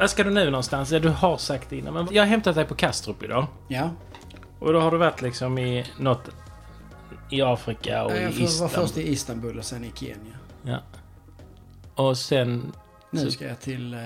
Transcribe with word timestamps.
Vad 0.00 0.10
ska 0.10 0.24
du 0.24 0.30
nu 0.30 0.44
någonstans? 0.50 0.92
Ja, 0.92 0.98
du 0.98 1.08
har 1.08 1.36
sagt 1.36 1.70
det 1.70 1.76
innan. 1.76 1.94
Men 1.94 2.08
jag 2.10 2.22
har 2.22 2.26
hämtat 2.28 2.54
dig 2.54 2.64
på 2.64 2.74
Kastrup 2.74 3.22
idag. 3.22 3.46
Ja. 3.68 3.90
Och 4.58 4.72
då 4.72 4.80
har 4.80 4.90
du 4.90 4.96
varit 4.98 5.22
liksom 5.22 5.58
i 5.58 5.86
något... 5.98 6.28
I 7.30 7.42
Afrika 7.42 8.04
och 8.04 8.10
Jag 8.12 8.18
i 8.20 8.24
var 8.24 8.30
Istanbul. 8.30 8.68
först 8.68 8.96
i 8.96 9.12
Istanbul 9.12 9.58
och 9.58 9.64
sen 9.64 9.84
i 9.84 9.92
Kenya. 9.94 10.36
Ja. 10.62 10.78
Och 11.94 12.18
sen... 12.18 12.72
Nu 13.10 13.30
ska 13.30 13.44
jag 13.46 13.60
till 13.60 13.94
eh, 13.94 14.00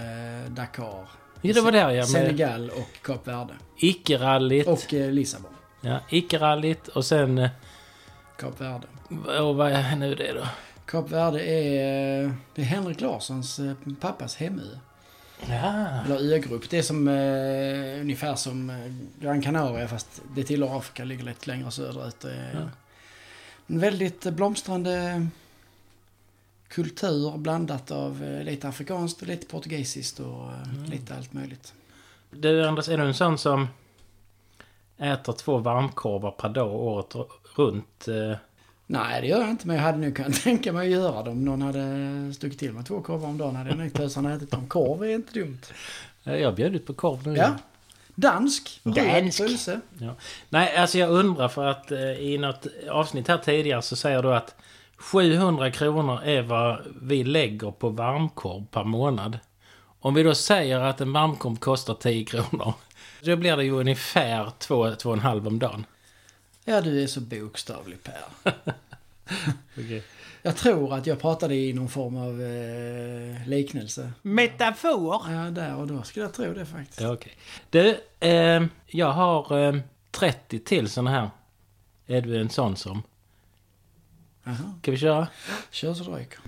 Dakar. 0.49 1.09
Ja, 1.41 1.55
det 1.55 1.61
var 1.61 1.73
där 1.73 1.91
ja. 1.91 1.97
Med 1.97 2.09
Senegal 2.09 2.71
och 2.71 3.03
Kap 3.03 3.29
Verde. 3.29 3.55
icke-rallyt. 3.77 4.67
Och 4.67 4.95
eh, 4.95 5.11
Lissabon. 5.11 5.51
Ja, 5.81 5.99
icke-rallyt 6.09 6.89
och 6.89 7.05
sen... 7.05 7.39
eh, 7.39 7.51
Kap 8.39 8.61
Verde. 8.61 8.87
Och 9.41 9.57
vad 9.57 9.73
är 9.73 9.97
nu 9.97 10.15
det 10.15 10.33
då? 10.33 10.47
Kap 10.87 11.11
Verde 11.11 11.41
är, 11.47 12.25
eh, 12.25 12.31
det 12.55 12.63
är 12.63 12.67
Henrik 12.67 13.01
Larssons 13.01 13.59
eh, 13.59 13.73
pappas 14.01 14.37
hemö. 14.37 14.63
Ja. 15.41 16.01
Eller 16.05 16.35
ögrupp. 16.35 16.71
Det 16.71 16.79
är 16.79 16.83
som 16.83 17.09
eh, 17.09 18.01
ungefär 18.01 18.35
som 18.37 18.71
eh, 18.71 18.77
Gran 19.21 19.43
Canaria 19.43 19.89
fast 19.89 20.23
det 20.35 20.45
tillhör 20.45 20.79
Afrika, 20.79 21.05
ligger 21.05 21.25
lite 21.25 21.51
längre 21.51 21.71
söderut. 21.71 22.25
Ja. 22.53 22.61
En 23.67 23.79
väldigt 23.81 24.27
eh, 24.27 24.33
blomstrande 24.33 25.27
kultur 26.69 27.37
blandat 27.37 27.91
av 27.91 28.25
eh, 28.25 28.45
lite 28.45 28.69
afrikanskt, 28.69 29.23
och 29.23 29.29
lite 29.29 29.47
portugisiskt 29.47 30.21
och 30.21 30.49
Mm. 30.53 30.85
lite 30.85 31.15
allt 31.15 31.33
möjligt. 31.33 31.75
Du 32.31 32.67
Anders, 32.69 32.89
är 32.89 32.99
du 32.99 33.05
en 33.05 33.15
sån 33.15 33.39
som 33.39 33.69
äter 34.99 35.33
två 35.33 35.59
varmkorvar 35.59 36.31
per 36.31 36.49
dag 36.49 36.73
året 36.75 37.15
runt? 37.57 38.09
eh? 38.09 38.37
Nej, 38.87 39.21
det 39.21 39.27
gör 39.27 39.41
jag 39.41 39.51
inte, 39.51 39.67
men 39.67 39.77
jag 39.77 39.83
hade 39.83 39.99
nog 39.99 40.17
kunnat 40.17 40.35
tänka 40.43 40.73
mig 40.73 40.87
att 40.87 41.01
göra 41.01 41.23
det 41.23 41.31
om 41.31 41.45
någon 41.45 41.63
hade 41.63 42.35
stuckit 42.35 42.59
till 42.59 42.73
med 42.73 42.87
två 42.87 43.01
korvar 43.01 43.29
om 43.29 43.39
dagen. 43.39 43.57
hade 43.57 43.71
jag 43.71 43.79
nog 43.79 43.93
tösan 43.93 44.27
ätit 44.27 44.51
dem. 44.51 44.67
Korv 44.67 45.03
är 45.03 45.15
inte 45.15 45.33
dumt. 45.33 45.61
Jag 46.23 46.45
har 46.45 46.53
bjudit 46.53 46.87
på 46.87 46.95
korv 46.95 47.27
nu. 47.27 47.37
Ja. 47.37 47.51
Dansk. 48.15 48.81
röd 48.85 48.95
Dansk. 48.95 49.39
pölse. 49.39 49.81
Ja. 49.99 50.15
Nej, 50.49 50.77
alltså 50.77 50.99
jag 50.99 51.11
undrar 51.11 51.49
för 51.49 51.67
att 51.67 51.91
eh, 51.93 51.99
i 52.01 52.39
något 52.39 52.67
avsnitt 52.91 53.29
här 53.29 53.39
tidigare 53.39 53.83
så 53.83 53.97
säger 53.97 54.23
du 54.23 54.35
att 54.35 54.55
700 54.97 55.71
kronor 55.71 56.23
är 56.25 56.43
vad 56.43 56.79
vi 57.03 57.25
lägger 57.25 57.71
på 57.71 57.89
varmkorv 57.89 58.67
per 58.71 58.85
månad. 58.85 59.39
Om 60.01 60.15
vi 60.15 60.23
då 60.23 60.35
säger 60.35 60.81
att 60.81 61.01
en 61.01 61.13
varmkorv 61.13 61.57
kostar 61.57 61.95
10 61.95 62.25
kronor. 62.25 62.75
Då 63.23 63.37
blir 63.37 63.57
det 63.57 63.65
ju 63.65 63.71
ungefär 63.73 64.45
2-2,5 64.45 65.47
om 65.47 65.59
dagen. 65.59 65.87
Ja, 66.65 66.81
du 66.81 67.03
är 67.03 67.07
så 67.07 67.21
bokstavlig 67.21 67.99
Per. 68.03 68.53
Jag 70.47 70.57
tror 70.57 70.95
att 70.95 71.07
jag 71.07 71.21
pratade 71.21 71.55
i 71.55 71.73
någon 71.73 71.89
form 71.89 72.17
av 72.17 72.43
eh, 72.43 73.49
liknelse. 73.49 74.13
Metafor! 74.23 75.23
Ja, 75.31 75.51
där 75.51 75.77
och 75.77 75.87
då 75.87 76.03
skulle 76.03 76.25
jag 76.25 76.35
tro 76.35 76.55
det 76.55 76.67
faktiskt. 76.67 77.01
Ja, 77.01 77.13
okej. 77.13 77.33
Du, 77.71 78.01
eh, 78.21 78.65
jag 78.87 79.13
har 79.13 79.59
eh, 79.59 79.81
30 80.11 80.59
till 80.59 80.91
såna 80.91 81.11
här. 81.11 81.31
Är 82.07 82.21
du 82.21 82.41
en 82.41 82.51
sån 82.51 82.77
som? 82.77 83.03
Jaha. 84.45 84.75
Ska 84.83 84.91
vi 84.91 84.97
köra? 84.97 85.29
Kör 85.71 85.95
så 85.95 86.05
det 86.05 86.19
ryker. 86.19 86.39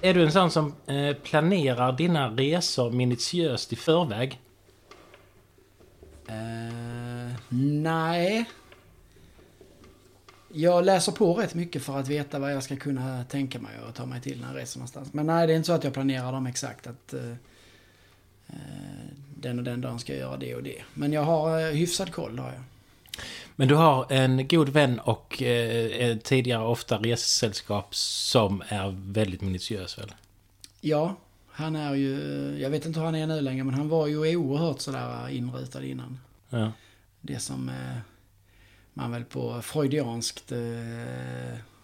Är 0.00 0.14
du 0.14 0.22
en 0.22 0.32
sån 0.32 0.50
som 0.50 0.74
eh, 0.86 1.16
planerar 1.16 1.92
dina 1.92 2.28
resor 2.28 2.90
minutiöst 2.90 3.72
i 3.72 3.76
förväg? 3.76 4.40
Eh, 6.28 7.36
nej. 7.82 8.46
Jag 10.52 10.84
läser 10.84 11.12
på 11.12 11.34
rätt 11.34 11.54
mycket 11.54 11.82
för 11.82 11.98
att 11.98 12.08
veta 12.08 12.38
vad 12.38 12.52
jag 12.52 12.62
ska 12.62 12.76
kunna 12.76 13.24
tänka 13.24 13.58
mig 13.58 13.72
och 13.88 13.94
ta 13.94 14.06
mig 14.06 14.20
till 14.20 14.40
när 14.40 14.48
jag 14.48 14.56
reser 14.56 14.78
någonstans. 14.78 15.12
Men 15.12 15.26
nej, 15.26 15.46
det 15.46 15.52
är 15.52 15.56
inte 15.56 15.66
så 15.66 15.72
att 15.72 15.84
jag 15.84 15.92
planerar 15.92 16.32
dem 16.32 16.46
exakt 16.46 16.86
att 16.86 17.14
eh, 17.14 17.34
den 19.36 19.58
och 19.58 19.64
den 19.64 19.80
dagen 19.80 19.98
ska 19.98 20.12
jag 20.12 20.20
göra 20.20 20.36
det 20.36 20.54
och 20.54 20.62
det. 20.62 20.82
Men 20.94 21.12
jag 21.12 21.22
har 21.22 21.60
eh, 21.60 21.66
hyfsad 21.66 22.12
koll, 22.12 22.38
har 22.38 22.52
jag. 22.52 22.62
Men 23.56 23.68
du 23.68 23.74
har 23.74 24.12
en 24.12 24.48
god 24.48 24.68
vän 24.68 24.98
och 25.00 25.42
eh, 25.42 26.16
tidigare 26.16 26.64
ofta 26.64 26.98
resesällskap 26.98 27.94
som 27.94 28.62
är 28.68 29.12
väldigt 29.12 29.40
minutiös 29.40 29.98
väl? 29.98 30.14
Ja, 30.80 31.16
han 31.50 31.76
är 31.76 31.94
ju, 31.94 32.16
jag 32.60 32.70
vet 32.70 32.86
inte 32.86 32.98
hur 32.98 33.06
han 33.06 33.14
är 33.14 33.26
nu 33.26 33.40
längre, 33.40 33.64
men 33.64 33.74
han 33.74 33.88
var 33.88 34.06
ju 34.06 34.36
oerhört 34.36 34.80
sådär 34.80 35.28
inrutad 35.28 35.84
innan. 35.84 36.18
Ja. 36.50 36.72
Det 37.20 37.38
som 37.38 37.68
eh, 37.68 37.96
man 39.00 39.12
väl 39.12 39.24
på 39.24 39.62
freudianskt 39.62 40.52
eh, 40.52 40.58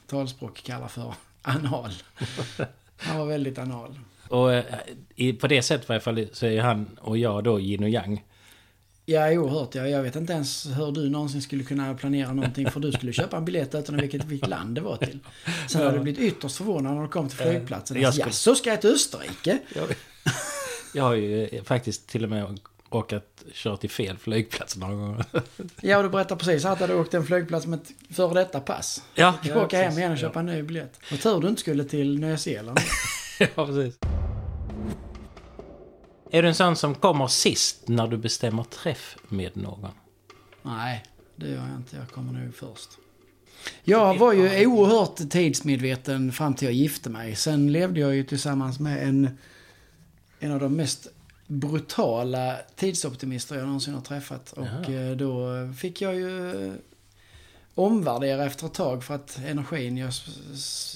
talspråk 0.06 0.62
kallar 0.62 0.88
för 0.88 1.14
anal. 1.42 1.90
Han 2.96 3.18
var 3.18 3.26
väldigt 3.26 3.58
anal. 3.58 3.98
Och 4.28 4.52
eh, 4.54 4.64
i, 5.14 5.32
på 5.32 5.46
det 5.46 5.62
sättet 5.62 5.84
i 5.84 5.88
varje 5.88 6.00
fall 6.00 6.26
så 6.32 6.46
är 6.46 6.60
han 6.60 6.98
och 7.00 7.18
jag 7.18 7.44
då 7.44 7.60
yin 7.60 7.82
och 7.82 7.88
yang. 7.88 8.24
Ja, 9.08 9.30
oerhört. 9.30 9.74
Ja, 9.74 9.86
jag 9.88 10.02
vet 10.02 10.16
inte 10.16 10.32
ens 10.32 10.66
hur 10.66 10.92
du 10.92 11.08
någonsin 11.10 11.42
skulle 11.42 11.64
kunna 11.64 11.94
planera 11.94 12.32
någonting 12.32 12.70
för 12.70 12.80
du 12.80 12.92
skulle 12.92 13.12
köpa 13.12 13.36
en 13.36 13.44
biljett 13.44 13.74
utan 13.74 13.96
vilket, 13.96 14.24
vilket 14.24 14.48
land 14.48 14.74
det 14.74 14.80
var 14.80 14.96
till. 14.96 15.18
Sen 15.68 15.82
hade 15.82 15.96
du 15.96 16.02
blivit 16.02 16.20
ytterst 16.20 16.56
förvånad 16.56 16.94
när 16.94 17.02
du 17.02 17.08
kom 17.08 17.28
till 17.28 17.38
flygplatsen. 17.38 17.96
Jag 17.96 18.04
Jag 18.06 18.14
skulle- 18.14 18.32
så 18.32 18.54
ska 18.54 18.70
jag 18.70 18.80
till 18.80 18.90
Österrike? 18.90 19.58
Jag 20.94 21.04
har 21.04 21.14
ju 21.14 21.44
eh, 21.46 21.62
faktiskt 21.62 22.06
till 22.08 22.24
och 22.24 22.30
med 22.30 22.58
råkat 22.90 23.44
köra 23.52 23.76
till 23.76 23.90
fel 23.90 24.18
flygplats 24.18 24.76
några 24.76 24.94
gånger. 24.94 25.24
Ja, 25.80 25.96
och 25.96 26.02
du 26.02 26.08
berättade 26.08 26.38
precis 26.38 26.64
att 26.64 26.78
du 26.78 26.84
hade 26.84 26.94
åkt 26.94 27.14
en 27.14 27.26
flygplats 27.26 27.66
med 27.66 27.78
ett 27.80 28.16
före 28.16 28.34
detta 28.34 28.60
pass. 28.60 29.02
Ja, 29.14 29.34
Du 29.42 29.52
får 29.52 29.64
åka 29.64 29.82
hem 29.82 29.98
igen 29.98 30.12
och 30.12 30.18
köpa 30.18 30.40
en 30.40 30.46
ny 30.46 30.62
biljett. 30.62 31.00
Och 31.12 31.20
tur 31.20 31.40
du 31.40 31.48
inte 31.48 31.60
skulle 31.60 31.84
till 31.84 32.18
Nya 32.18 32.38
Zeeland. 32.38 32.78
Ja, 33.38 33.66
precis. 33.66 33.98
Är 36.30 36.42
du 36.42 36.48
en 36.48 36.54
sån 36.54 36.76
som 36.76 36.94
kommer 36.94 37.26
sist 37.26 37.88
när 37.88 38.06
du 38.06 38.16
bestämmer 38.16 38.62
träff 38.64 39.16
med 39.28 39.56
någon? 39.56 39.90
Nej, 40.62 41.04
det 41.36 41.48
gör 41.48 41.56
jag 41.68 41.76
inte. 41.76 41.96
Jag 41.96 42.08
kommer 42.10 42.32
nog 42.32 42.54
först. 42.54 42.88
Jag 43.84 44.18
var 44.18 44.32
ju 44.32 44.66
oerhört 44.66 45.30
tidsmedveten 45.30 46.32
fram 46.32 46.54
till 46.54 46.66
jag 46.68 46.74
gifte 46.74 47.10
mig. 47.10 47.36
Sen 47.36 47.72
levde 47.72 48.00
jag 48.00 48.14
ju 48.14 48.24
tillsammans 48.24 48.80
med 48.80 49.08
en, 49.08 49.38
en 50.40 50.52
av 50.52 50.60
de 50.60 50.76
mest 50.76 51.06
brutala 51.46 52.56
tidsoptimister 52.76 53.56
jag 53.56 53.64
någonsin 53.66 53.94
har 53.94 54.00
träffat. 54.00 54.52
Och 54.52 54.66
Jaha. 54.88 54.94
eh, 55.10 55.16
då 55.16 55.48
fick 55.78 56.00
jag 56.00 56.14
ju 56.14 56.66
eh, 56.66 56.72
omvärdera 57.74 58.44
efter 58.44 58.66
ett 58.66 58.74
tag 58.74 59.04
för 59.04 59.14
att 59.14 59.38
energin 59.46 59.96
jag, 59.96 60.12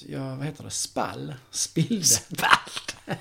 jag 0.09 0.37
vad 0.37 0.47
heter 0.47 0.65
det, 0.65 0.71
spall, 0.71 1.35
spillde. 1.51 2.05
Spalt! 2.05 2.97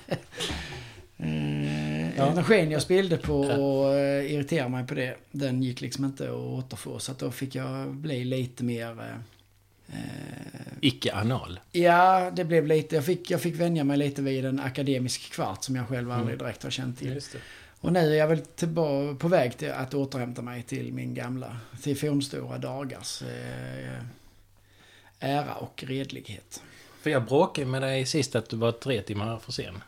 Eh, 1.21 1.89
Ja. 2.17 2.25
Energin 2.31 2.71
jag 2.71 2.81
spillde 2.81 3.17
på 3.17 3.39
och 3.39 3.95
irriterade 4.25 4.69
mig 4.69 4.87
på 4.87 4.93
det, 4.93 5.15
den 5.31 5.63
gick 5.63 5.81
liksom 5.81 6.05
inte 6.05 6.23
att 6.23 6.35
återfå. 6.35 6.99
Så 6.99 7.11
att 7.11 7.19
då 7.19 7.31
fick 7.31 7.55
jag 7.55 7.95
bli 7.95 8.25
lite 8.25 8.63
mer... 8.63 9.19
Eh, 9.93 9.99
Icke-anal. 10.81 11.59
ja, 11.71 12.31
det 12.35 12.45
blev 12.45 12.67
lite... 12.67 12.95
Jag 12.95 13.05
fick, 13.05 13.31
jag 13.31 13.41
fick 13.41 13.55
vänja 13.55 13.83
mig 13.83 13.97
lite 13.97 14.21
vid 14.21 14.45
en 14.45 14.59
akademisk 14.59 15.31
kvart 15.31 15.63
som 15.63 15.75
jag 15.75 15.87
själv 15.87 16.11
aldrig 16.11 16.39
direkt 16.39 16.63
har 16.63 16.69
känt 16.69 16.99
till. 16.99 17.21
Och 17.81 17.93
nu 17.93 17.99
är 17.99 18.17
jag 18.17 18.27
väl 18.27 18.41
på 19.15 19.27
väg 19.27 19.57
till 19.57 19.71
att 19.71 19.93
återhämta 19.93 20.41
mig 20.41 20.63
till 20.63 20.93
min 20.93 21.13
gamla, 21.13 21.57
till 21.83 21.97
fornstora 21.97 22.57
dagars 22.57 23.21
eh, 23.21 24.03
ära 25.19 25.53
och 25.55 25.83
redlighet. 25.87 26.63
För 27.01 27.09
jag 27.09 27.25
bråkade 27.25 27.67
med 27.67 27.81
dig 27.81 28.05
sist 28.05 28.35
att 28.35 28.49
du 28.49 28.57
var 28.57 28.71
tre 28.71 29.01
timmar 29.01 29.39
för 29.39 29.51
sen. 29.51 29.83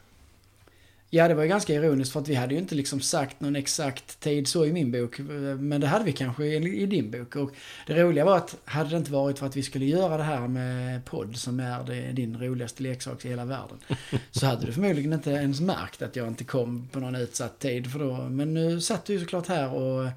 Ja, 1.14 1.28
det 1.28 1.34
var 1.34 1.44
ju 1.44 1.50
ganska 1.50 1.74
ironiskt 1.74 2.14
för 2.14 2.20
att 2.20 2.28
vi 2.28 2.36
hade 2.36 2.54
ju 2.54 2.60
inte 2.60 2.76
liksom 2.76 3.02
sagt 3.02 3.42
någon 3.42 3.56
exakt 3.56 4.20
tid 4.20 4.48
så 4.48 4.66
i 4.66 4.74
min 4.74 4.92
bok. 4.92 5.20
Men 5.60 5.82
det 5.82 5.88
hade 5.88 6.06
vi 6.06 6.12
kanske 6.12 6.46
i, 6.46 6.82
i 6.82 6.86
din 6.86 7.12
bok. 7.12 7.36
Och 7.36 7.52
det 7.88 8.04
roliga 8.04 8.26
var 8.26 8.38
att 8.38 8.56
hade 8.66 8.90
det 8.90 8.98
inte 8.98 9.12
varit 9.12 9.40
för 9.40 9.46
att 9.46 9.56
vi 9.56 9.64
skulle 9.64 9.86
göra 9.86 10.18
det 10.18 10.24
här 10.24 10.48
med 10.48 11.06
podd 11.06 11.38
som 11.38 11.60
är 11.60 11.84
det, 11.84 12.12
din 12.12 12.40
roligaste 12.40 12.84
leksak 12.84 13.26
i 13.26 13.30
hela 13.30 13.46
världen. 13.46 13.78
Så 14.32 14.46
hade 14.46 14.66
du 14.66 14.72
förmodligen 14.74 15.14
inte 15.14 15.32
ens 15.32 15.62
märkt 15.62 16.02
att 16.02 16.16
jag 16.16 16.28
inte 16.28 16.44
kom 16.44 16.88
på 16.92 17.00
någon 17.00 17.16
utsatt 17.16 17.60
tid. 17.60 17.92
För 17.92 18.00
då, 18.00 18.16
men 18.16 18.54
nu 18.54 18.82
satt 18.82 19.06
du 19.06 19.14
ju 19.14 19.20
såklart 19.20 19.48
här 19.48 19.74
och 19.74 20.10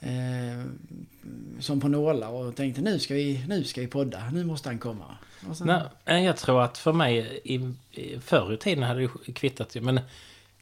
eh, 0.00 0.64
som 1.60 1.80
på 1.80 1.88
nålar 1.88 2.28
och 2.28 2.56
tänkte 2.56 2.82
nu 2.82 2.98
ska 2.98 3.14
vi, 3.14 3.44
nu 3.48 3.64
ska 3.64 3.80
vi 3.80 3.86
podda, 3.86 4.30
nu 4.30 4.44
måste 4.44 4.68
han 4.68 4.78
komma. 4.78 5.16
Sen, 5.54 5.66
Nej, 5.66 5.82
eh, 6.04 6.24
jag 6.24 6.36
tror 6.36 6.62
att 6.62 6.78
för 6.78 6.92
mig 6.92 7.40
i, 7.44 7.54
i 7.90 8.20
förr 8.20 8.52
i 8.52 8.56
tiden 8.56 8.84
hade 8.84 9.00
det 9.00 9.32
kvittat 9.32 9.76
ju. 9.76 9.80
Men 9.80 10.00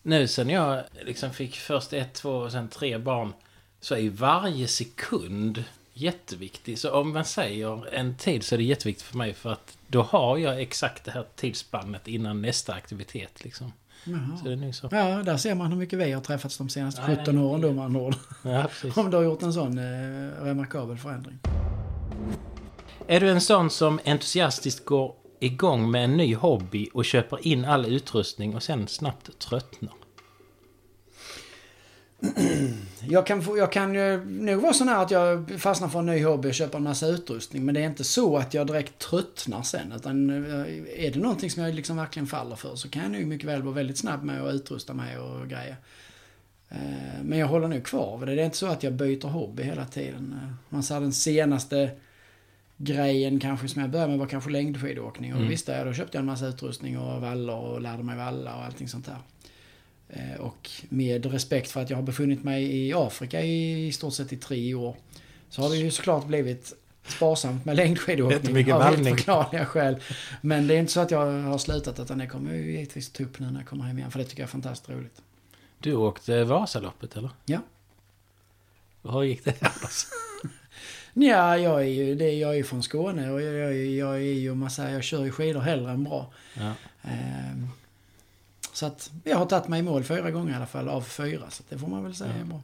nu 0.03 0.29
sen 0.29 0.51
jag 0.51 0.83
liksom 1.03 1.31
fick 1.31 1.57
först 1.57 1.93
ett, 1.93 2.15
två 2.15 2.31
och 2.31 2.53
sen 2.53 2.69
tre 2.69 2.99
barn. 2.99 3.33
Så 3.81 3.95
är 3.95 3.99
ju 3.99 4.09
varje 4.09 4.69
sekund 4.69 5.65
jätteviktig. 5.93 6.79
Så 6.79 6.91
om 6.91 7.13
man 7.13 7.25
säger 7.25 7.95
en 7.95 8.17
tid 8.17 8.45
så 8.45 8.55
är 8.55 8.57
det 8.57 8.65
jätteviktigt 8.65 9.07
för 9.07 9.17
mig. 9.17 9.35
För 9.35 9.53
att 9.53 9.79
då 9.87 10.03
har 10.03 10.39
jag 10.39 10.61
exakt 10.61 11.05
det 11.05 11.11
här 11.11 11.25
tidsspannet 11.37 12.09
innan 12.09 12.43
nästa 12.43 12.73
aktivitet 12.73 13.45
liksom. 13.45 13.73
Jaha. 14.09 14.37
Så 14.43 14.49
det 14.49 14.67
är 14.67 14.73
så. 14.73 14.89
Ja, 14.91 15.23
där 15.23 15.37
ser 15.37 15.55
man 15.55 15.73
hur 15.73 15.79
mycket 15.79 15.99
vi 15.99 16.13
har 16.13 16.21
träffats 16.21 16.59
de 16.59 16.69
senaste 16.69 17.03
Nej, 17.07 17.17
17 17.17 17.35
nej, 17.35 17.45
åren 17.45 17.61
då 17.61 17.73
med 17.73 17.85
andra 17.85 18.01
ord. 18.01 18.15
Ja. 18.43 18.69
Om 18.97 19.11
du 19.11 19.17
har 19.17 19.25
gjort 19.25 19.43
en 19.43 19.53
sån 19.53 19.79
eh, 19.79 20.45
remarkabel 20.45 20.97
förändring. 20.99 21.39
Är 23.07 23.21
du 23.21 23.31
en 23.31 23.41
sån 23.41 23.71
som 23.71 24.01
entusiastiskt 24.05 24.85
går 24.85 25.15
igång 25.41 25.91
med 25.91 26.05
en 26.05 26.17
ny 26.17 26.35
hobby 26.35 26.89
och 26.95 27.05
köper 27.05 27.47
in 27.47 27.65
all 27.65 27.87
utrustning 27.87 28.57
och 28.57 28.63
sen 28.63 28.89
snabbt 28.89 29.39
tröttnar? 29.39 29.93
Jag 33.11 33.27
kan, 33.27 33.43
jag 33.57 33.73
kan 33.73 33.95
ju 33.95 34.25
nog 34.25 34.63
vara 34.63 34.73
sån 34.73 34.89
här 34.89 35.03
att 35.03 35.11
jag 35.11 35.51
fastnar 35.59 35.89
för 35.89 35.99
en 35.99 36.07
ny 36.07 36.25
hobby 36.25 36.51
och 36.51 36.55
köper 36.55 36.79
en 36.79 36.85
massa 36.85 37.07
utrustning. 37.07 37.65
Men 37.65 37.75
det 37.75 37.81
är 37.81 37.87
inte 37.87 38.05
så 38.05 38.37
att 38.37 38.55
jag 38.55 38.67
direkt 38.67 38.99
tröttnar 38.99 39.63
sen. 39.63 39.93
Utan 39.93 40.31
eh, 40.31 41.05
är 41.07 41.11
det 41.13 41.19
någonting 41.19 41.51
som 41.51 41.63
jag 41.63 41.75
liksom 41.75 41.97
verkligen 41.97 42.27
faller 42.27 42.57
för 42.57 42.77
så 42.77 42.89
kan 42.89 43.03
jag 43.03 43.11
nog 43.11 43.25
mycket 43.27 43.49
väl 43.49 43.63
vara 43.63 43.75
väldigt 43.75 43.99
snabb 43.99 44.23
med 44.25 44.43
att 44.43 44.55
utrusta 44.55 44.95
mig 44.95 45.19
och 45.19 45.49
grejer. 45.49 45.77
Eh, 46.69 47.23
Men 47.23 47.39
jag 47.39 47.47
håller 47.47 47.69
nog 47.69 47.85
kvar 47.85 48.19
vid 48.19 48.29
det. 48.29 48.35
Det 48.35 48.41
är 48.43 48.45
inte 48.45 48.57
så 48.57 48.67
att 48.67 48.83
jag 48.83 48.93
byter 48.93 49.29
hobby 49.29 49.63
hela 49.63 49.85
tiden. 49.85 50.35
Eh, 50.43 50.53
Man 50.69 50.83
sa 50.83 51.01
den 51.01 51.13
senaste 51.13 51.91
grejen 52.77 53.41
kanske 53.41 53.69
som 53.69 53.81
jag 53.83 53.91
började 53.91 54.11
med 54.11 54.19
var 54.19 54.27
kanske 54.27 54.51
längdskidåkning. 54.51 55.33
Och 55.33 55.39
Mm. 55.39 55.51
visst, 55.51 55.67
då 55.67 55.93
köpte 55.93 56.17
jag 56.17 56.21
en 56.23 56.27
massa 56.27 56.47
utrustning 56.47 56.99
och 56.99 57.21
vallor 57.21 57.57
och 57.59 57.81
lärde 57.81 58.03
mig 58.03 58.17
valla 58.17 58.57
och 58.57 58.65
allting 58.65 58.89
sånt 58.89 59.07
där. 59.07 59.17
Eh, 60.09 60.41
Och 60.41 60.71
med 60.89 61.27
respekt 61.27 61.71
för 61.71 61.83
att 61.83 61.91
jag 61.91 61.97
har 61.97 62.03
befunnit 62.03 62.45
mig 62.45 62.77
i 62.87 62.93
Afrika 62.95 63.43
i, 63.43 63.87
i 63.87 63.93
stort 63.93 64.15
sett 64.15 64.33
i 64.33 64.37
tre 64.37 64.75
år. 64.75 64.97
Så 65.51 65.63
har 65.63 65.71
det 65.71 65.77
ju 65.77 65.91
såklart 65.91 66.27
blivit 66.27 66.73
sparsamt 67.07 67.65
med 67.65 67.77
längdskidåkning 67.77 68.73
av 68.73 68.83
helt 68.83 69.09
förklarliga 69.09 69.67
skäl. 69.67 69.97
Men 70.41 70.67
det 70.67 70.75
är 70.75 70.79
inte 70.79 70.93
så 70.93 71.01
att 71.01 71.11
jag 71.11 71.43
har 71.43 71.59
slutat 71.59 72.01
utan 72.01 72.19
det 72.19 72.27
kommer 72.27 72.51
jag 72.55 72.61
ju 72.65 72.71
givetvis 72.73 73.13
ta 73.13 73.23
upp 73.25 73.39
nu 73.39 73.51
när 73.51 73.61
jag 73.61 73.69
kommer 73.69 73.85
hem 73.85 73.99
igen. 73.99 74.11
För 74.11 74.19
det 74.19 74.25
tycker 74.25 74.43
jag 74.43 74.47
är 74.49 74.51
fantastiskt 74.51 74.91
roligt. 74.91 75.23
Du 75.79 75.95
åkte 75.95 76.45
Vasaloppet 76.45 77.17
eller? 77.17 77.31
Ja. 77.47 77.59
Hur 79.03 79.23
gick 79.23 79.45
det 79.45 79.55
annars? 79.63 80.07
Ja, 81.15 81.57
jag 81.59 81.81
är 81.81 81.87
ju, 81.89 82.15
det, 82.15 82.33
jag 82.33 82.51
är 82.51 82.55
ju 82.55 82.65
från 82.65 82.83
Skåne 82.83 83.31
och 83.31 83.43
jag, 83.43 83.55
jag, 83.55 83.77
jag 83.87 84.15
är 84.15 84.19
ju, 84.21 84.55
man 84.55 84.71
säger, 84.71 84.95
jag 84.95 85.05
kör 85.05 85.25
ju 85.25 85.31
skidor 85.31 85.61
hellre 85.61 85.91
än 85.91 86.05
bra. 86.05 86.33
Ja. 86.55 86.73
Ehm, 87.03 87.69
så 88.79 88.87
att 88.87 89.11
jag 89.25 89.37
har 89.37 89.47
tagit 89.47 89.69
mig 89.69 89.81
i 89.81 89.83
mål 89.83 90.05
fyra 90.05 90.31
gånger 90.31 90.53
i 90.53 90.57
alla 90.57 90.67
fall, 90.67 90.89
av 90.89 91.03
fyra. 91.03 91.51
Så 91.51 91.63
det 91.69 91.79
får 91.79 91.87
man 91.89 92.05
väl 92.05 92.15
säga 92.15 92.33
är 92.33 92.45
bra. 92.45 92.63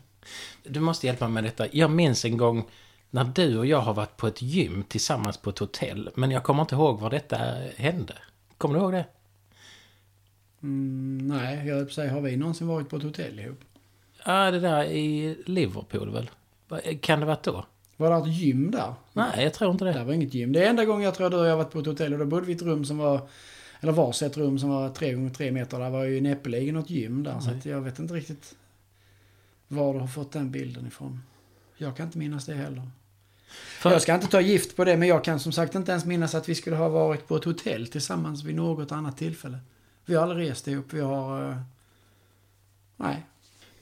Du 0.63 0.81
måste 0.81 1.07
hjälpa 1.07 1.29
mig 1.29 1.35
med 1.43 1.45
detta. 1.45 1.67
Jag 1.73 1.91
minns 1.91 2.25
en 2.25 2.37
gång 2.37 2.65
när 3.11 3.25
du 3.25 3.59
och 3.59 3.67
jag 3.67 3.81
har 3.81 3.95
varit 3.95 4.17
på 4.17 4.27
ett 4.27 4.43
gym 4.43 4.85
tillsammans 4.89 5.37
på 5.37 5.51
ett 5.51 5.59
hotell. 5.59 6.11
Men 6.15 6.31
jag 6.31 6.43
kommer 6.43 6.63
inte 6.63 6.75
ihåg 6.75 7.01
var 7.01 7.11
detta 7.11 7.37
hände. 7.77 8.15
Kommer 8.59 8.75
du 8.75 8.81
ihåg 8.81 8.93
det? 8.93 9.05
Mm, 10.63 11.19
nej, 11.29 11.67
jag 11.69 11.77
höll 11.77 11.91
säga, 11.91 12.13
har 12.13 12.21
vi 12.21 12.37
någonsin 12.37 12.67
varit 12.67 12.89
på 12.89 12.97
ett 12.97 13.03
hotell 13.03 13.41
ihop? 13.41 13.61
Ja, 14.25 14.51
det 14.51 14.61
där 14.61 14.85
i 14.85 15.37
Liverpool 15.47 16.11
väl? 16.11 16.31
Kan 17.01 17.21
det 17.21 17.27
varit 17.27 17.43
då? 17.43 17.65
Var 17.97 18.11
det 18.11 18.17
ett 18.17 18.37
gym 18.37 18.71
där? 18.71 18.95
Nej, 19.13 19.43
jag 19.45 19.55
tror 19.55 19.71
inte 19.71 19.85
Det 19.85 19.93
det. 19.93 20.05
var 20.05 20.13
inget 20.13 20.35
gym. 20.35 20.53
Det 20.53 20.65
är 20.65 20.71
enda 20.71 20.85
gången 20.85 21.03
jag 21.05 21.15
tror 21.15 21.27
att 21.27 21.33
du 21.33 21.39
och 21.39 21.45
jag 21.47 21.51
har 21.51 21.57
varit 21.57 21.71
på 21.73 21.79
ett 21.79 21.87
hotell 21.87 22.13
och 22.13 22.19
då 22.19 22.25
bodde 22.25 22.47
vi 22.47 22.53
i 22.53 22.57
ett 22.57 22.63
rum 22.63 22.85
som 22.85 22.99
var 22.99 23.29
eller 23.85 23.93
varsitt 23.93 24.37
rum 24.37 24.59
som 24.59 24.69
var 24.69 24.91
tre 24.91 25.13
gånger 25.13 25.31
tre 25.31 25.53
meter. 25.53 25.79
Där 25.79 25.91
var 25.91 26.05
ju 26.05 26.21
näppeligen 26.21 26.75
något 26.75 26.91
gym 26.91 27.23
där. 27.23 27.41
Så 27.41 27.51
Nej. 27.51 27.59
att 27.59 27.65
jag 27.67 27.81
vet 27.81 27.99
inte 27.99 28.15
riktigt 28.15 28.55
var 29.69 29.95
du 29.95 30.01
har 30.01 30.07
fått 30.07 30.33
den 30.33 30.51
bilden 30.51 30.87
ifrån. 30.87 31.23
Jag 31.77 31.97
kan 31.97 32.07
inte 32.07 32.19
minnas 32.19 32.47
det 32.47 32.55
heller. 32.55 32.91
För, 33.79 33.91
Jag 33.91 34.03
ska 34.03 34.15
inte 34.15 34.27
ta 34.27 34.41
gift 34.41 34.77
på 34.77 34.85
det, 34.85 34.97
men 34.97 35.09
jag 35.09 35.25
kan 35.25 35.41
som 35.41 35.53
sagt 35.53 35.75
inte 35.75 35.91
ens 35.91 36.05
minnas 36.05 36.35
att 36.35 36.49
vi 36.49 36.55
skulle 36.55 36.77
ha 36.77 36.89
varit 36.89 37.29
på 37.29 37.37
ett 37.37 37.45
hotell 37.45 37.87
tillsammans 37.87 38.45
vid 38.45 38.55
något 38.55 38.93
annat 38.93 39.17
tillfälle. 39.17 39.59
Vi 40.05 40.15
har 40.15 40.23
aldrig 40.23 40.51
rest 40.51 40.69
ihop. 40.69 40.87
Vi 40.91 41.01
har... 41.01 41.51
eh, 41.51 41.57
nej. 42.97 43.27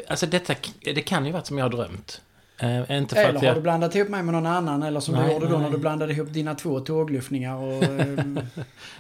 Alltså 0.08 0.26
detta, 0.26 0.54
det 0.81 1.02
kan 1.02 1.26
ju 1.26 1.32
varit 1.32 1.46
som 1.46 1.58
jag 1.58 1.64
har 1.64 1.70
drömt. 1.70 2.22
Eh, 2.58 2.96
inte 2.99 3.14
för 3.14 3.22
Eller 3.22 3.38
har 3.38 3.46
jag... 3.46 3.56
du 3.56 3.60
blandat 3.60 3.94
ihop 3.94 4.08
mig 4.08 4.22
med 4.22 4.34
någon 4.34 4.46
annan? 4.46 4.82
Eller 4.82 5.00
som 5.00 5.14
Nej, 5.14 5.26
du 5.26 5.32
gjorde 5.32 5.46
då 5.46 5.52
nej. 5.52 5.62
när 5.62 5.70
du 5.70 5.78
blandade 5.78 6.12
ihop 6.12 6.32
dina 6.32 6.54
två 6.54 6.81
tågluffningar 6.81 7.56
och... 7.56 7.82
ehm, 8.00 8.40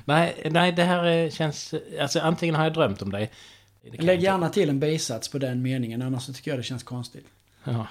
Nej, 0.04 0.48
nej, 0.50 0.72
det 0.72 0.84
här 0.84 1.04
eh, 1.04 1.30
känns... 1.30 1.74
Alltså 2.00 2.20
antingen 2.20 2.54
har 2.54 2.64
jag 2.64 2.72
drömt 2.72 3.02
om 3.02 3.12
dig. 3.12 3.30
Lägg 3.98 4.20
gärna 4.20 4.48
till 4.48 4.68
en 4.68 4.80
bisats 4.80 5.28
på 5.28 5.38
den 5.38 5.62
meningen, 5.62 6.02
annars 6.02 6.22
så 6.22 6.32
tycker 6.32 6.50
jag 6.50 6.58
det 6.58 6.62
känns 6.62 6.82
konstigt. 6.82 7.26
Ja. 7.64 7.86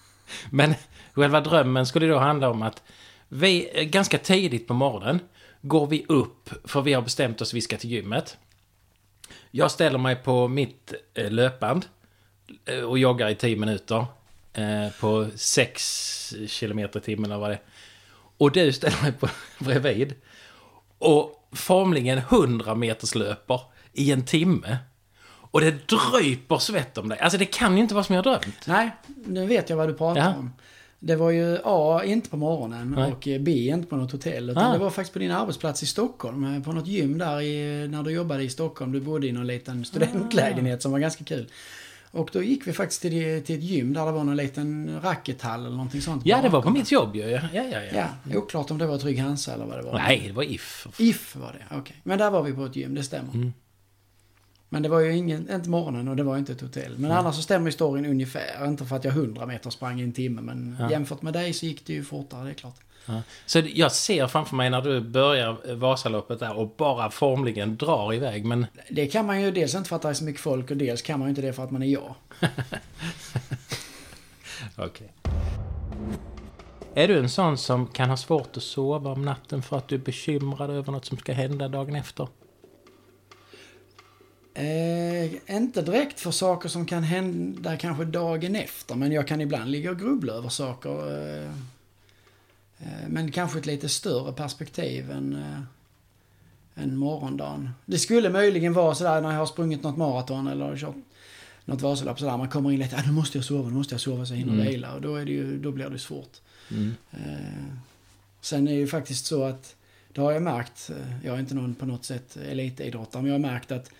Men 0.50 0.74
själva 1.12 1.40
drömmen 1.40 1.86
skulle 1.86 2.06
då 2.06 2.18
handla 2.18 2.50
om 2.50 2.62
att 2.62 2.82
vi, 3.28 3.70
eh, 3.74 3.84
ganska 3.84 4.18
tidigt 4.18 4.68
på 4.68 4.74
morgonen, 4.74 5.20
går 5.62 5.86
vi 5.86 6.04
upp 6.08 6.50
för 6.64 6.82
vi 6.82 6.92
har 6.92 7.02
bestämt 7.02 7.40
oss 7.40 7.54
vi 7.54 7.60
ska 7.60 7.76
till 7.76 7.90
gymmet. 7.90 8.38
Jag 9.50 9.70
ställer 9.70 9.98
mig 9.98 10.16
på 10.16 10.48
mitt 10.48 10.94
löpband 11.14 11.86
och 12.86 12.98
joggar 12.98 13.28
i 13.28 13.34
10 13.34 13.56
minuter 13.56 14.06
eh, 14.56 14.92
på 15.00 15.26
6 15.36 16.34
kilometer 16.46 17.00
i 17.00 17.02
timmen 17.02 17.30
eller 17.30 17.40
vad 17.40 17.50
det 17.50 17.54
är. 17.54 17.60
Och 18.38 18.52
du 18.52 18.72
ställer 18.72 19.02
mig 19.02 19.12
på, 19.12 19.28
bredvid 19.64 20.14
och 20.98 21.48
formligen 21.52 22.18
100 22.18 22.74
meters 22.74 23.14
löper 23.14 23.60
i 23.92 24.12
en 24.12 24.24
timme. 24.24 24.76
Och 25.50 25.60
det 25.60 25.88
dryper 25.88 26.58
svett 26.58 26.98
om 26.98 27.08
dig. 27.08 27.18
Alltså 27.18 27.38
det 27.38 27.44
kan 27.44 27.76
ju 27.76 27.82
inte 27.82 27.94
vara 27.94 28.04
som 28.04 28.14
jag 28.14 28.24
drömt. 28.24 28.66
Nej, 28.66 28.90
nu 29.26 29.46
vet 29.46 29.70
jag 29.70 29.76
vad 29.76 29.88
du 29.88 29.94
pratar 29.94 30.20
Ja. 30.22 30.34
om. 30.36 30.52
Det 30.98 31.16
var 31.16 31.30
ju 31.30 31.58
A, 31.64 32.02
inte 32.04 32.28
på 32.30 32.36
morgonen 32.36 32.94
Nej. 32.96 33.12
och 33.12 33.28
B, 33.40 33.50
inte 33.52 33.86
på 33.88 33.96
något 33.96 34.12
hotell. 34.12 34.50
Utan 34.50 34.62
Ah. 34.70 34.72
det 34.72 34.78
var 34.78 34.90
faktiskt 34.90 35.12
på 35.12 35.18
din 35.18 35.30
arbetsplats 35.30 35.82
i 35.82 35.86
Stockholm. 35.86 36.56
eh, 36.56 36.62
På 36.62 36.72
något 36.72 36.86
gym 36.86 37.18
där 37.18 37.40
i, 37.40 37.88
när 37.88 38.02
du 38.02 38.10
jobbade 38.10 38.42
i 38.42 38.48
Stockholm. 38.50 38.92
Du 38.92 39.00
bodde 39.00 39.26
i 39.26 39.32
någon 39.32 39.46
liten 39.46 39.84
studentlägenhet 39.84 40.82
som 40.82 40.92
var 40.92 40.98
ganska 40.98 41.24
kul. 41.24 41.50
Och 42.16 42.30
då 42.32 42.42
gick 42.42 42.66
vi 42.66 42.72
faktiskt 42.72 43.02
till, 43.02 43.10
det- 43.14 43.40
till 43.40 43.56
ett 43.58 43.62
gym 43.64 43.92
där 43.92 44.06
det 44.06 44.12
var 44.12 44.24
någon 44.24 44.36
liten 44.36 45.00
rackethall 45.02 45.60
eller 45.60 45.70
någonting 45.76 46.00
sånt. 46.02 46.22
Ja, 46.26 46.42
det 46.42 46.48
var 46.48 46.62
på 46.62 46.70
mitt 46.70 46.92
jobb 46.92 47.16
ju. 47.16 47.22
Ja, 47.22 47.40
ja, 47.52 47.62
ja. 47.72 47.80
ja. 47.94 48.08
Ja, 48.30 48.38
oklart 48.38 48.70
om 48.70 48.78
det 48.78 48.86
var 48.86 48.98
Trygg 48.98 49.18
Hansa 49.18 49.54
eller 49.54 49.66
vad 49.66 49.78
det 49.78 49.82
var. 49.82 49.94
Nej, 49.94 50.24
det 50.26 50.32
var 50.32 50.42
If. 50.42 50.86
If 50.98 51.36
var 51.36 51.52
det, 51.52 51.76
okej. 51.76 51.96
Men 52.02 52.18
där 52.18 52.30
var 52.30 52.42
vi 52.42 52.52
på 52.52 52.64
ett 52.64 52.76
gym, 52.76 52.94
det 52.94 53.02
stämmer. 53.02 53.34
Mm. 53.34 53.52
Men 54.68 54.82
det 54.82 54.88
var 54.88 55.00
ju 55.00 55.16
ingen, 55.16 55.50
inte 55.50 55.68
morgonen 55.68 56.08
och 56.08 56.16
det 56.16 56.22
var 56.22 56.38
inte 56.38 56.52
ett 56.52 56.60
hotell. 56.60 56.98
Men 56.98 57.10
annars 57.10 57.34
så 57.36 57.42
stämmer 57.42 57.66
ju 57.66 57.72
storyn 57.72 58.06
ungefär. 58.06 58.66
Inte 58.66 58.84
för 58.84 58.96
att 58.96 59.04
jag 59.04 59.12
100 59.14 59.46
meter 59.46 59.70
sprang 59.70 60.00
i 60.00 60.02
en 60.04 60.12
timme, 60.12 60.40
men 60.40 60.76
Ja. 60.80 60.90
jämfört 60.90 61.22
med 61.22 61.32
dig 61.32 61.52
så 61.52 61.66
gick 61.66 61.86
det 61.86 61.92
ju 61.92 62.04
fortare, 62.04 62.44
det 62.44 62.50
är 62.50 62.54
klart. 62.54 62.80
Ja. 63.06 63.22
Så 63.46 63.62
jag 63.74 63.92
ser 63.92 64.26
framför 64.26 64.56
mig 64.56 64.70
när 64.70 64.82
du 64.82 65.00
börjar 65.00 65.74
Vasaloppet 65.74 66.40
där 66.40 66.56
och 66.56 66.74
bara 66.76 67.10
formligen 67.10 67.76
drar 67.76 68.14
iväg. 68.14 68.44
Men 68.44 68.66
Det 68.90 69.06
kan 69.06 69.26
man 69.26 69.42
ju 69.42 69.50
dels 69.50 69.74
inte 69.74 69.88
för 69.88 69.96
att 69.96 70.02
det 70.02 70.08
är 70.08 70.14
så 70.14 70.24
mycket 70.24 70.40
folk 70.40 70.70
och 70.70 70.76
dels 70.76 71.02
kan 71.02 71.18
man 71.18 71.28
ju 71.28 71.30
inte 71.30 71.42
det 71.42 71.52
för 71.52 71.64
att 71.64 71.70
man 71.70 71.82
är 71.82 71.86
jag. 71.86 72.14
okej. 74.76 75.12
Är 76.94 77.08
du 77.08 77.18
en 77.18 77.30
sån 77.30 77.58
som 77.58 77.86
kan 77.86 78.10
ha 78.10 78.16
svårt 78.16 78.56
att 78.56 78.62
sova 78.62 79.10
om 79.10 79.24
natten 79.24 79.62
för 79.62 79.78
att 79.78 79.88
du 79.88 79.94
är 79.94 80.00
bekymrad 80.00 80.70
över 80.70 80.92
något 80.92 81.04
som 81.04 81.18
ska 81.18 81.32
hända 81.32 81.68
dagen 81.68 81.94
efter? 81.94 82.28
Eh, 84.54 85.56
inte 85.56 85.82
direkt 85.82 86.20
för 86.20 86.30
saker 86.30 86.68
som 86.68 86.86
kan 86.86 87.02
hända 87.02 87.76
kanske 87.76 88.04
dagen 88.04 88.56
efter, 88.56 88.94
men 88.94 89.12
jag 89.12 89.28
kan 89.28 89.40
ibland 89.40 89.70
ligga 89.70 89.90
och 89.90 89.98
grubbla 89.98 90.32
över 90.32 90.48
saker. 90.48 90.90
Eh, 90.90 91.44
eh, 91.44 91.50
men 93.08 93.32
kanske 93.32 93.58
ett 93.58 93.66
lite 93.66 93.88
större 93.88 94.32
perspektiv 94.32 95.10
än, 95.10 95.34
eh, 95.34 96.82
än 96.82 96.96
morgondagen. 96.96 97.70
Det 97.84 97.98
skulle 97.98 98.30
möjligen 98.30 98.72
vara 98.72 98.94
sådär 98.94 99.20
när 99.20 99.30
jag 99.32 99.38
har 99.38 99.46
sprungit 99.46 99.82
något 99.82 99.96
maraton 99.96 100.46
eller 100.46 100.76
kört 100.76 100.94
något 101.64 101.80
Vasalopp 101.82 102.18
sådär. 102.18 102.36
Man 102.36 102.48
kommer 102.48 102.72
in 102.72 102.78
lite, 102.80 102.96
ah, 102.96 103.02
nu 103.06 103.12
måste 103.12 103.38
jag 103.38 103.44
sova, 103.44 103.68
nu 103.68 103.74
måste 103.74 103.94
jag 103.94 104.00
sova 104.00 104.26
så 104.26 104.32
jag 104.32 104.38
hinner 104.38 104.52
Mm. 104.52 104.66
vila. 104.66 104.94
Och 104.94 105.00
då, 105.00 105.16
är 105.16 105.24
det 105.24 105.32
ju, 105.32 105.58
då 105.58 105.70
blir 105.72 105.88
det 105.90 105.98
svårt. 105.98 106.36
Mm. 106.70 106.94
Eh, 107.12 107.74
sen 108.40 108.68
är 108.68 108.72
det 108.72 108.78
ju 108.78 108.86
faktiskt 108.86 109.26
så 109.26 109.44
att, 109.44 109.76
det 110.12 110.20
har 110.20 110.32
jag 110.32 110.42
märkt, 110.42 110.90
eh, 110.90 111.26
jag 111.26 111.34
är 111.34 111.40
inte 111.40 111.54
någon 111.54 111.74
på 111.74 111.86
något 111.86 112.04
sätt 112.04 112.36
elitidrottare, 112.36 113.22
men 113.22 113.32
jag 113.32 113.38
har 113.38 113.52
märkt 113.52 113.72
att 113.72 113.90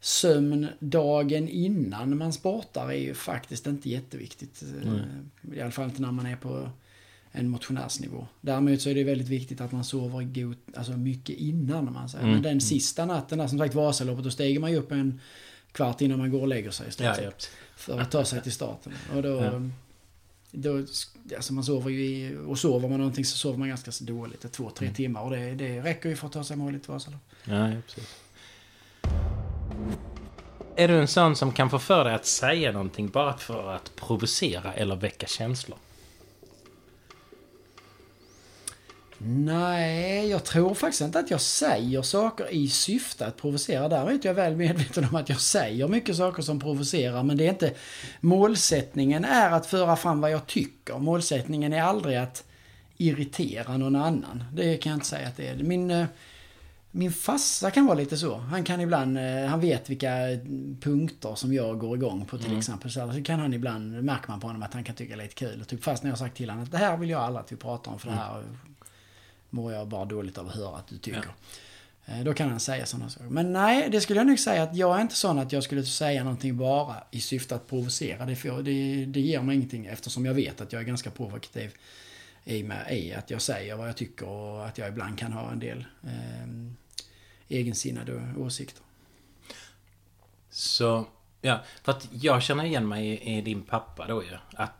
sömn 0.00 0.66
dagen 0.78 1.48
innan 1.48 2.18
man 2.18 2.32
sportar 2.32 2.88
är 2.88 2.98
ju 2.98 3.14
faktiskt 3.14 3.66
inte 3.66 3.90
jätteviktigt. 3.90 4.62
Eh, 4.62 4.90
Nej. 4.92 5.58
I 5.58 5.60
alla 5.60 5.70
fall 5.70 5.84
inte 5.84 6.02
när 6.02 6.12
man 6.12 6.26
är 6.26 6.36
på 6.36 6.70
en 7.32 7.48
motionärsnivå. 7.48 8.26
Däremot 8.40 8.80
så 8.82 8.90
är 8.90 8.94
det 8.94 9.04
väldigt 9.04 9.28
viktigt 9.28 9.60
att 9.60 9.72
man 9.72 9.84
sover 9.84 10.22
god, 10.22 10.56
alltså 10.76 10.92
mycket 10.92 11.36
innan 11.36 11.92
man 11.92 12.08
säger. 12.08 12.24
Mm. 12.24 12.34
Men 12.34 12.42
den 12.42 12.60
sista 12.60 13.04
natten 13.04 13.38
där, 13.38 13.46
som 13.46 13.58
sagt 13.58 13.74
Vasaloppet, 13.74 14.24
då 14.24 14.30
stiger 14.30 14.60
man 14.60 14.70
ju 14.70 14.76
upp 14.76 14.92
en 14.92 15.20
kvart 15.72 16.00
innan 16.00 16.18
man 16.18 16.30
går 16.30 16.40
och 16.40 16.48
lägger 16.48 16.70
sig 16.70 16.86
Ja, 16.98 17.16
ja. 17.22 17.30
för 17.76 18.00
att 18.00 18.10
ta 18.10 18.24
sig 18.24 18.42
till 18.42 18.52
starten. 18.52 18.92
Och 19.16 19.22
då, 19.22 19.28
Ja. 19.28 19.62
då 20.50 20.84
alltså 21.36 21.52
man 21.52 21.64
sover 21.64 21.90
ju 21.90 22.04
i, 22.04 22.36
och 22.46 22.58
sover 22.58 22.88
man 22.88 22.98
någonting 22.98 23.24
så 23.24 23.36
sover 23.36 23.58
man 23.58 23.68
ganska 23.68 23.92
så 23.92 24.04
dåligt, 24.04 24.52
två, 24.52 24.70
tre 24.70 24.86
Mm. 24.86 24.94
timmar. 24.94 25.22
Och 25.22 25.30
det, 25.30 25.54
det 25.54 25.80
räcker 25.80 26.08
ju 26.08 26.16
för 26.16 26.26
att 26.26 26.32
ta 26.32 26.44
sig 26.44 26.56
mål 26.56 26.74
i 26.74 26.76
ett 26.76 26.88
Vasalopp. 26.88 27.20
Ja, 27.44 27.68
ja, 27.68 27.76
precis. 27.86 28.16
Är 30.76 30.88
du 30.88 30.98
en 31.00 31.08
sån 31.08 31.36
som 31.36 31.52
kan 31.52 31.70
få 31.70 31.78
för 31.78 32.04
dig 32.04 32.14
att 32.14 32.26
säga 32.26 32.72
någonting 32.72 33.08
bara 33.08 33.36
för 33.36 33.72
att 33.74 33.92
provocera 33.96 34.72
eller 34.72 34.96
väcka 34.96 35.26
känslor? 35.26 35.78
Nej, 39.24 40.28
jag 40.28 40.44
tror 40.44 40.74
faktiskt 40.74 41.00
inte 41.00 41.18
att 41.18 41.30
jag 41.30 41.40
säger 41.40 42.02
saker 42.02 42.52
i 42.52 42.68
syfte 42.68 43.26
att 43.26 43.36
provocera. 43.36 43.88
Däremot 43.88 44.24
är 44.24 44.28
jag 44.28 44.34
väl 44.34 44.56
medveten 44.56 45.04
om 45.10 45.14
att 45.14 45.28
jag 45.28 45.40
säger 45.40 45.88
mycket 45.88 46.16
saker 46.16 46.42
som 46.42 46.60
provocerar. 46.60 47.22
Men 47.22 47.36
det 47.36 47.46
är 47.46 47.50
inte... 47.50 47.72
Målsättningen 48.20 49.24
är 49.24 49.50
att 49.50 49.66
föra 49.66 49.96
fram 49.96 50.20
vad 50.20 50.30
jag 50.30 50.46
tycker. 50.46 50.98
Målsättningen 50.98 51.72
är 51.72 51.82
aldrig 51.82 52.16
att 52.16 52.44
irritera 52.96 53.76
någon 53.76 53.96
annan. 53.96 54.44
Det 54.52 54.76
kan 54.76 54.90
jag 54.90 54.96
inte 54.96 55.06
säga 55.06 55.28
att 55.28 55.36
det 55.36 55.48
är. 55.48 55.56
Min, 55.56 55.90
eh, 55.90 56.06
Min 56.92 57.12
farsa 57.12 57.70
kan 57.70 57.86
vara 57.86 57.94
lite 57.98 58.16
så. 58.16 58.36
Han 58.36 58.64
kan 58.64 58.80
ibland, 58.80 59.18
eh, 59.18 59.46
han 59.48 59.60
vet 59.60 59.90
vilka 59.90 60.10
punkter 60.80 61.34
som 61.34 61.52
jag 61.54 61.78
går 61.78 61.96
igång 61.96 62.24
på 62.24 62.36
till 62.38 62.46
Mm. 62.46 62.58
exempel. 62.58 62.90
Så 62.90 63.22
kan 63.24 63.40
han 63.40 63.54
ibland, 63.54 64.04
märker 64.04 64.28
man 64.28 64.40
på 64.40 64.46
honom 64.46 64.62
att 64.62 64.74
han 64.74 64.84
kan 64.84 64.94
tycka 64.94 65.16
det 65.16 65.22
är 65.22 65.24
lite 65.24 65.34
kul. 65.34 65.60
Och 65.60 65.68
typ 65.68 65.84
fast 65.84 66.02
när 66.02 66.10
jag 66.10 66.16
har 66.16 66.24
sagt 66.26 66.36
till 66.36 66.50
honom 66.50 66.64
att 66.64 66.70
det 66.70 66.78
här 66.78 66.96
vill 66.96 67.10
jag 67.10 67.20
aldrig 67.20 67.40
att 67.44 67.52
vi 67.52 67.56
pratar 67.56 67.92
om 67.92 67.98
för 67.98 68.08
det 68.08 68.14
här 68.16 68.42
mår 69.50 69.72
jag 69.72 69.88
bara 69.88 70.04
dåligt 70.04 70.38
av 70.38 70.48
att 70.48 70.54
höra 70.54 70.76
att 70.76 70.86
du 70.88 70.98
tycker. 70.98 71.34
Eh, 72.06 72.20
Då 72.24 72.34
kan 72.34 72.50
han 72.50 72.60
säga 72.60 72.86
sådana 72.86 73.10
saker. 73.10 73.26
Men 73.26 73.52
nej, 73.52 73.90
det 73.90 74.00
skulle 74.00 74.20
jag 74.20 74.26
nog 74.26 74.38
säga 74.38 74.62
att 74.62 74.76
jag 74.76 74.96
är 74.96 75.00
inte 75.00 75.14
sån 75.14 75.38
att 75.38 75.52
jag 75.52 75.62
skulle 75.62 75.84
säga 75.84 76.24
någonting 76.24 76.56
bara 76.56 76.96
i 77.10 77.20
syfte 77.20 77.54
att 77.54 77.68
provocera. 77.68 78.26
Det, 78.26 78.36
får, 78.36 78.62
det, 78.62 79.04
det 79.04 79.20
ger 79.20 79.42
mig 79.42 79.56
ingenting 79.56 79.86
eftersom 79.86 80.26
jag 80.26 80.34
vet 80.34 80.60
att 80.60 80.72
jag 80.72 80.82
är 80.82 80.86
ganska 80.86 81.10
provokativ 81.10 81.74
i, 82.44 82.62
med, 82.62 82.92
i 82.92 83.14
att 83.14 83.30
jag 83.30 83.42
säger 83.42 83.76
vad 83.76 83.88
jag 83.88 83.96
tycker 83.96 84.28
och 84.28 84.66
att 84.66 84.78
jag 84.78 84.88
ibland 84.88 85.18
kan 85.18 85.32
ha 85.32 85.52
en 85.52 85.58
del 85.58 85.84
eh, 86.02 86.48
egensinnade 87.48 88.34
åsikter. 88.38 88.82
Så, 90.50 91.06
ja, 91.40 91.60
för 91.82 91.92
att 91.92 92.08
jag 92.12 92.42
känner 92.42 92.64
igen 92.64 92.88
mig 92.88 93.06
i, 93.08 93.38
i 93.38 93.40
din 93.40 93.62
pappa 93.62 94.06
då 94.06 94.24
ju. 94.24 94.36
Att 94.54 94.72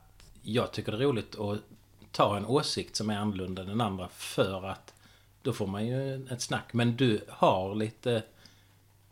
jag 0.43 0.73
tycker 0.73 0.93
det 0.93 0.99
är 0.99 1.03
roligt 1.03 1.39
att 1.39 1.61
ta 2.13 2.37
en 2.37 2.47
åsikt 2.47 2.97
som 2.97 3.11
är 3.11 3.17
annorlunda 3.17 3.63
än 3.63 3.69
den 3.69 3.81
andra 3.81 4.09
för 4.09 4.67
att 4.67 4.95
då 5.43 5.53
får 5.53 5.67
man 5.67 5.87
ju 5.87 6.27
ett 6.31 6.41
snack. 6.41 6.73
Men 6.73 6.97
du 6.97 7.21
har 7.29 7.75
lite 7.75 8.23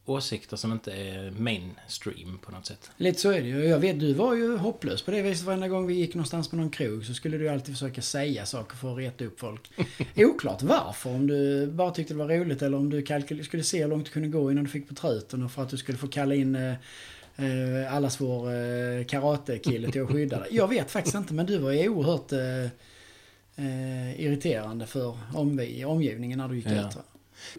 åsikter 0.09 0.57
som 0.57 0.73
inte 0.73 0.93
är 0.93 1.31
mainstream 1.31 2.39
på 2.39 2.53
något 2.53 2.67
sätt. 2.67 2.91
Lite 2.97 3.21
så 3.21 3.31
är 3.31 3.41
det 3.41 3.49
ju. 3.49 3.65
Jag 3.65 3.79
vet, 3.79 4.01
du 4.01 4.13
var 4.13 4.35
ju 4.35 4.57
hopplös 4.57 5.03
på 5.03 5.11
det 5.11 5.23
viset. 5.23 5.47
Varenda 5.47 5.69
gång 5.69 5.87
vi 5.87 5.95
gick 5.95 6.15
någonstans 6.15 6.49
på 6.49 6.57
någon 6.57 6.71
krog 6.71 7.05
så 7.05 7.15
skulle 7.15 7.39
du 7.39 7.49
alltid 7.49 7.75
försöka 7.75 8.03
säga 8.03 8.47
saker 8.47 8.77
för 8.77 8.93
att 8.93 8.99
reta 8.99 9.25
upp 9.25 9.41
folk. 9.41 9.71
Oklart 10.17 10.63
varför. 10.63 11.11
Om 11.11 11.27
du 11.27 11.67
bara 11.67 11.91
tyckte 11.91 12.15
det 12.15 12.19
var 12.19 12.29
roligt 12.29 12.63
eller 12.63 12.79
om 12.79 12.91
du 12.91 13.05
skulle 13.45 13.63
se 13.63 13.83
hur 13.83 13.89
långt 13.89 14.07
du 14.07 14.13
kunde 14.13 14.29
gå 14.29 14.53
innan 14.53 14.65
du 14.65 14.71
fick 14.71 14.89
på 14.89 14.95
truten 14.95 15.43
och 15.43 15.53
för 15.53 15.63
att 15.63 15.69
du 15.71 15.77
skulle 15.77 15.99
få 15.99 16.09
kalla 16.09 16.35
in 16.35 16.75
eh, 17.39 17.95
allas 17.95 18.21
vår 18.21 18.53
eh, 18.53 19.05
karatekille 19.05 19.91
till 19.93 20.03
att 20.03 20.09
skydda 20.11 20.39
dig. 20.41 20.49
Jag 20.51 20.69
vet 20.69 20.91
faktiskt 20.91 21.15
inte 21.17 21.35
men 21.35 21.47
du 21.47 21.59
var 21.59 21.73
ju 21.73 21.89
oerhört 21.89 22.33
eh, 22.33 22.65
eh, 23.67 24.21
irriterande 24.21 24.87
för 24.87 25.17
omvi- 25.35 25.85
omgivningen 25.85 26.39
när 26.39 26.49
du 26.49 26.57
gick 26.57 26.67
Ja. 26.67 26.89
ut. 26.89 26.97
va? 26.97 27.03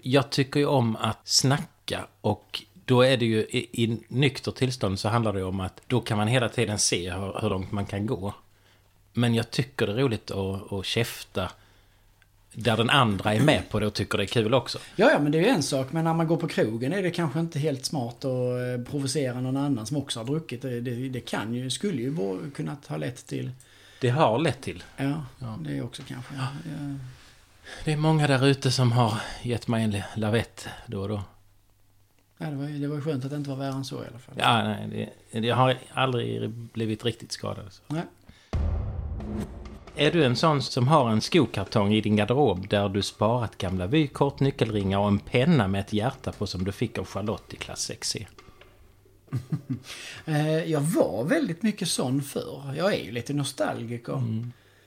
Jag 0.02 0.30
tycker 0.30 0.60
ju 0.60 0.66
om 0.66 0.96
att 0.96 1.28
snacka 1.28 2.08
och 2.22 2.64
då 2.86 3.02
är 3.02 3.18
det 3.18 3.26
ju 3.26 3.40
i, 3.40 3.84
i 3.84 3.98
nykter 4.08 4.52
tillstånd 4.52 5.00
så 5.00 5.10
handlar 5.10 5.34
det 5.34 5.40
ju 5.40 5.46
om 5.46 5.60
att 5.60 5.82
då 5.88 6.02
kan 6.02 6.18
man 6.18 6.28
hela 6.28 6.50
tiden 6.50 6.80
se 6.80 7.12
hur, 7.12 7.42
hur 7.42 7.50
långt 7.50 7.72
man 7.72 7.86
kan 7.86 8.06
gå. 8.06 8.34
Men 9.14 9.36
jag 9.36 9.52
tycker 9.52 9.88
det 9.88 9.94
är 9.94 9.98
roligt 9.98 10.32
att, 10.32 10.74
att 10.74 10.86
käfta 10.86 11.52
där 12.54 12.78
den 12.78 12.90
andra 12.90 13.34
är 13.34 13.40
med 13.42 13.70
på 13.70 13.80
det 13.80 13.88
och 13.88 13.94
tycker 13.94 14.18
det 14.18 14.24
är 14.24 14.28
kul 14.28 14.54
också. 14.54 14.80
Ja, 14.96 15.12
ja, 15.12 15.20
men 15.20 15.32
det 15.32 15.38
är 15.38 15.42
ju 15.42 15.48
en 15.50 15.64
sak. 15.64 15.92
Men 15.92 16.04
när 16.04 16.14
man 16.14 16.28
går 16.28 16.38
på 16.38 16.48
krogen 16.48 16.94
är 16.94 17.04
det 17.04 17.12
kanske 17.12 17.40
inte 17.40 17.60
helt 17.60 17.86
smart 17.86 18.26
att 18.26 18.26
eh, 18.26 18.86
provocera 18.92 19.42
någon 19.42 19.58
annan 19.58 19.86
som 19.86 19.98
också 19.98 20.20
har 20.20 20.26
druckit. 20.26 20.62
Det, 20.62 20.82
det, 20.82 21.10
det 21.10 21.20
kan 21.20 21.54
ju, 21.54 21.70
skulle 21.70 22.02
ju 22.02 22.16
kunnat 22.56 22.88
ha 22.88 22.98
lett 22.98 23.26
till... 23.28 23.52
Det 24.02 24.10
har 24.10 24.40
lett 24.40 24.62
till. 24.62 24.84
Ja, 24.98 25.26
Ja. 25.40 25.58
det 25.62 25.78
är 25.78 25.84
också 25.84 26.02
kanske. 26.08 26.34
Ja. 26.36 26.48
Det 27.86 27.94
är 27.94 27.98
många 27.98 28.28
där 28.28 28.46
ute 28.48 28.72
som 28.72 28.92
har 28.92 29.14
gett 29.44 29.68
mig 29.68 29.84
en 29.84 30.02
lavett 30.16 30.68
då 30.86 31.02
och 31.02 31.10
då. 31.10 31.22
Ja, 32.38 32.46
det, 32.50 32.56
var, 32.56 32.66
det 32.68 32.88
var 32.88 33.02
skönt 33.02 33.24
att 33.26 33.32
det 33.32 33.38
inte 33.38 33.50
var 33.50 33.58
värre 33.58 33.74
än 33.74 33.86
så 33.86 33.96
i 33.96 34.08
alla 34.08 34.20
fall. 34.20 34.36
Ja, 34.38 34.64
nej, 34.64 35.10
det, 35.32 35.40
det 35.40 35.50
har 35.50 35.78
aldrig 35.94 36.50
blivit 36.50 37.06
riktigt 37.06 37.32
skadad. 37.32 37.66
Så. 37.72 37.82
Nej. 37.88 38.04
Är 40.00 40.12
du 40.12 40.26
en 40.26 40.36
sån 40.36 40.62
som 40.62 40.88
har 40.88 41.10
en 41.10 41.22
skokartong 41.22 41.94
i 41.94 42.02
din 42.02 42.16
garderob 42.16 42.70
där 42.70 42.90
du 42.90 43.02
sparat 43.02 43.58
gamla 43.58 43.88
vykort, 43.88 44.40
nyckelringar 44.40 45.00
och 45.00 45.08
en 45.08 45.20
penna 45.20 45.68
med 45.68 45.82
ett 45.82 45.94
hjärta 45.94 46.32
på 46.32 46.48
som 46.48 46.64
du 46.64 46.72
fick 46.72 46.98
av 46.98 47.06
Charlotte 47.06 47.54
i 47.54 47.58
klass 47.58 47.92
6C? 47.92 48.26
Eh, 50.26 50.64
jag 50.64 50.82
var 50.82 51.24
väldigt 51.24 51.64
mycket 51.64 51.88
sån 51.88 52.22
förr. 52.22 52.74
Jag 52.78 52.94
är 52.94 53.04
ju 53.04 53.12
lite 53.12 53.34
nostalgiker. 53.34 54.24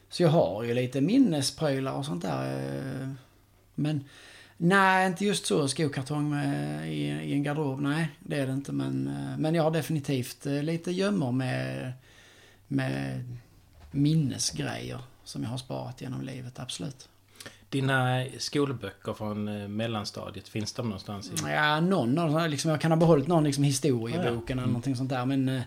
Så 0.08 0.22
jag 0.22 0.28
har 0.28 0.62
ju 0.62 0.74
lite 0.74 1.00
minnesprylar 1.00 1.92
och 1.92 2.04
sånt 2.04 2.22
där. 2.22 2.66
eh, 3.02 3.08
Men 3.74 4.04
nej, 4.56 5.06
inte 5.06 5.24
just 5.24 5.46
så 5.46 5.68
skokartong 5.68 6.30
med, 6.30 6.88
i, 6.92 7.02
i 7.04 7.32
en 7.32 7.42
garderob. 7.42 7.80
Nej, 7.80 8.08
det 8.20 8.36
är 8.36 8.46
det 8.46 8.52
inte. 8.52 8.72
Men, 8.72 9.08
eh, 9.08 9.38
men 9.38 9.54
jag 9.54 9.62
har 9.62 9.70
definitivt 9.70 10.44
lite 10.44 10.90
gömmor 10.92 11.32
med, 11.32 11.92
med 12.68 13.24
minnesgrejer 13.92 14.98
som 15.24 15.42
jag 15.42 15.50
har 15.50 15.58
sparat 15.58 16.00
genom 16.00 16.22
livet. 16.22 16.58
Absolut. 16.58 17.08
Dina 17.68 18.24
skolböcker 18.38 19.12
från 19.12 19.48
eh, 19.48 19.68
mellanstadiet, 19.68 20.48
finns 20.48 20.72
de 20.72 20.86
någonstans? 20.86 21.30
I? 21.30 21.50
Ja, 21.50 21.80
någon 21.80 22.18
av 22.18 22.48
liksom, 22.48 22.70
jag 22.70 22.80
kan 22.80 22.90
ha 22.92 22.96
behållit 22.96 23.26
någon 23.26 23.44
liksom, 23.44 23.64
historieboken 23.64 24.20
Ja, 24.20 24.42
ja. 24.46 24.52
eller 24.52 24.66
någonting 24.66 24.96
sånt 24.96 25.10
där. 25.10 25.26
Men, 25.26 25.48
eh, 25.48 25.62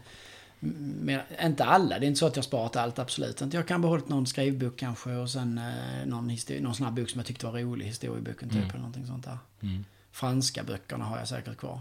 men 0.59 1.19
inte 1.43 1.65
alla. 1.65 1.99
Det 1.99 2.05
är 2.05 2.07
inte 2.07 2.19
så 2.19 2.27
att 2.27 2.35
jag 2.35 2.41
har 2.43 2.47
sparat 2.47 2.75
allt, 2.75 2.99
absolut 2.99 3.41
inte. 3.41 3.57
Jag 3.57 3.67
kan 3.67 3.75
ha 3.75 3.81
behållit 3.81 4.09
någon 4.09 4.27
skrivbok 4.27 4.77
kanske 4.77 5.11
och 5.11 5.29
sen 5.29 5.57
eh, 5.57 6.05
någon, 6.05 6.29
histori- 6.29 6.61
någon 6.61 6.75
sån 6.75 6.85
här 6.85 6.93
bok 6.93 7.09
som 7.09 7.19
jag 7.19 7.25
tyckte 7.27 7.45
var 7.45 7.53
rolig, 7.59 7.85
historieboken 7.85 8.49
typ 8.49 8.57
Mm. 8.57 8.69
eller 8.69 8.79
någonting 8.79 9.07
sånt 9.07 9.25
där. 9.25 9.37
Mm. 9.61 9.85
Franska 10.11 10.63
böckerna 10.63 11.05
har 11.05 11.17
jag 11.17 11.27
säkert 11.27 11.57
kvar. 11.57 11.79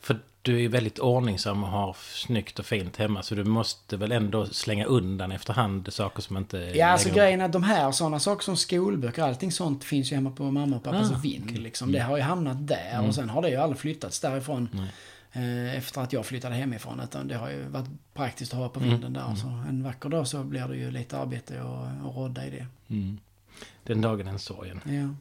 För 0.00 0.18
du 0.42 0.54
är 0.56 0.60
ju 0.60 0.68
väldigt 0.68 0.98
ordningsam 0.98 1.64
och 1.64 1.70
har 1.70 1.96
snyggt 2.00 2.58
och 2.58 2.66
fint 2.66 2.96
hemma 2.96 3.22
så 3.22 3.34
du 3.34 3.44
måste 3.44 3.96
väl 3.96 4.12
ändå 4.12 4.46
slänga 4.46 4.84
undan 4.84 5.32
efterhand 5.32 5.92
saker 5.92 6.22
som 6.22 6.36
inte... 6.36 6.58
Ja, 6.58 6.86
alltså 6.86 7.08
lägger- 7.08 7.20
grejen 7.22 7.40
är 7.40 7.44
att 7.44 7.52
de 7.52 7.62
här 7.62 7.92
sådana 7.92 8.18
saker 8.20 8.44
som 8.44 8.56
skolböcker, 8.56 9.22
allting 9.22 9.52
sånt 9.52 9.84
finns 9.84 10.12
ju 10.12 10.14
hemma 10.16 10.30
på 10.30 10.50
mamma 10.50 10.76
och 10.76 10.82
pappas 10.82 11.12
Ah, 11.12 11.18
vind. 11.22 11.44
okej. 11.44 11.58
Liksom. 11.58 11.92
Det 11.92 11.98
har 12.00 12.16
ju 12.16 12.22
hamnat 12.22 12.66
där 12.66 12.90
Mm. 12.92 13.04
och 13.08 13.14
sen 13.14 13.28
har 13.30 13.42
det 13.42 13.48
ju 13.50 13.56
aldrig 13.56 13.78
flyttats 13.80 14.20
därifrån. 14.20 14.68
Nej. 14.72 15.68
eh, 15.68 15.76
Efter 15.78 16.00
att 16.00 16.12
jag 16.12 16.26
flyttade 16.26 16.54
hemifrån. 16.54 17.00
Utan 17.00 17.28
det 17.28 17.34
har 17.36 17.50
ju 17.50 17.62
varit 17.68 17.88
praktiskt 18.14 18.52
att 18.52 18.58
ha 18.58 18.68
på 18.68 18.80
Mm, 18.80 18.90
vinden 18.90 19.12
där. 19.12 19.34
Så 19.34 19.46
en 19.46 19.82
vacker 19.84 20.08
dag 20.08 20.28
så 20.28 20.42
blir 20.44 20.68
det 20.68 20.76
ju 20.76 20.90
lite 20.90 21.18
arbete 21.18 21.60
och, 21.62 22.08
och 22.08 22.16
rodda 22.16 22.46
i 22.46 22.50
det. 22.50 22.66
Mm. 22.94 23.18
Den 23.84 24.00
dagen 24.00 24.26
den 24.26 24.38
sorgen. 24.38 24.80
Ja. 24.84 25.14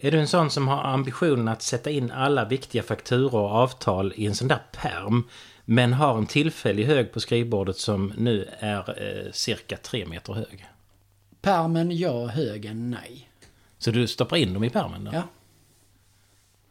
Är 0.00 0.10
du 0.10 0.20
en 0.20 0.28
sån 0.28 0.50
som 0.50 0.68
har 0.68 0.82
ambitionen 0.82 1.48
att 1.48 1.62
sätta 1.62 1.90
in 1.90 2.10
alla 2.10 2.44
viktiga 2.44 2.82
fakturor 2.82 3.34
och 3.40 3.50
avtal 3.50 4.12
i 4.16 4.26
en 4.26 4.34
sån 4.34 4.48
där 4.48 4.62
perm 4.72 5.28
men 5.64 5.92
har 5.92 6.18
en 6.18 6.26
tillfällig 6.26 6.84
hög 6.84 7.12
på 7.12 7.20
skrivbordet 7.20 7.76
som 7.76 8.12
nu 8.16 8.48
är 8.58 9.02
eh, 9.02 9.32
cirka 9.32 9.76
tre 9.76 10.06
meter 10.06 10.32
hög? 10.32 10.66
Permen 11.40 11.96
ja, 11.98 12.26
högen 12.26 12.90
nej. 12.90 13.30
Så 13.78 13.90
du 13.90 14.06
stoppar 14.06 14.36
in 14.36 14.54
dem 14.54 14.64
i 14.64 14.70
permen 14.70 15.04
då? 15.04 15.10
Ja. 15.14 15.22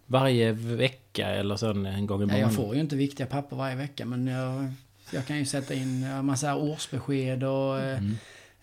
Varje 0.05 0.51
vecka 0.51 1.27
eller 1.27 1.55
så 1.55 1.69
en 1.69 2.07
gång 2.07 2.21
i 2.21 2.25
månaden? 2.25 2.39
jag 2.41 2.53
får 2.53 2.75
ju 2.75 2.81
inte 2.81 2.95
viktiga 2.95 3.27
papper 3.27 3.55
varje 3.55 3.75
vecka 3.75 4.05
men 4.05 4.27
jag, 4.27 4.71
jag 5.11 5.25
kan 5.25 5.37
ju 5.37 5.45
sätta 5.45 5.73
in 5.73 6.03
en 6.03 6.25
massa 6.25 6.55
årsbesked 6.55 7.43
och 7.43 7.79
eh, 7.79 7.97
Mm. 7.97 8.17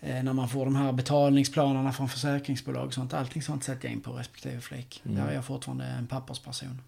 Eh, 0.05 0.23
när 0.23 0.33
man 0.33 0.49
får 0.49 0.65
de 0.65 0.77
här 0.77 0.93
betalningsplanerna 0.93 1.93
från 1.93 2.09
försäkringsbolag 2.09 2.87
och 2.87 2.95
sånt. 2.95 3.15
Allting 3.15 3.43
sånt 3.43 3.65
sätter 3.65 3.85
jag 3.85 3.93
in 3.93 4.01
på 4.01 4.13
respektive 4.13 4.61
flik. 4.61 5.03
Mm. 5.05 5.17
Där 5.17 5.31
är 5.31 5.35
jag 5.35 5.45
fortfarande 5.45 5.85
en 5.85 6.07
pappersperson. 6.07 6.81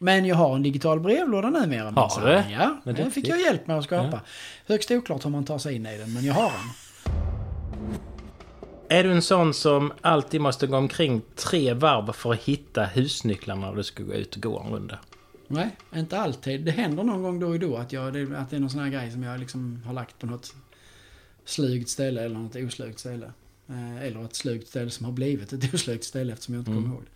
Men 0.00 0.24
jag 0.24 0.36
har 0.36 0.56
en 0.56 0.62
digital 0.62 1.00
brevlåda 1.00 1.50
numera. 1.50 1.90
Har 1.90 2.26
du? 2.26 2.52
Ja, 2.52 2.80
Men 2.84 2.94
den 2.94 3.10
fick 3.10 3.28
jag 3.28 3.40
hjälp 3.40 3.66
med 3.66 3.78
att 3.78 3.84
skapa. 3.84 4.20
Högst 4.66 4.90
oklart 4.90 5.24
hur 5.24 5.30
man 5.30 5.44
tar 5.44 5.58
sig 5.58 5.74
in 5.74 5.86
i 5.86 5.98
den, 5.98 6.12
men 6.12 6.24
jag 6.24 6.34
har 6.34 6.50
den. 6.52 6.70
Är 8.88 9.04
du 9.04 9.12
en 9.12 9.22
sån 9.22 9.54
som 9.54 9.92
alltid 10.00 10.40
måste 10.40 10.66
gå 10.66 10.76
omkring 10.76 11.22
tre 11.36 11.74
varv 11.74 12.12
för 12.12 12.32
att 12.32 12.40
hitta 12.40 12.84
husnycklarna 12.84 13.66
när 13.66 13.76
du 13.76 13.82
ska 13.82 14.02
gå 14.02 14.12
ut 14.12 14.36
och 14.36 14.42
gå 14.42 14.60
en 14.60 14.72
runda? 14.72 14.98
Nej, 15.48 15.76
inte 15.94 16.20
alltid. 16.20 16.64
Det 16.64 16.70
händer 16.70 17.04
någon 17.04 17.22
gång 17.22 17.40
då 17.40 17.46
och 17.46 17.58
då 17.58 17.76
att, 17.76 17.92
jag, 17.92 18.06
att 18.34 18.50
det 18.50 18.56
är 18.56 18.60
någon 18.60 18.70
sån 18.70 18.80
här 18.80 18.90
grej 18.90 19.10
som 19.10 19.22
jag 19.22 19.40
liksom 19.40 19.82
har 19.86 19.92
lagt 19.92 20.18
på 20.18 20.26
något 20.26 20.54
slugt 21.44 21.88
ställe 21.88 22.22
eller 22.22 22.38
något 22.38 22.56
oslugt 22.56 22.98
ställe. 22.98 23.32
Eh, 23.68 24.02
Eller 24.02 24.24
ett 24.24 24.34
slugt 24.36 24.68
ställe 24.68 24.90
som 24.90 25.04
har 25.06 25.12
blivit 25.12 25.52
ett 25.52 25.74
oslugt 25.74 26.04
ställe 26.04 26.32
eftersom 26.32 26.54
jag 26.54 26.60
inte 26.60 26.70
Mm. 26.70 26.82
kommer 26.82 26.94
ihåg 26.94 27.04
det. 27.04 27.10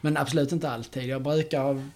Men 0.00 0.16
absolut 0.16 0.52
inte 0.52 0.70
alltid. 0.70 1.04
Jag 1.04 1.22
brukar 1.22 1.88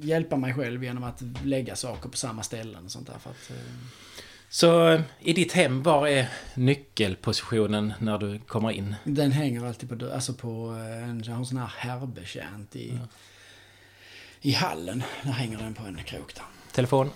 hjälpa 0.00 0.36
mig 0.36 0.54
själv 0.54 0.84
genom 0.84 1.04
att 1.04 1.22
lägga 1.44 1.76
saker 1.76 2.08
på 2.08 2.16
samma 2.16 2.42
ställen 2.42 2.84
och 2.84 2.90
sånt 2.90 3.06
där. 3.06 3.18
För 3.18 3.30
att, 3.30 3.50
eh, 3.50 3.56
Så 4.48 4.88
eh, 4.88 5.00
i 5.20 5.32
ditt 5.32 5.52
hem, 5.52 5.82
var 5.82 6.08
är 6.08 6.28
nyckelpositionen 6.54 7.92
när 8.00 8.18
du 8.18 8.38
kommer 8.38 8.70
in? 8.70 8.94
den 9.04 9.32
hänger 9.32 9.64
alltid 9.64 9.88
på, 10.00 10.10
alltså 10.12 10.32
på 10.34 10.48
en, 11.04 11.22
jag 11.26 11.32
har 11.32 11.38
en 11.38 11.46
sån 11.46 11.58
här 11.58 11.72
härbetjänt 11.76 12.76
i, 12.76 12.98
i 14.40 14.52
hallen. 14.52 15.02
Där 15.22 15.30
hänger 15.30 15.58
den 15.58 15.74
på 15.74 15.82
en 15.82 15.96
krok 16.04 16.34
där. 16.34 16.44
Telefon? 16.72 17.10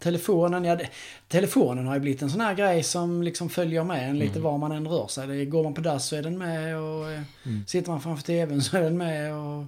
Telefonen, 0.00 0.64
ja, 0.64 0.76
det, 0.76 0.88
telefonen 1.28 1.86
har 1.86 1.94
ju 1.94 2.00
blivit 2.00 2.22
en 2.22 2.30
sån 2.30 2.40
här 2.40 2.54
grej 2.54 2.82
som 2.82 3.22
liksom 3.22 3.48
följer 3.48 3.84
med 3.84 4.10
en 4.10 4.18
lite 4.18 4.30
Mm. 4.38 4.42
var 4.42 4.58
man 4.58 4.72
än 4.72 4.88
rör 4.88 5.06
sig. 5.06 5.26
Det, 5.26 5.44
går 5.44 5.62
man 5.62 5.74
på 5.74 5.80
dass 5.80 6.06
så 6.08 6.16
är 6.16 6.22
den 6.22 6.38
med 6.38 6.76
och 6.78 7.10
eh, 7.10 7.22
Mm. 7.46 7.64
sitter 7.66 7.90
man 7.90 8.00
framför 8.00 8.24
tvn 8.24 8.62
så 8.62 8.76
är 8.76 8.80
den 8.82 8.96
med. 8.98 9.34
Och, 9.34 9.64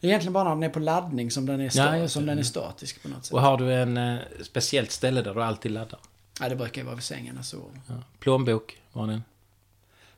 det 0.00 0.06
är 0.06 0.08
egentligen 0.08 0.32
bara 0.32 0.44
när 0.44 0.50
den 0.50 0.62
är 0.62 0.68
på 0.68 0.78
laddning 0.80 1.30
som 1.30 1.46
den 1.46 1.60
är, 1.60 1.68
sta, 1.68 1.98
Ja, 1.98 2.08
som 2.08 2.26
den 2.26 2.38
är 2.38 2.42
statisk 2.42 3.02
på 3.02 3.08
något 3.08 3.24
sätt. 3.24 3.34
Och 3.34 3.40
har 3.40 3.56
du 3.58 3.72
en 3.74 3.96
eh, 3.96 4.16
speciellt 4.42 4.90
ställe 4.90 5.22
där 5.22 5.34
du 5.34 5.42
alltid 5.42 5.70
laddar? 5.72 6.00
Ja, 6.40 6.48
det 6.48 6.56
brukar 6.56 6.80
ju 6.80 6.84
vara 6.84 6.94
vid 6.94 7.04
sängen 7.04 7.34
när 7.34 7.38
jag 7.38 7.44
sover. 7.46 7.80
Ja. 7.86 7.94
Plånbok, 8.18 8.80
var 8.92 9.06
den? 9.06 9.22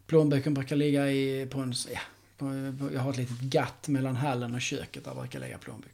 Plånboken 0.06 0.54
brukar 0.54 0.76
ligga 0.76 1.10
i, 1.10 1.46
på 1.50 1.60
en, 1.60 1.74
ja, 1.92 2.00
På, 2.38 2.44
på, 2.78 2.94
jag 2.94 3.00
har 3.00 3.10
ett 3.10 3.16
litet 3.16 3.40
gatt 3.40 3.88
mellan 3.88 4.16
hallen 4.16 4.54
och 4.54 4.60
köket 4.60 5.04
där 5.04 5.10
jag 5.10 5.18
brukar 5.18 5.40
lägga 5.40 5.58
plånbok. 5.58 5.90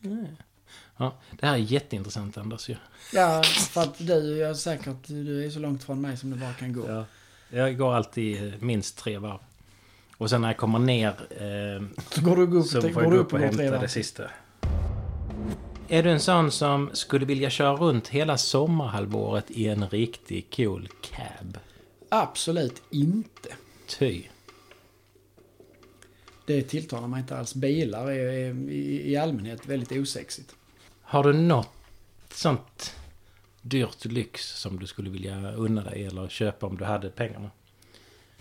Ja, 0.96 1.14
det 1.30 1.46
här 1.46 1.54
är 1.54 1.58
jätteintressant 1.58 2.38
Anders 2.38 2.68
ju. 2.68 2.76
Ja, 3.12 3.42
för 3.42 3.80
att 3.80 3.98
du, 3.98 4.36
jag 4.36 4.50
är 4.50 4.54
säker 4.54 4.90
att 4.90 5.04
du 5.04 5.46
är 5.46 5.50
så 5.50 5.58
långt 5.58 5.84
från 5.84 6.00
mig 6.00 6.16
som 6.16 6.30
du 6.30 6.36
bara 6.36 6.52
kan 6.52 6.72
gå. 6.72 6.88
Ja. 6.88 7.04
Jag 7.50 7.78
går 7.78 7.94
alltid 7.94 8.46
eh, 8.46 8.52
minst 8.60 8.98
tre 8.98 9.18
varv. 9.18 9.38
Och 10.16 10.30
sen 10.30 10.40
när 10.40 10.48
jag 10.48 10.56
kommer 10.56 10.78
ner 10.78 11.08
eh, 11.30 12.02
Så 12.10 12.20
går 12.22 12.36
du 12.36 12.58
upp, 12.58 12.66
så 12.66 12.80
får 12.80 13.02
jag 13.02 13.12
gå 13.12 13.16
upp 13.16 13.32
och 13.32 13.38
hämta 13.38 13.78
det 13.78 13.88
sista. 13.88 14.30
Är 15.88 16.02
du 16.02 16.10
en 16.10 16.20
sån 16.20 16.50
som 16.50 16.90
skulle 16.92 17.26
vilja 17.26 17.50
köra 17.50 17.76
runt 17.76 18.08
hela 18.08 18.38
sommarhalvåret 18.38 19.50
i 19.50 19.68
en 19.68 19.88
riktig 19.88 20.56
cool 20.56 20.88
cab? 21.00 21.58
Absolut 22.08 22.82
inte. 22.90 23.48
Ty. 23.98 24.22
Det 26.46 26.62
tilltalar 26.62 27.08
mig 27.08 27.20
inte 27.20 27.38
alls. 27.38 27.54
Bilar 27.54 28.10
är, 28.10 28.70
i 28.70 29.16
allmänhet 29.16 29.66
väldigt 29.66 29.92
osexigt. 29.92 30.54
Har 31.04 31.24
du 31.24 31.32
något 31.32 31.70
sånt 32.30 32.96
dyrt 33.62 34.04
lyx 34.04 34.46
som 34.46 34.78
du 34.78 34.86
skulle 34.86 35.10
vilja 35.10 35.52
unna 35.52 35.82
dig 35.82 36.06
eller 36.06 36.28
köpa 36.28 36.66
om 36.66 36.76
du 36.76 36.84
hade 36.84 37.10
pengarna? 37.10 37.50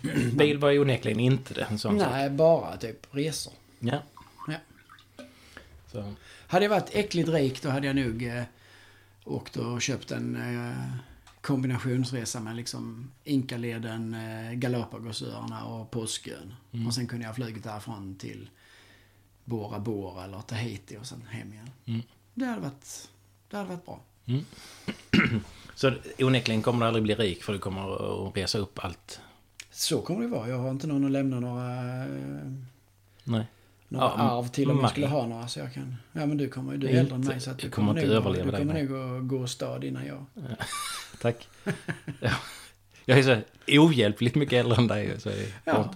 Bil 0.32 0.58
var 0.58 0.70
ju 0.70 0.78
onekligen 0.78 1.20
inte 1.20 1.54
det. 1.54 1.62
En 1.62 1.78
sån 1.78 2.00
sak. 2.00 2.10
Nej, 2.10 2.30
bara 2.30 2.76
typ 2.76 3.06
resor. 3.10 3.52
Ja. 3.78 4.02
Ja. 4.48 4.56
Så. 5.92 6.12
Hade 6.46 6.64
jag 6.64 6.70
varit 6.70 6.90
äckligt 6.92 7.28
rik 7.28 7.62
då 7.62 7.68
hade 7.68 7.86
jag 7.86 7.96
nog 7.96 8.22
eh, 8.22 8.42
åkt 9.24 9.56
och 9.56 9.82
köpt 9.82 10.10
en 10.10 10.36
eh, 10.36 10.96
kombinationsresa 11.40 12.40
med 12.40 12.56
liksom 12.56 13.10
Inkaleden, 13.24 14.14
eh, 14.14 14.52
Galapagosöarna 14.52 15.64
och 15.64 15.90
Påskön. 15.90 16.54
Mm. 16.72 16.86
Och 16.86 16.94
sen 16.94 17.06
kunde 17.06 17.24
jag 17.24 17.28
ha 17.28 17.34
flugit 17.34 17.64
därifrån 17.64 18.16
till 18.18 18.50
Bora 19.44 19.78
Bora 19.78 20.24
eller 20.24 20.40
Tahiti 20.40 20.96
och 20.96 21.06
sen 21.06 21.26
hem 21.30 21.52
igen. 21.52 21.70
Mm. 21.84 22.02
Det 22.34 22.44
hade 22.44 22.60
varit, 22.60 23.08
det 23.50 23.56
hade 23.56 23.68
varit 23.68 23.84
bra. 23.86 24.00
Så 25.74 25.92
onekligen 26.18 26.62
kommer 26.62 26.80
du 26.80 26.86
aldrig 26.86 27.02
bli 27.02 27.14
rik 27.14 27.44
för 27.44 27.52
du 27.52 27.58
kommer 27.58 28.26
att 28.28 28.36
resa 28.36 28.58
upp 28.58 28.84
allt. 28.84 29.20
Så 29.70 30.00
kommer 30.00 30.20
det 30.22 30.28
vara. 30.28 30.48
Jag 30.48 30.58
har 30.58 30.70
inte 30.70 30.86
någon 30.86 31.04
att 31.04 31.10
lämna 31.10 31.40
några, 31.40 31.64
Nej. 33.24 33.46
några 33.88 34.04
Ja, 34.06 34.12
arv 34.12 34.48
till 34.48 34.70
om 34.70 34.80
jag 34.80 34.90
skulle 34.90 35.06
ha 35.06 35.26
några. 35.26 35.48
Så 35.48 35.58
jag 35.58 35.74
kan, 35.74 35.96
ja 36.12 36.26
men 36.26 36.36
du 36.36 36.48
kommer 36.48 36.76
du 36.76 36.88
är 36.88 37.00
äldre 37.00 37.14
än 37.14 37.20
mig 37.20 37.40
så 37.40 37.50
att 37.50 37.58
du 37.58 37.70
kommer 37.70 37.88
kommer, 37.88 38.00
inte 38.00 38.14
överleva 38.14 38.50
du 38.50 38.58
kommer 38.58 38.82
nog 38.82 39.18
att 39.22 39.28
gå 39.28 39.46
stad 39.46 39.84
innan 39.84 40.06
jag. 40.06 40.24
Tack. 41.20 41.48
ja. 42.20 42.30
Jag 43.06 43.18
är 43.18 43.22
så 43.22 43.40
ohjälpligt 43.80 44.34
mycket 44.34 44.64
äldre 44.64 44.76
än 44.78 44.86
dig. 44.86 45.20
Så 45.20 45.28
det 45.28 45.52
Ja. 45.64 45.94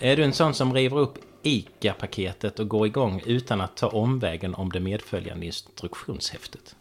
Är 0.00 0.16
du 0.16 0.24
en 0.24 0.32
sån 0.32 0.54
som 0.54 0.74
river 0.74 0.98
upp 0.98 1.18
ICA-paketet 1.46 2.58
och 2.58 2.68
går 2.68 2.86
igång 2.86 3.22
utan 3.26 3.60
att 3.60 3.76
ta 3.76 3.86
omvägen 3.88 4.54
om 4.54 4.72
det 4.72 4.80
medföljande 4.80 5.46
instruktionshäftet? 5.46 6.76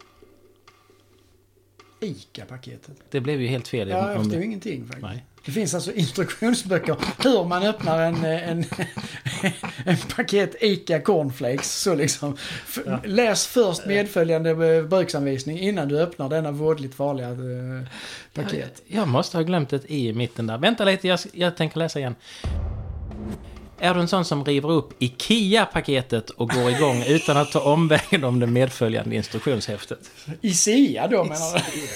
ICA-paketet. 2.00 2.98
Det 3.12 3.20
blev 3.22 3.42
ju 3.42 3.48
helt 3.48 3.68
fel. 3.68 3.90
Ja, 3.90 4.10
jag 4.10 4.18
om- 4.18 4.24
förstår 4.24 4.42
ingenting 4.44 4.86
faktiskt. 4.88 5.08
Nej. 5.08 5.26
Det 5.46 5.52
finns 5.52 5.74
alltså 5.74 5.92
instruktionsböcker 5.94 6.96
hur 7.24 7.44
man 7.44 7.64
öppnar 7.64 8.02
en, 8.02 8.26
en, 8.26 8.58
en 9.86 9.98
paket 10.16 10.56
ICA 10.62 11.02
Cornflakes. 11.02 11.82
Så 11.82 11.96
liksom. 11.96 12.38
F- 12.68 12.80
Läs 13.04 13.48
först 13.48 13.86
medföljande 13.86 14.50
eh, 14.50 14.84
bruksanvisning 14.84 15.60
innan 15.60 15.88
du 15.88 16.00
öppnar 16.00 16.30
denna 16.30 16.52
vådligt 16.52 16.96
farliga 16.96 17.30
eh, 17.30 17.36
paket. 18.34 18.82
Jag 18.88 19.08
måste 19.08 19.38
ha 19.38 19.44
glömt 19.44 19.74
ett 19.74 19.86
i 19.86 20.08
i 20.08 20.14
mitten 20.14 20.48
där. 20.48 20.58
Vänta 20.58 20.86
lite, 20.86 21.08
jag, 21.08 21.20
jag 21.34 21.58
tänker 21.58 21.80
läsa 21.80 22.00
igen. 22.00 22.16
Är 23.80 23.94
du 23.94 24.00
en 24.00 24.08
sån 24.08 24.26
som 24.26 24.46
river 24.46 24.72
upp 24.72 24.94
IKEA-paketet 25.00 26.30
och 26.30 26.50
går 26.50 26.70
igång 26.70 27.04
utan 27.08 27.38
att 27.38 27.52
ta 27.52 27.60
omvägen 27.60 28.24
om 28.24 28.40
det 28.40 28.48
medföljande 28.48 29.16
instruktionshäftet? 29.16 30.12
ICEA 30.42 31.08
då 31.08 31.24
menar 31.24 31.54
du? 31.54 31.88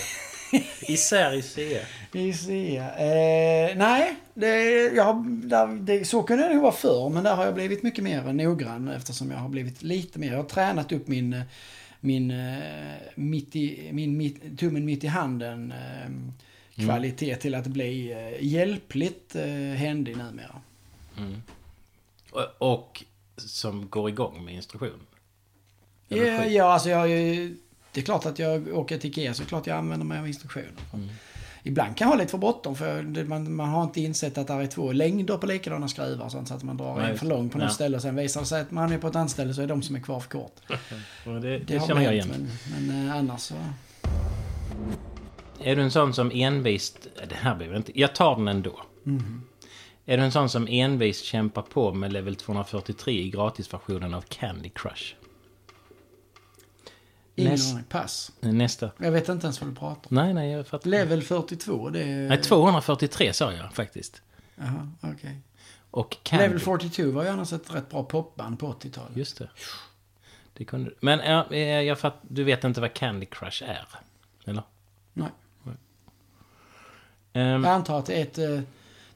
Isär 0.93 1.33
ICEA. 1.33 1.81
ICEA. 2.13 2.95
Eh, 2.95 3.77
nej, 3.77 4.15
det, 4.33 4.55
jag, 4.95 5.25
där, 5.25 5.67
det, 5.67 6.05
så 6.05 6.23
kunde 6.23 6.47
det 6.47 6.53
nog 6.53 6.61
vara 6.61 6.71
förr. 6.71 7.09
Men 7.09 7.23
där 7.23 7.35
har 7.35 7.45
jag 7.45 7.53
blivit 7.53 7.83
mycket 7.83 8.03
mer 8.03 8.33
noggrann 8.33 8.87
eftersom 8.87 9.31
jag 9.31 9.37
har 9.37 9.49
blivit 9.49 9.83
lite 9.83 10.19
mer. 10.19 10.31
Jag 10.31 10.37
har 10.37 10.43
tränat 10.43 10.91
upp 10.91 11.07
min, 11.07 11.33
eh, 11.33 11.41
min, 11.99 12.31
eh, 12.31 12.57
mitt 13.15 13.55
i, 13.55 13.89
min 13.91 14.17
mitt, 14.17 14.59
tummen 14.59 14.85
mitt 14.85 15.03
i 15.03 15.07
handen 15.07 15.71
eh, 15.71 16.85
kvalitet 16.85 17.35
till 17.35 17.55
att 17.55 17.67
bli 17.67 18.15
hjälpligt 18.39 19.35
eh, 19.35 19.75
händig 19.77 20.17
numera. 20.17 20.55
Mm. 21.17 21.41
Och, 22.31 22.73
och 22.73 23.03
som 23.37 23.89
går 23.89 24.09
igång 24.09 24.45
med 24.45 24.53
instruktion. 24.53 24.99
Ja, 26.07 26.45
ja, 26.45 26.73
alltså 26.73 26.89
jag, 26.89 27.09
det 27.91 27.99
är 27.99 28.05
klart 28.05 28.25
att 28.25 28.39
jag 28.39 28.67
åker 28.77 28.97
till 28.97 29.09
Ikea 29.09 29.33
så 29.33 29.41
är 29.41 29.45
det 29.45 29.49
klart 29.49 29.67
jag 29.67 29.77
använder 29.77 30.05
mig 30.05 30.19
av 30.19 30.27
instruktioner. 30.27 30.71
Mm. 30.93 31.09
Ibland 31.63 31.97
kan 31.97 32.05
jag 32.05 32.13
ha 32.15 32.19
lite 32.19 32.31
för 32.31 32.37
bråttom 32.37 32.75
för 32.75 33.23
man, 33.23 33.55
man 33.55 33.69
har 33.69 33.83
inte 33.83 34.01
insett 34.01 34.37
att 34.37 34.47
det 34.47 34.53
är 34.53 34.67
två 34.67 34.91
längder 34.91 35.37
på 35.37 35.45
likadana 35.47 35.87
skruvar 35.87 36.25
och 36.25 36.31
sånt, 36.31 36.47
så 36.47 36.53
att 36.53 36.63
man 36.63 36.77
drar 36.77 36.95
Nej, 36.95 37.11
en 37.11 37.17
för 37.17 37.25
lång 37.25 37.49
på 37.49 37.57
något 37.57 37.65
Ja. 37.67 37.73
ställe 37.73 37.95
och 37.95 38.01
sen 38.01 38.15
visar 38.15 38.41
det 38.41 38.47
sig 38.47 38.61
att 38.61 38.71
man 38.71 38.91
är 38.91 38.97
på 38.97 39.07
ett 39.07 39.15
annat 39.15 39.31
ställe 39.31 39.53
så 39.53 39.61
är 39.61 39.67
de 39.67 39.81
som 39.81 39.95
är 39.95 39.99
kvar 39.99 40.19
för 40.19 40.29
kort. 40.29 40.55
Det, 41.25 41.39
det, 41.39 41.57
Det, 41.59 41.77
har 41.77 41.87
känner 41.87 42.01
jag 42.01 42.13
igen. 42.13 42.27
men, 42.71 42.87
men 42.87 43.07
eh, 43.07 43.15
annars 43.15 43.41
så... 43.41 43.55
Är 45.59 45.75
du 45.75 45.81
en 45.81 45.91
sån 45.91 46.13
som 46.13 46.31
envist... 46.33 47.07
Det 47.29 47.35
här 47.35 47.55
behöver 47.55 47.77
inte... 47.77 47.99
Jag 47.99 48.15
tar 48.15 48.35
den 48.35 48.47
ändå. 48.47 48.79
Mhm. 49.03 49.43
Är 50.09 50.17
du 50.17 50.23
en 50.23 50.31
sån 50.31 50.49
som 50.49 50.67
envist 50.69 51.25
kämpar 51.25 51.61
på 51.61 51.93
med 51.93 52.13
level 52.13 52.35
243 52.35 53.13
i 53.13 53.29
gratisversionen 53.29 54.13
av 54.13 54.21
Candy 54.21 54.69
Crush? 54.69 55.13
Ingen 57.35 57.51
Näst- 57.53 57.73
aning. 57.73 57.83
Pass. 57.89 58.31
Nästa. 58.39 58.91
Jag 58.97 59.11
vet 59.11 59.29
inte 59.29 59.45
ens 59.45 59.61
vad 59.61 59.69
du 59.69 59.75
pratar 59.75 60.09
om. 60.09 60.15
Nej, 60.15 60.33
nej, 60.33 60.51
jag 60.51 60.67
fattar. 60.67 60.89
Level 60.89 61.21
42, 61.23 61.89
det 61.89 62.03
är... 62.03 62.27
Nej, 62.29 62.41
243 62.41 63.33
sa 63.33 63.53
jag 63.53 63.73
faktiskt. 63.73 64.21
Jaha, 64.55 64.89
okej. 65.01 65.39
Och 65.91 66.17
Candy... 66.23 66.45
Level 66.45 66.59
42 66.59 67.11
var 67.11 67.23
ju 67.23 67.29
annars 67.29 67.53
ett 67.53 67.73
rätt 67.73 67.89
bra 67.89 68.03
popband 68.03 68.59
på 68.59 68.73
80-talet. 68.73 69.17
Just 69.17 69.37
det. 69.37 69.49
Det 70.53 70.65
kunde... 70.65 70.91
Men 70.99 71.19
ja, 71.19 71.47
eh, 71.51 71.59
jag 71.59 71.99
fatt... 71.99 72.15
du 72.21 72.43
vet 72.43 72.63
inte 72.63 72.81
vad 72.81 72.93
Candy 72.93 73.25
Crush 73.25 73.63
är? 73.63 73.87
Eller? 74.45 74.63
Nej. 75.13 75.29
Ehm, 77.33 77.63
Jag 77.63 77.73
antar 77.73 77.99
att 77.99 78.05
det 78.05 78.37
är 78.37 78.57
ett... 78.57 78.67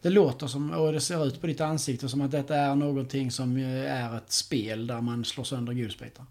eh, 0.03 0.09
Det 0.09 0.09
låter 0.09 0.47
som, 0.47 0.71
och 0.71 0.93
det 0.93 1.01
ser 1.01 1.25
ut 1.25 1.41
på 1.41 1.47
ditt 1.47 1.61
ansikte 1.61 2.09
som 2.09 2.21
att 2.21 2.31
detta 2.31 2.55
är 2.55 2.75
någonting 2.75 3.31
som 3.31 3.57
eh, 3.57 4.03
är 4.03 4.17
ett 4.17 4.31
spel 4.31 4.87
där 4.87 5.01
man 5.01 5.25
slår 5.25 5.43
sönder 5.43 5.73
godisbitar. 5.73 6.25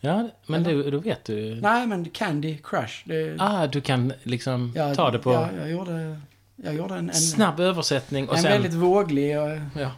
ja, 0.00 0.28
men 0.46 0.62
du, 0.62 0.90
då 0.90 0.98
vet 0.98 1.24
du... 1.24 1.54
Nej, 1.60 1.86
men 1.86 2.04
Candy 2.10 2.58
Crush. 2.64 3.02
Det, 3.04 3.36
Ah, 3.38 3.66
du 3.66 3.80
kan 3.80 4.12
liksom 4.22 4.72
jag- 4.74 4.96
ta 4.96 5.10
det 5.10 5.18
på 5.18 5.32
Ja, 5.32 5.48
jag 5.58 5.70
gjorde, 5.70 6.20
jag 6.56 6.74
gjorde 6.74 6.94
en, 6.94 7.08
en, 7.08 7.14
snabb 7.14 7.60
översättning 7.60 8.28
och 8.28 8.36
en 8.36 8.42
sen... 8.42 8.52
väldigt 8.52 8.74
våglig 8.74 9.38
och... 9.40 9.48
Ja. 9.80 9.90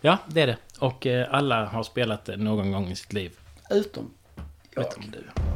Ja, 0.00 0.18
det 0.26 0.40
är 0.40 0.46
det. 0.46 0.56
Och 0.78 1.06
eh, 1.06 1.34
alla 1.34 1.64
har 1.66 1.82
spelat 1.82 2.24
det 2.24 2.36
någon 2.36 2.72
gång 2.72 2.88
i 2.88 2.96
sitt 2.96 3.12
liv. 3.12 3.32
Utom 3.70 4.10
jag. 4.74 4.86
Utom 4.86 5.04
du. 5.10 5.49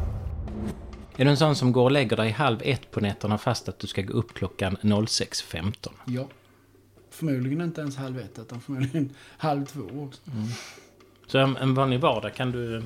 Är 1.16 1.24
du 1.24 1.30
en 1.30 1.36
sån 1.36 1.56
som 1.56 1.72
går 1.72 1.82
och 1.82 1.90
lägger 1.90 2.16
dig 2.16 2.30
halv 2.30 2.60
ett 2.64 2.90
på 2.90 3.00
nätterna 3.00 3.38
fast 3.38 3.68
att 3.68 3.78
du 3.78 3.86
ska 3.86 4.02
gå 4.02 4.12
upp 4.12 4.34
klockan 4.34 4.76
06.15? 4.82 5.88
Ja. 6.04 6.28
Förmodligen 7.10 7.60
inte 7.60 7.80
ens 7.80 7.96
halv 7.96 8.18
ett, 8.18 8.38
utan 8.38 8.60
förmodligen 8.60 9.10
halv 9.38 9.66
två 9.66 9.80
också. 9.80 10.20
Så 11.26 11.38
en, 11.38 11.56
en 11.56 11.74
vanlig 11.74 12.00
vardag 12.00 12.34
kan 12.34 12.52
du 12.52 12.76
eh, 12.76 12.82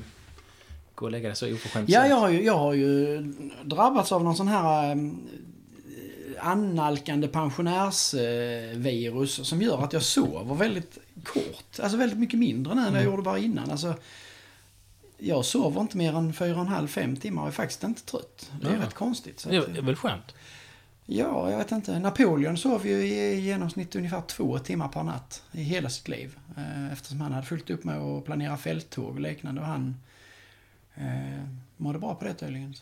gå 0.95 1.05
och 1.05 1.11
lägga 1.12 1.29
dig 1.29 1.37
så 1.37 1.53
oförskämt 1.53 1.88
Ja, 1.88 2.07
jag 2.07 2.17
har, 2.17 2.29
ju, 2.29 2.45
jag 2.45 2.59
har 2.59 2.75
ju 2.75 3.21
drabbats 3.64 4.12
av 4.12 4.25
någon 4.25 4.37
sån 4.37 4.49
här 4.49 4.91
eh, 4.91 4.97
annalkande 6.41 7.29
pensionärsvirus 7.29 9.49
som 9.49 9.62
gör 9.62 9.85
att 9.85 9.93
jag 9.93 10.03
sover 10.03 10.55
väldigt 10.55 10.99
kort. 11.25 11.81
Alltså 11.83 11.99
väldigt 11.99 12.19
mycket 12.19 12.38
mindre 12.38 12.75
nu 12.75 12.87
än 12.87 12.95
jag 12.95 13.05
gjorde 13.05 13.23
bara 13.23 13.38
innan. 13.38 13.71
Alltså, 13.71 13.95
jag 15.18 15.44
sover 15.44 15.81
inte 15.81 15.96
mer 15.96 16.16
än 16.16 16.33
4,5-5 16.33 17.16
timmar 17.20 17.42
och 17.42 17.48
är 17.48 17.52
faktiskt 17.52 17.85
inte 17.85 18.02
trött. 18.04 18.50
Det 18.61 18.68
är 18.68 18.72
Ja. 18.74 18.83
rätt 18.83 18.94
konstigt. 18.94 19.40
Så 19.40 19.48
Det 19.48 19.59
att, 19.59 19.68
är 19.68 19.83
väl 19.83 19.96
skönt? 19.96 20.35
ja, 21.07 21.50
jag 21.50 21.59
vet 21.59 21.72
inte. 21.72 21.98
Napoleon 21.98 22.57
sov 22.59 22.87
ju 22.87 22.92
i 23.02 23.40
genomsnitt 23.40 23.96
ungefär 23.96 24.20
två 24.20 24.59
timmar 24.59 24.88
per 24.88 25.02
natt 25.02 25.42
i 25.52 25.62
hela 25.62 25.90
sitt 25.90 26.09
liv. 26.09 26.38
Eh, 26.57 26.92
Eftersom 26.92 27.20
han 27.20 27.33
hade 27.33 27.46
fullt 27.46 27.70
upp 27.70 27.85
med 27.85 27.98
att 27.98 28.24
planera 28.24 28.57
fälttåg 28.57 29.09
och 29.14 29.20
liknande. 29.20 29.61
Och 29.61 29.66
han 29.66 29.96
eh, 30.94 31.44
mådde 31.76 31.98
bra 31.98 32.14
på 32.14 32.24
det 32.24 32.35
tydligen. 32.35 32.74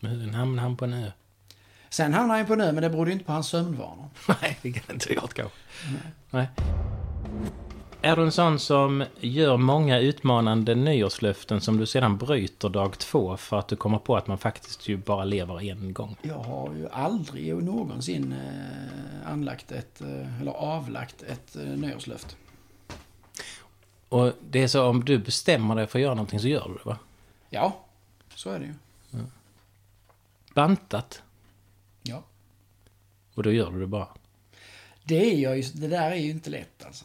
Men 0.00 0.34
hamnar 0.34 0.62
han 0.62 0.76
på 0.76 0.84
en 0.84 0.92
ö? 0.92 1.10
Sen 1.90 2.14
hamnade 2.14 2.38
han 2.38 2.46
på 2.46 2.52
en 2.52 2.60
ö, 2.60 2.72
men 2.72 2.82
det 2.82 2.90
berodde 2.90 3.10
ju 3.10 3.12
inte 3.12 3.24
på 3.24 3.32
hans 3.32 3.46
sömnvanor. 3.48 4.08
Nej, 4.42 4.58
det 4.62 4.72
kan 4.72 4.94
inte 4.94 5.12
jag 5.12 5.30
kanske. 5.34 5.58
Nej. 6.30 6.48
Är 8.04 8.16
du 8.16 8.22
en 8.22 8.32
sån 8.32 8.58
som 8.58 9.04
gör 9.20 9.56
många 9.56 9.98
utmanande 9.98 10.74
nyårslöften 10.74 11.60
som 11.60 11.76
du 11.76 11.86
sedan 11.86 12.16
bryter 12.16 12.68
dag 12.68 12.98
två 12.98 13.36
för 13.36 13.58
att 13.58 13.68
du 13.68 13.76
kommer 13.76 13.98
på 13.98 14.16
att 14.16 14.26
man 14.26 14.38
faktiskt 14.38 14.88
ju 14.88 14.96
bara 14.96 15.24
lever 15.24 15.70
en 15.70 15.92
gång? 15.92 16.16
Jag 16.22 16.38
har 16.38 16.74
ju 16.74 16.88
aldrig 16.88 17.54
någonsin 17.62 18.32
eh, 18.32 19.32
anlagt 19.32 19.72
ett, 19.72 20.00
eh, 20.00 20.40
eller 20.40 20.52
avlagt 20.52 21.22
ett 21.22 21.56
eh, 21.56 21.62
nyårslöfte. 21.62 22.34
Och 24.08 24.32
det 24.50 24.62
är 24.62 24.68
så 24.68 24.86
om 24.86 25.04
du 25.04 25.18
bestämmer 25.18 25.74
dig 25.76 25.86
för 25.86 25.98
att 25.98 26.02
göra 26.02 26.14
någonting 26.14 26.40
så 26.40 26.48
gör 26.48 26.68
du 26.68 26.74
det 26.74 26.84
va? 26.84 26.98
Ja, 27.50 27.84
så 28.34 28.50
är 28.50 28.58
det 28.58 28.66
ju. 28.66 28.74
Bantat. 30.54 31.22
Ja. 32.02 32.22
Och 33.34 33.42
då 33.42 33.52
gör 33.52 33.70
du 33.70 33.80
det 33.80 33.86
bara. 33.86 34.08
Det, 35.04 35.34
är 35.34 35.38
jag 35.38 35.56
ju, 35.56 35.62
det 35.62 35.88
där 35.88 36.10
är 36.10 36.16
ju 36.16 36.30
inte 36.30 36.50
lätt 36.50 36.84
alltså. 36.86 37.04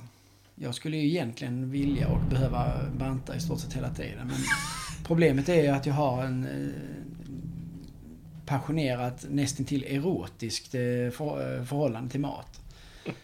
Jag 0.62 0.76
skulle 0.76 0.98
ju 0.98 1.08
egentligen 1.08 1.72
vilja 1.72 2.08
och 2.08 2.20
behöva 2.22 2.72
banta 2.98 3.36
i 3.36 3.40
stort 3.40 3.60
sett 3.60 3.74
hela 3.74 3.90
tiden. 3.90 4.28
Men 4.28 4.38
problemet 5.04 5.50
är 5.50 5.64
ju 5.64 5.68
att 5.68 5.86
jag 5.86 5.94
har 5.94 6.24
en 6.24 6.44
eh, 6.46 6.82
passionerat, 8.46 9.26
nästintill 9.30 9.84
erotiskt 9.84 10.76
eh, 10.76 10.80
för, 11.12 11.58
eh, 11.58 11.66
förhållande 11.66 12.10
till 12.10 12.20
mat. 12.20 12.62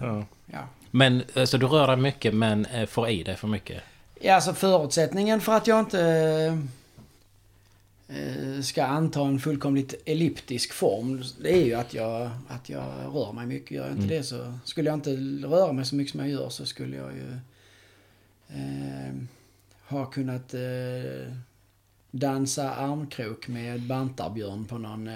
Ja. 0.00 0.24
ja. 0.46 0.58
Men 0.90 1.22
alltså 1.34 1.58
du 1.58 1.66
rör 1.66 1.86
dig 1.86 1.96
mycket 1.96 2.34
men 2.34 2.66
får 2.86 3.08
i 3.08 3.22
dig 3.22 3.36
för 3.36 3.48
mycket. 3.48 3.82
Ja, 4.20 4.34
alltså 4.34 4.54
förutsättningen 4.54 5.40
för 5.40 5.56
att 5.56 5.66
jag 5.66 5.80
inte 5.80 6.62
ska 8.62 8.84
anta 8.84 9.20
en 9.20 9.38
fullkomligt 9.40 9.94
elliptisk 10.06 10.72
form, 10.72 11.22
det 11.42 11.52
är 11.52 11.64
ju 11.64 11.74
att 11.74 11.94
jag, 11.94 12.30
att 12.48 12.68
jag 12.68 12.84
rör 13.14 13.32
mig 13.32 13.46
mycket. 13.46 13.70
Gör 13.70 13.82
jag 13.84 13.92
inte 13.92 14.04
Mm. 14.04 14.16
det 14.16 14.22
så, 14.22 14.58
skulle 14.64 14.90
jag 14.90 14.96
inte 14.96 15.10
röra 15.46 15.72
mig 15.72 15.84
så 15.84 15.94
mycket 15.96 16.10
som 16.10 16.20
jag 16.20 16.28
gör 16.28 16.48
så 16.48 16.66
skulle 16.66 16.96
jag 16.96 17.12
ju 17.12 17.32
eh, 18.48 19.14
ha 19.88 20.06
kunnat 20.06 20.54
eh, 20.54 21.32
dansa 22.10 22.74
armkrok 22.74 23.48
med 23.48 23.80
bantarbjörn 23.82 24.64
på 24.64 24.78
någon 24.78 25.08
eh, 25.08 25.14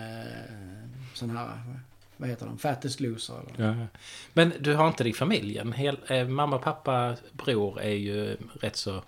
sån 1.14 1.36
här, 1.36 1.48
vad 2.16 2.28
heter 2.28 2.46
de, 2.46 2.58
fattest 2.58 3.00
loser 3.00 3.34
eller? 3.54 3.66
Ja. 3.68 3.86
Men 4.32 4.52
du 4.60 4.74
har 4.74 4.88
inte 4.88 5.04
det 5.04 5.10
i 5.10 5.12
familjen? 5.14 5.72
Hel, 5.72 5.98
eh, 6.08 6.28
mamma, 6.28 6.58
pappa, 6.58 7.16
bror 7.32 7.80
är 7.80 7.94
ju 7.94 8.36
rätt 8.60 8.76
så 8.76 9.02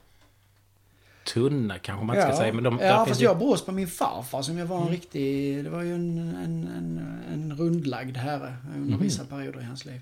tunna 1.25 1.79
kanske 1.79 2.05
man 2.07 2.17
inte 2.17 2.29
ska 2.29 2.37
säga. 2.37 2.53
Men 2.53 2.65
de, 2.65 2.79
ja 2.83 3.07
fast 3.09 3.21
ju- 3.21 3.25
jag 3.25 3.39
brås 3.39 3.65
på 3.65 3.73
min 3.73 3.89
farfar 3.89 4.43
som 4.43 4.59
jag 4.59 4.67
var 4.67 4.77
en 4.77 4.83
Mm. 4.83 4.95
riktig... 4.95 5.65
Det 5.65 5.71
var 5.71 5.83
ju 5.83 5.95
en, 5.95 6.19
en, 6.19 6.69
en, 6.77 7.19
en 7.33 7.57
rundlagd 7.57 8.17
herre 8.17 8.57
under 8.75 8.95
Mhm. 8.95 9.03
vissa 9.03 9.25
perioder 9.25 9.61
i 9.61 9.65
hans 9.65 9.85
liv. 9.85 10.01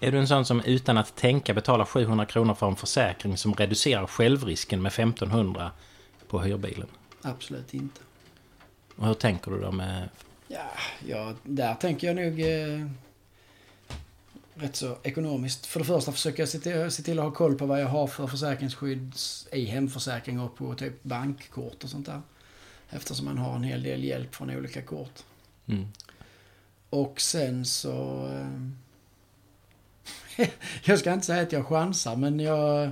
Är 0.00 0.12
du 0.12 0.18
en 0.18 0.28
sån 0.28 0.44
som 0.44 0.60
utan 0.60 0.98
att 0.98 1.16
tänka 1.16 1.54
betalar 1.54 1.84
700 1.84 2.26
kronor 2.26 2.54
för 2.54 2.66
en 2.68 2.76
försäkring 2.76 3.36
som 3.36 3.54
reducerar 3.54 4.06
självrisken 4.06 4.82
med 4.82 4.92
1500 4.92 5.70
på 6.28 6.40
hyrbilen? 6.40 6.86
Absolut 7.22 7.74
inte. 7.74 8.00
Och 8.96 9.06
hur 9.06 9.14
tänker 9.14 9.50
du 9.50 9.60
då 9.60 9.72
med... 9.72 10.08
Ja, 10.48 10.70
ja 11.06 11.32
där 11.42 11.74
tänker 11.74 12.06
jag 12.06 12.16
nog 12.16 12.40
eh, 12.40 12.86
rätt 14.58 14.76
så 14.76 14.96
ekonomiskt. 15.02 15.66
För 15.66 15.80
det 15.80 15.86
första 15.86 16.12
försöker 16.12 16.42
jag 16.42 16.48
se 16.48 16.58
till, 16.58 16.90
se 16.90 17.02
till 17.02 17.18
att 17.18 17.24
ha 17.24 17.32
koll 17.32 17.54
på 17.54 17.66
vad 17.66 17.80
jag 17.80 17.86
har 17.88 18.06
för 18.06 18.26
försäkringsskydd 18.26 19.12
i 19.52 19.64
hemförsäkring 19.64 20.40
och 20.40 20.56
på 20.56 20.74
typ 20.74 21.02
bankkort 21.02 21.84
och 21.84 21.90
sånt 21.90 22.06
där. 22.06 22.20
Eftersom 22.90 23.24
man 23.24 23.38
har 23.38 23.56
en 23.56 23.62
hel 23.62 23.82
del 23.82 24.04
hjälp 24.04 24.34
från 24.34 24.50
olika 24.50 24.82
kort. 24.82 25.22
Mm. 25.66 25.88
Och 26.90 27.20
sen 27.20 27.64
så... 27.64 28.26
eh, 30.36 30.48
jag 30.84 30.98
ska 30.98 31.12
inte 31.12 31.26
säga 31.26 31.42
att 31.42 31.52
jag 31.52 31.66
chansar, 31.66 32.16
men 32.16 32.40
jag... 32.40 32.90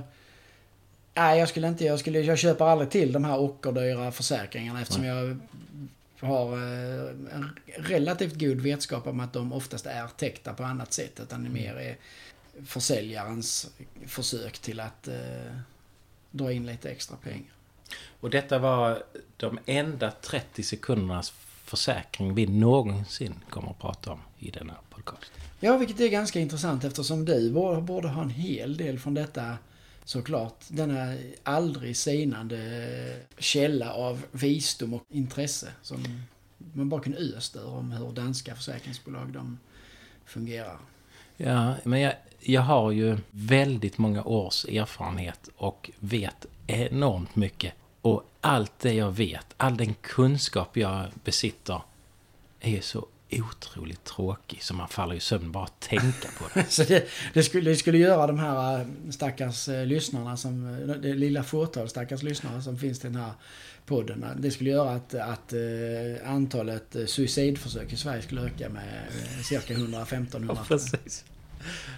Nej, 1.13 1.39
jag 1.39 1.49
skulle 1.49 1.67
inte... 1.67 1.85
Jag, 1.85 1.99
skulle, 1.99 2.19
jag 2.19 2.37
köper 2.37 2.65
aldrig 2.65 2.89
till 2.89 3.11
de 3.11 3.23
här 3.23 3.39
ockerdyra 3.39 4.11
försäkringarna 4.11 4.81
eftersom 4.81 5.03
jag 5.03 5.39
har 6.19 6.53
eh, 6.53 7.09
en 7.09 7.59
relativt 7.77 8.39
god 8.39 8.61
vetskap 8.61 9.07
om 9.07 9.19
att 9.19 9.33
de 9.33 9.53
oftast 9.53 9.85
är 9.85 10.07
täckta 10.07 10.53
på 10.53 10.63
annat 10.63 10.93
sätt. 10.93 11.19
Utan 11.19 11.43
det 11.43 11.49
mer 11.49 11.75
är 11.75 11.97
försäljarens 12.65 13.69
försök 14.07 14.59
till 14.59 14.79
att 14.79 15.07
eh, 15.07 15.57
dra 16.31 16.51
in 16.51 16.65
lite 16.65 16.89
extra 16.89 17.17
pengar. 17.17 17.51
Och 18.19 18.29
detta 18.29 18.59
var 18.59 19.03
de 19.37 19.59
enda 19.65 20.11
30 20.11 20.63
sekundernas 20.63 21.33
försäkring 21.63 22.33
vi 22.33 22.47
någonsin 22.47 23.35
kommer 23.49 23.69
att 23.69 23.79
prata 23.79 24.11
om 24.11 24.19
i 24.39 24.51
denna 24.51 24.75
podcast. 24.89 25.31
Ja, 25.59 25.77
vilket 25.77 25.99
är 25.99 26.07
ganska 26.07 26.39
intressant 26.39 26.83
eftersom 26.83 27.25
du 27.25 27.51
borde 27.81 28.07
ha 28.07 28.21
en 28.21 28.29
hel 28.29 28.77
del 28.77 28.99
från 28.99 29.13
detta 29.13 29.57
såklart. 30.07 30.63
Denna 30.67 31.15
aldrig 31.43 31.97
sinande 31.97 33.19
källa 33.37 33.93
av 33.93 34.25
visdom 34.31 34.93
och 34.93 35.03
intresse 35.09 35.71
som 35.81 36.03
man 36.73 36.89
bara 36.89 37.01
kan 37.01 37.13
östa 37.13 37.59
ur 37.59 37.67
om 37.67 37.91
hur 37.91 38.11
danska 38.11 38.55
försäkringsbolag 38.55 39.33
de 39.33 39.59
fungerar. 40.25 40.77
Ja, 41.37 41.75
men 41.83 41.99
jag, 41.99 42.13
jag 42.39 42.61
har 42.61 42.91
ju 42.91 43.17
väldigt 43.31 43.97
många 43.97 44.23
års 44.23 44.65
erfarenhet 44.65 45.49
och 45.55 45.91
vet 45.99 46.45
enormt 46.67 47.35
mycket. 47.35 47.73
Och 48.01 48.23
allt 48.41 48.79
det 48.79 48.93
jag 48.93 49.11
vet, 49.11 49.45
all 49.57 49.77
den 49.77 49.93
kunskap 49.93 50.77
jag 50.77 51.05
besitter 51.23 51.81
är 52.59 52.81
så 52.81 53.07
otroligt 53.31 54.03
tråkig 54.03 54.63
så 54.63 54.73
man 54.73 54.87
faller 54.87 55.15
i 55.15 55.19
sömn 55.19 55.51
bara 55.51 55.63
att 55.63 55.79
tänka 55.79 56.27
på 56.39 56.45
det. 56.53 56.63
Så 56.69 56.83
det, 56.83 57.07
det, 57.33 57.43
skulle, 57.43 57.69
det 57.69 57.75
skulle 57.75 57.97
göra 57.97 58.27
de 58.27 58.39
här 58.39 58.79
äh, 58.79 58.85
stackars 59.11 59.69
äh, 59.69 59.85
lyssnarna, 59.85 60.37
som, 60.37 60.67
äh, 60.89 60.95
det 60.95 61.13
lilla 61.13 61.43
fåtal 61.43 61.89
stackars 61.89 62.23
lyssnare 62.23 62.61
som 62.61 62.77
finns 62.77 63.05
i 63.05 63.07
den 63.07 63.15
här 63.15 63.31
podden. 63.85 64.25
Det 64.37 64.51
skulle 64.51 64.69
göra 64.69 64.89
att, 64.89 65.13
att 65.13 65.53
antalet 66.25 66.95
suicidförsök 67.07 67.93
i 67.93 67.97
Sverige 67.97 68.21
skulle 68.21 68.41
öka 68.41 68.69
med 68.69 69.07
cirka 69.43 69.73
115-100. 69.73 70.57
precis. 70.67 71.25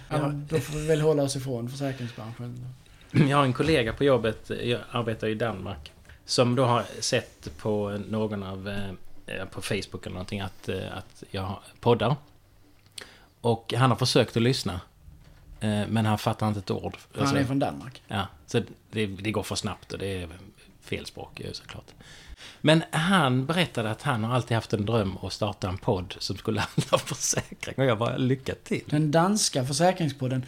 Ja, 0.08 0.32
då 0.48 0.58
får 0.58 0.78
vi 0.78 0.86
väl 0.86 1.00
hålla 1.00 1.22
oss 1.22 1.36
ifrån 1.36 1.68
försäkringsbranschen. 1.68 2.66
Jag 3.12 3.36
har 3.36 3.44
en 3.44 3.52
kollega 3.52 3.92
på 3.92 4.04
jobbet, 4.04 4.50
jag 4.62 4.80
arbetar 4.90 5.28
i 5.28 5.34
Danmark, 5.34 5.92
som 6.24 6.54
då 6.54 6.64
har 6.64 6.84
sett 7.00 7.50
på 7.58 8.00
någon 8.08 8.42
av, 8.42 8.68
eh, 8.68 8.92
på 9.50 9.62
Facebook 9.62 10.06
eller 10.06 10.14
någonting 10.14 10.40
att, 10.40 10.68
eh, 10.68 10.96
att 10.96 11.22
jag 11.30 11.58
poddar. 11.80 12.16
Och 13.40 13.74
han 13.76 13.90
har 13.90 13.96
försökt 13.96 14.36
att 14.36 14.42
lyssna. 14.42 14.80
eh, 15.60 15.86
Men 15.88 16.06
han 16.06 16.18
fattar 16.18 16.48
inte 16.48 16.58
ett 16.60 16.70
ord. 16.70 16.96
Han 17.12 17.20
Alltså, 17.22 17.36
är 17.36 17.44
från 17.44 17.58
Danmark. 17.58 18.02
Ja, 18.08 18.26
så 18.46 18.62
det, 18.90 19.06
det 19.06 19.30
går 19.32 19.42
för 19.42 19.54
snabbt 19.54 19.92
och 19.92 19.98
det 19.98 20.22
är 20.22 20.28
fel 20.80 21.06
språk 21.06 21.40
ju 21.40 21.54
såklart. 21.54 21.86
Men 22.60 22.82
han 22.90 23.46
berättade 23.46 23.90
att 23.90 24.02
han 24.02 24.24
har 24.24 24.34
alltid 24.34 24.54
haft 24.54 24.72
en 24.72 24.86
dröm 24.86 25.18
att 25.22 25.32
starta 25.32 25.68
en 25.68 25.78
podd 25.78 26.14
som 26.18 26.36
skulle 26.36 26.60
handla 26.76 26.88
om 26.90 26.98
försäkring. 26.98 27.74
Och 27.78 27.84
jag 27.84 27.98
bara, 27.98 28.16
lycka 28.16 28.54
till. 28.64 28.82
Den 28.86 29.10
danska 29.10 29.64
försäkringspodden. 29.64 30.44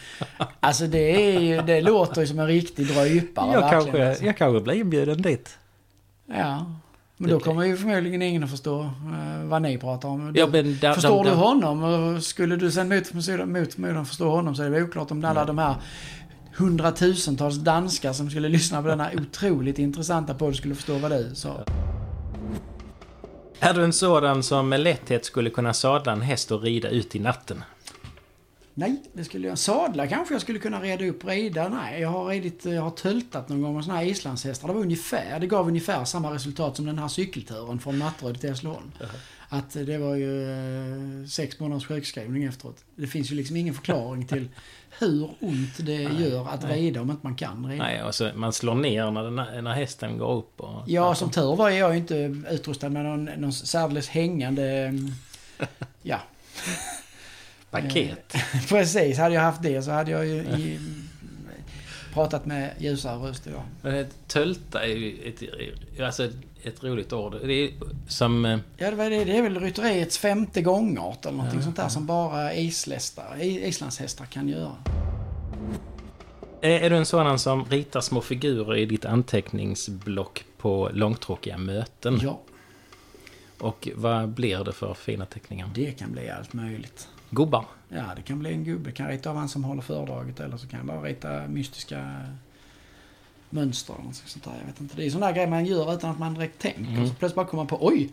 Alltså 0.61 0.87
det, 0.87 1.35
är 1.37 1.41
ju, 1.41 1.63
det 1.63 1.81
låter 1.81 2.21
ju 2.21 2.27
som 2.27 2.39
en 2.39 2.47
riktig 2.47 2.87
drypare. 2.87 3.53
Jag 3.53 3.71
kanske, 3.71 4.09
alltså. 4.09 4.25
jag 4.25 4.37
kanske 4.37 4.61
blir 4.61 4.75
inbjuden 4.75 5.23
dit. 5.23 5.59
Ja. 6.27 6.67
Men 7.17 7.31
då 7.31 7.41
kommer 7.41 7.65
ju 7.65 7.77
förmodligen 7.77 8.23
ingen 8.23 8.45
att 8.45 8.51
förstå 8.51 8.81
eh, 8.83 9.45
vad 9.45 9.63
ni 9.63 9.79
pratar 9.79 10.09
om. 10.09 10.33
Ja, 10.35 10.47
där- 10.47 10.93
Förstår 10.95 11.25
där- 11.25 11.31
du 11.31 11.37
honom? 11.37 11.83
Och 11.83 12.23
skulle 12.23 12.57
du 12.57 12.71
sen 12.71 12.89
mot 12.89 13.07
förmodan, 13.75 14.07
förstå 14.07 14.31
honom 14.31 14.55
så 14.55 14.63
är 14.63 14.71
det 14.71 14.83
oklart 14.83 15.11
om 15.11 15.25
alla 15.25 15.45
de 15.45 15.59
här 15.59 15.75
hundratusentals 16.57 17.57
danskar 17.57 18.13
som 18.13 18.31
skulle 18.31 18.49
lyssna 18.49 18.83
på 18.83 18.89
denna 18.89 19.11
otroligt 19.17 19.79
intressanta 19.79 20.35
podd 20.35 20.57
skulle 20.57 20.75
förstå 20.75 20.99
vad 20.99 21.11
du 21.11 21.31
sa. 21.35 21.65
Är 23.61 23.75
du 23.75 23.85
en 23.85 23.93
sådan 23.93 24.43
som 24.43 24.69
med 24.69 24.81
lätthet 24.81 25.25
skulle 25.25 25.51
kunna 25.51 25.73
sadla 25.75 26.13
en 26.13 26.21
häst 26.23 26.51
och 26.51 26.63
rida 26.63 26.89
ut 26.89 27.17
i 27.17 27.19
natten? 27.19 27.65
Nej, 28.75 29.03
det 29.13 29.25
skulle 29.25 29.49
jag. 29.49 29.59
Sadla 29.59 30.07
kanske 30.07 30.35
jag 30.35 30.41
skulle 30.43 30.59
kunna 30.59 30.81
reda 30.83 31.07
upp. 31.07 31.25
Rida? 31.25 31.69
Nej, 31.69 32.01
jag 32.01 32.09
har 32.09 32.29
ridit, 32.29 32.65
jag 32.65 32.83
har 32.83 32.91
töltat 32.91 33.49
någon 33.49 33.63
gång 33.63 33.75
med 33.75 33.85
såna 33.85 33.97
här 33.97 34.05
islandshästar. 34.05 34.69
Det 34.69 34.75
var 34.75 34.81
ungefär, 34.81 35.41
det 35.41 35.47
gav 35.47 35.69
ungefär 35.69 36.05
samma 36.05 36.35
resultat 36.35 36.77
som 36.77 36.87
den 36.87 36.99
här 36.99 37.09
cykelturen 37.09 37.79
från 37.79 37.99
Matteröd 37.99 38.41
till 38.41 38.49
Hässleholm. 38.51 38.93
Att 39.49 39.73
det 39.73 39.99
var 39.99 40.15
ju 40.15 40.51
eh, 40.51 41.27
sex 41.27 41.61
månaders 41.61 41.87
sjukskrivning 41.87 42.45
efteråt. 42.45 42.85
Det 42.97 43.07
finns 43.07 43.33
ju 43.33 43.35
liksom 43.37 43.57
ingen 43.57 43.75
förklaring 43.75 44.27
till 44.27 44.49
hur 44.99 45.31
ont 45.41 45.77
det 45.79 46.03
gör 46.03 46.49
att 46.49 46.63
nej. 46.63 46.81
rida 46.81 47.01
om 47.01 47.11
inte 47.11 47.27
man 47.27 47.37
kan 47.37 47.67
rida. 47.67 47.85
Nej, 47.85 47.99
alltså 48.01 48.31
man 48.35 48.53
slår 48.53 48.75
ner 48.75 49.11
när, 49.11 49.23
den, 49.23 49.65
när 49.65 49.73
hästen 49.73 50.19
går 50.19 50.33
upp. 50.39 50.61
Och, 50.61 50.83
Ja, 50.87 51.15
som 51.15 51.31
tur 51.31 51.57
var 51.57 51.71
är 51.71 51.79
jag 51.79 51.93
ju 51.93 51.99
inte 51.99 52.15
utrustad 52.51 52.89
med 52.89 53.05
någon, 53.05 53.25
någon 53.25 53.53
särdeles 53.53 54.09
hängande... 54.09 54.65
mm, 54.69 55.09
Ja, 56.03 56.21
Paket. 57.73 58.35
precis. 58.69 59.19
Hade 59.19 59.35
jag 59.35 59.43
haft 59.43 59.63
det 59.63 59.83
så 59.83 59.91
hade 59.91 60.11
jag 60.11 60.27
ju 60.27 60.33
i, 60.35 60.79
pratat 62.15 62.47
med 62.47 62.71
ljusare 62.79 63.17
röst 63.29 63.47
idag. 63.47 63.63
Men 63.83 63.95
ett 63.95 64.15
tölta 64.29 64.83
är 64.85 64.89
ju 64.97 65.19
ett, 65.25 66.01
alltså 66.01 66.25
ett, 66.25 66.35
ett 66.63 66.85
roligt 66.85 67.13
ord. 67.13 67.37
Det 67.45 67.53
är 67.55 67.71
som... 68.09 68.45
eh, 68.45 68.59
Ja, 68.77 68.91
det, 68.91 68.97
var 68.97 69.11
det, 69.11 69.25
det 69.25 69.37
är 69.37 69.43
väl 69.43 69.61
rytteriets 69.61 70.19
femte 70.19 70.63
gångart 70.63 71.25
eller 71.27 71.37
någonting 71.37 71.59
Ja, 71.59 71.65
sånt 71.65 71.77
där 71.77 71.83
ja. 71.83 71.89
som 71.91 72.07
bara 72.07 72.55
islästar, 72.55 73.37
islandshästar 73.43 74.25
kan 74.27 74.49
göra. 74.49 74.77
Är, 76.61 76.71
är 76.71 76.91
du 76.91 76.97
en 76.97 77.07
sådan 77.07 77.39
som 77.39 77.65
ritar 77.65 78.01
små 78.01 78.21
figurer 78.21 78.77
i 78.77 78.87
ditt 78.87 79.05
anteckningsblock 79.05 80.45
på 80.59 80.91
långtråkiga 80.93 81.59
möten? 81.59 82.21
Ja, 82.23 82.41
Och 83.59 83.89
vad 83.95 84.29
blir 84.29 84.65
det 84.65 84.73
för 84.73 84.95
fina 84.95 85.27
teckningar? 85.27 85.71
det 85.75 85.91
kan 85.99 86.13
bli 86.13 86.31
allt 86.31 86.53
möjligt. 86.53 87.09
Gubbar? 87.35 87.65
Ja, 87.89 88.03
det 88.17 88.23
kan 88.23 88.39
bli 88.39 88.53
en 88.53 88.65
gubbe. 88.65 88.93
kan 88.93 89.09
rita 89.09 89.31
av 89.31 89.37
han 89.37 89.49
som 89.49 89.65
håller 89.65 89.83
föredraget 89.83 90.41
eller 90.41 90.57
så 90.57 90.67
kan 90.67 90.79
jag 90.79 90.87
bara 90.87 91.01
rita 91.01 91.49
mystiska 91.49 92.27
mönster 93.51 93.95
eller 93.95 94.05
något 94.05 94.15
sånt 94.15 94.45
där. 94.45 94.53
Jag 94.61 94.67
vet 94.67 94.81
inte. 94.81 94.97
Det 94.97 95.07
är 95.07 95.11
sådana 95.11 95.27
där 95.27 95.35
grejer 95.35 95.49
man 95.49 95.67
gör 95.67 95.95
utan 95.95 96.11
att 96.11 96.19
man 96.19 96.35
direkt 96.35 96.59
tänker. 96.59 96.81
Mm. 96.81 97.09
Så 97.09 97.15
plötsligt 97.15 97.35
bara 97.35 97.47
kommer 97.47 97.61
man 97.63 97.67
på 97.67 97.87
oj! 97.87 98.11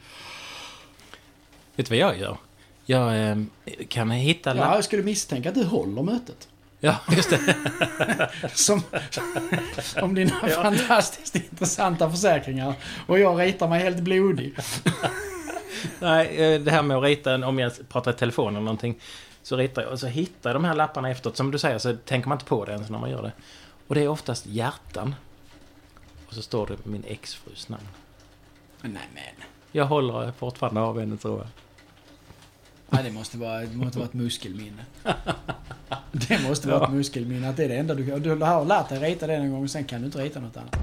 Vet 1.76 1.90
du 1.90 1.90
vad 1.90 1.98
jag 1.98 2.20
gör? 2.20 2.38
Jag 2.86 3.30
eh, 3.30 3.38
kan 3.88 4.12
hitta... 4.12 4.58
Ja, 4.58 4.76
jag 4.76 4.84
skulle 4.84 5.04
misstänka 5.04 5.50
att 5.50 5.56
du 5.56 5.64
håller 5.64 6.02
mötet. 6.02 6.48
ja 6.80 6.96
just 7.12 7.30
det. 7.30 7.56
Som, 8.54 8.82
om 10.02 10.16
dina 10.16 10.36
fantastiskt 10.50 11.36
intressanta 11.36 12.12
försäkringar. 12.12 12.74
Och 13.08 13.20
jag 13.20 13.40
ritar 13.40 13.68
mig 13.68 13.84
helt 13.84 14.00
blodig. 14.00 14.54
Nej, 16.00 16.28
eh, 16.54 16.62
det 16.62 16.72
här 16.72 16.82
med 16.82 16.98
att 16.98 17.04
rita, 17.04 17.48
om 17.48 17.60
jag 17.60 17.72
pratar 17.90 18.12
i 18.12 18.14
telefon 18.14 18.48
eller 18.56 18.66
någonting. 18.66 19.00
Så 19.44 19.58
ritar 19.58 19.82
jag 19.82 19.92
och 19.92 20.00
så 20.00 20.08
hittar 20.08 20.50
jag 20.50 20.56
de 20.56 20.66
här 20.66 20.76
lapparna 20.76 21.10
efteråt. 21.10 21.38
Som 21.38 21.52
du 21.52 21.58
säger 21.60 21.78
så 21.78 21.96
tänker 21.96 22.30
man 22.30 22.36
inte 22.36 22.46
på 22.46 22.66
det 22.66 22.72
ens 22.72 22.90
när 22.90 23.00
man 23.00 23.10
gör 23.10 23.22
det. 23.24 23.32
Och 23.88 23.96
det 23.96 24.02
är 24.04 24.08
oftast 24.08 24.46
hjärtan. 24.46 25.16
Och 26.28 26.34
så 26.34 26.42
står 26.42 26.68
det 26.68 26.86
min 26.86 27.04
exfrus 27.08 27.70
namn. 27.70 27.88
Nej 28.82 29.08
men. 29.14 29.46
Jag 29.72 29.86
håller 29.86 30.32
fortfarande 30.32 30.82
av 30.82 31.00
henne 31.00 31.18
tror 31.18 31.38
jag. 31.38 31.48
Nej, 32.90 33.04
det 33.04 33.12
måste 33.12 33.38
vara, 33.38 33.60
det 33.60 33.78
måste 33.78 33.98
vara 34.00 34.08
ett 34.08 34.14
muskelminne. 34.14 34.86
Det 36.12 36.40
måste 36.48 36.68
vara 36.68 36.78
ett 36.84 36.90
Ja. 36.90 36.96
muskelminne. 36.96 37.50
Att 37.50 37.58
det 37.58 37.64
är 37.64 37.70
det 37.70 37.76
enda 37.78 37.94
du 37.96 38.08
kan. 38.08 38.22
Du 38.22 38.36
har 38.36 38.66
lärt 38.66 38.90
dig 38.90 39.00
rita 39.00 39.28
det 39.28 39.36
en 39.36 39.52
gång 39.52 39.64
och 39.64 39.70
sen 39.70 39.84
kan 39.84 40.00
du 40.00 40.06
inte 40.06 40.18
rita 40.24 40.40
något 40.40 40.58
annat. 40.58 40.76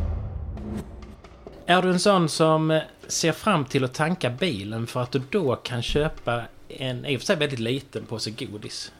Är 1.68 1.82
du 1.82 1.90
en 1.90 2.00
sån 2.00 2.28
som 2.28 2.70
eh, 2.70 2.82
ser 3.08 3.32
fram 3.32 3.64
till 3.64 3.84
att 3.84 3.94
tanka 3.94 4.30
bilen 4.30 4.86
för 4.86 5.02
att 5.02 5.12
du 5.12 5.22
då 5.30 5.56
kan 5.56 5.82
köpa 5.82 6.42
en, 6.68 7.06
i 7.06 7.16
och 7.16 7.20
för 7.20 7.26
sig 7.26 7.36
väldigt 7.36 7.58
liten 7.58 8.06
påse 8.06 8.30
godis? 8.30 8.92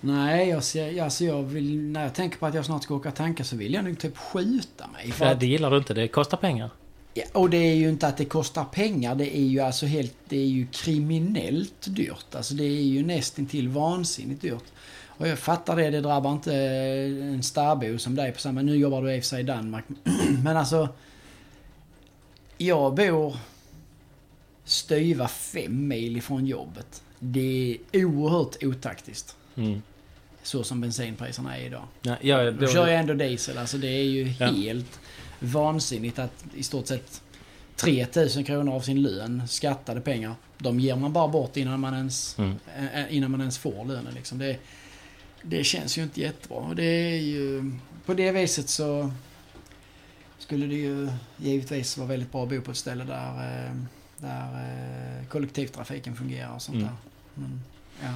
Nej, 0.00 0.48
jag, 0.48 0.64
ser, 0.64 1.02
alltså 1.02 1.24
jag 1.24 1.42
vill, 1.42 1.80
när 1.80 2.02
jag 2.02 2.14
tänker 2.14 2.38
på 2.38 2.46
att 2.46 2.54
jag 2.54 2.64
snart 2.64 2.82
ska 2.82 2.94
åka 2.94 3.08
och 3.08 3.14
tanka 3.14 3.44
så 3.44 3.56
vill 3.56 3.74
jag 3.74 3.84
nog 3.84 3.98
typ 3.98 4.18
skjuta 4.18 4.86
mig. 4.86 5.06
För 5.06 5.12
För 5.12 5.26
att, 5.26 5.40
det 5.40 5.46
gillar 5.46 5.70
du 5.70 5.76
inte, 5.76 5.94
det 5.94 6.08
kostar 6.08 6.36
pengar. 6.36 6.70
ja, 7.14 7.24
och 7.32 7.50
det 7.50 7.56
är 7.56 7.74
ju 7.74 7.88
inte 7.88 8.06
att 8.06 8.16
det 8.16 8.24
kostar 8.24 8.64
pengar. 8.64 9.14
Det 9.14 9.36
är 9.36 9.44
ju 9.44 9.60
alltså 9.60 9.86
helt, 9.86 10.14
det 10.28 10.38
är 10.38 10.46
ju 10.46 10.66
kriminellt 10.66 11.86
dyrt. 11.86 12.34
Alltså 12.34 12.54
det 12.54 12.64
är 12.64 12.82
ju 12.82 13.06
nästintill 13.06 13.68
vansinnigt 13.68 14.42
dyrt. 14.42 14.64
Och 15.06 15.28
jag 15.28 15.38
fattar 15.38 15.76
det, 15.76 15.90
det 15.90 16.00
drabbar 16.00 16.32
inte 16.32 16.54
en 16.54 17.42
starbo 17.42 17.98
som 17.98 18.14
dig 18.14 18.32
på 18.32 18.40
samma... 18.40 18.62
Nu 18.62 18.76
jobbar 18.76 19.02
du 19.02 19.14
i 19.14 19.18
och 19.18 19.22
för 19.22 19.28
sig 19.28 19.40
i 19.40 19.44
Danmark. 19.44 19.84
Men 20.42 20.56
alltså... 20.56 20.88
Jag 22.58 22.94
bor 22.94 23.36
styva 24.64 25.28
fem 25.28 25.88
mil 25.88 26.16
ifrån 26.16 26.46
jobbet. 26.46 27.02
Det 27.18 27.78
är 27.92 28.04
oerhört 28.04 28.62
otaktiskt. 28.62 29.36
Mm. 29.56 29.82
Så 30.42 30.64
som 30.64 30.80
bensinpriserna 30.80 31.56
är 31.56 31.66
idag. 31.66 31.84
Ja, 32.02 32.16
jag, 32.20 32.54
Då 32.54 32.60
då, 32.66 32.72
kör 32.72 32.86
jag 32.88 33.00
ändå 33.00 33.14
diesel. 33.14 33.58
Alltså 33.58 33.78
det 33.78 33.88
är 33.88 34.04
ju 34.04 34.32
Ja. 34.40 34.46
helt 34.46 35.00
vansinnigt 35.40 36.18
att 36.18 36.44
i 36.54 36.62
stort 36.62 36.86
sett 36.86 37.22
3000 37.76 38.44
kronor 38.44 38.72
av 38.74 38.80
sin 38.80 39.02
lön, 39.02 39.42
skattade 39.48 40.00
pengar, 40.00 40.34
de 40.58 40.80
ger 40.80 40.96
man 40.96 41.12
bara 41.12 41.28
bort 41.28 41.56
innan 41.56 41.80
man 41.80 41.94
ens, 41.94 42.38
Mm. 42.38 42.54
eh, 42.94 43.16
innan 43.16 43.30
man 43.30 43.40
ens 43.40 43.58
får 43.58 43.84
lönen. 43.84 44.14
Liksom. 44.14 44.38
Det, 44.38 44.56
det 45.42 45.64
känns 45.64 45.98
ju 45.98 46.02
inte 46.02 46.20
jättebra. 46.20 46.58
Och 46.58 46.76
det 46.76 46.84
är 46.84 47.20
ju... 47.20 47.72
På 48.06 48.14
det 48.14 48.32
viset 48.32 48.68
så 48.68 49.12
skulle 50.38 50.66
det 50.66 50.74
ju 50.74 51.08
givetvis 51.36 51.98
vara 51.98 52.08
väldigt 52.08 52.32
bra 52.32 52.42
att 52.42 52.48
bo 52.48 52.60
på 52.60 52.70
ett 52.70 52.76
ställe 52.76 53.04
där, 53.04 53.66
eh, 53.66 53.72
där 54.18 54.52
eh, 55.20 55.26
kollektivtrafiken 55.28 56.16
fungerar 56.16 56.54
och 56.54 56.62
sånt 56.62 56.76
Mm. 56.76 56.88
där. 56.88 56.94
Men, 57.34 57.60
ja. 58.02 58.14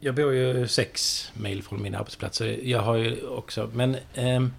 Jag 0.00 0.14
bor 0.14 0.32
ju 0.34 0.68
sex 0.68 1.30
mil 1.34 1.62
från 1.62 1.82
min 1.82 1.94
arbetsplats. 1.94 2.40
Jag 2.62 2.82
har 2.82 2.96
ju 2.96 3.26
också... 3.26 3.70
Men 3.74 3.96
ehm, 4.14 4.52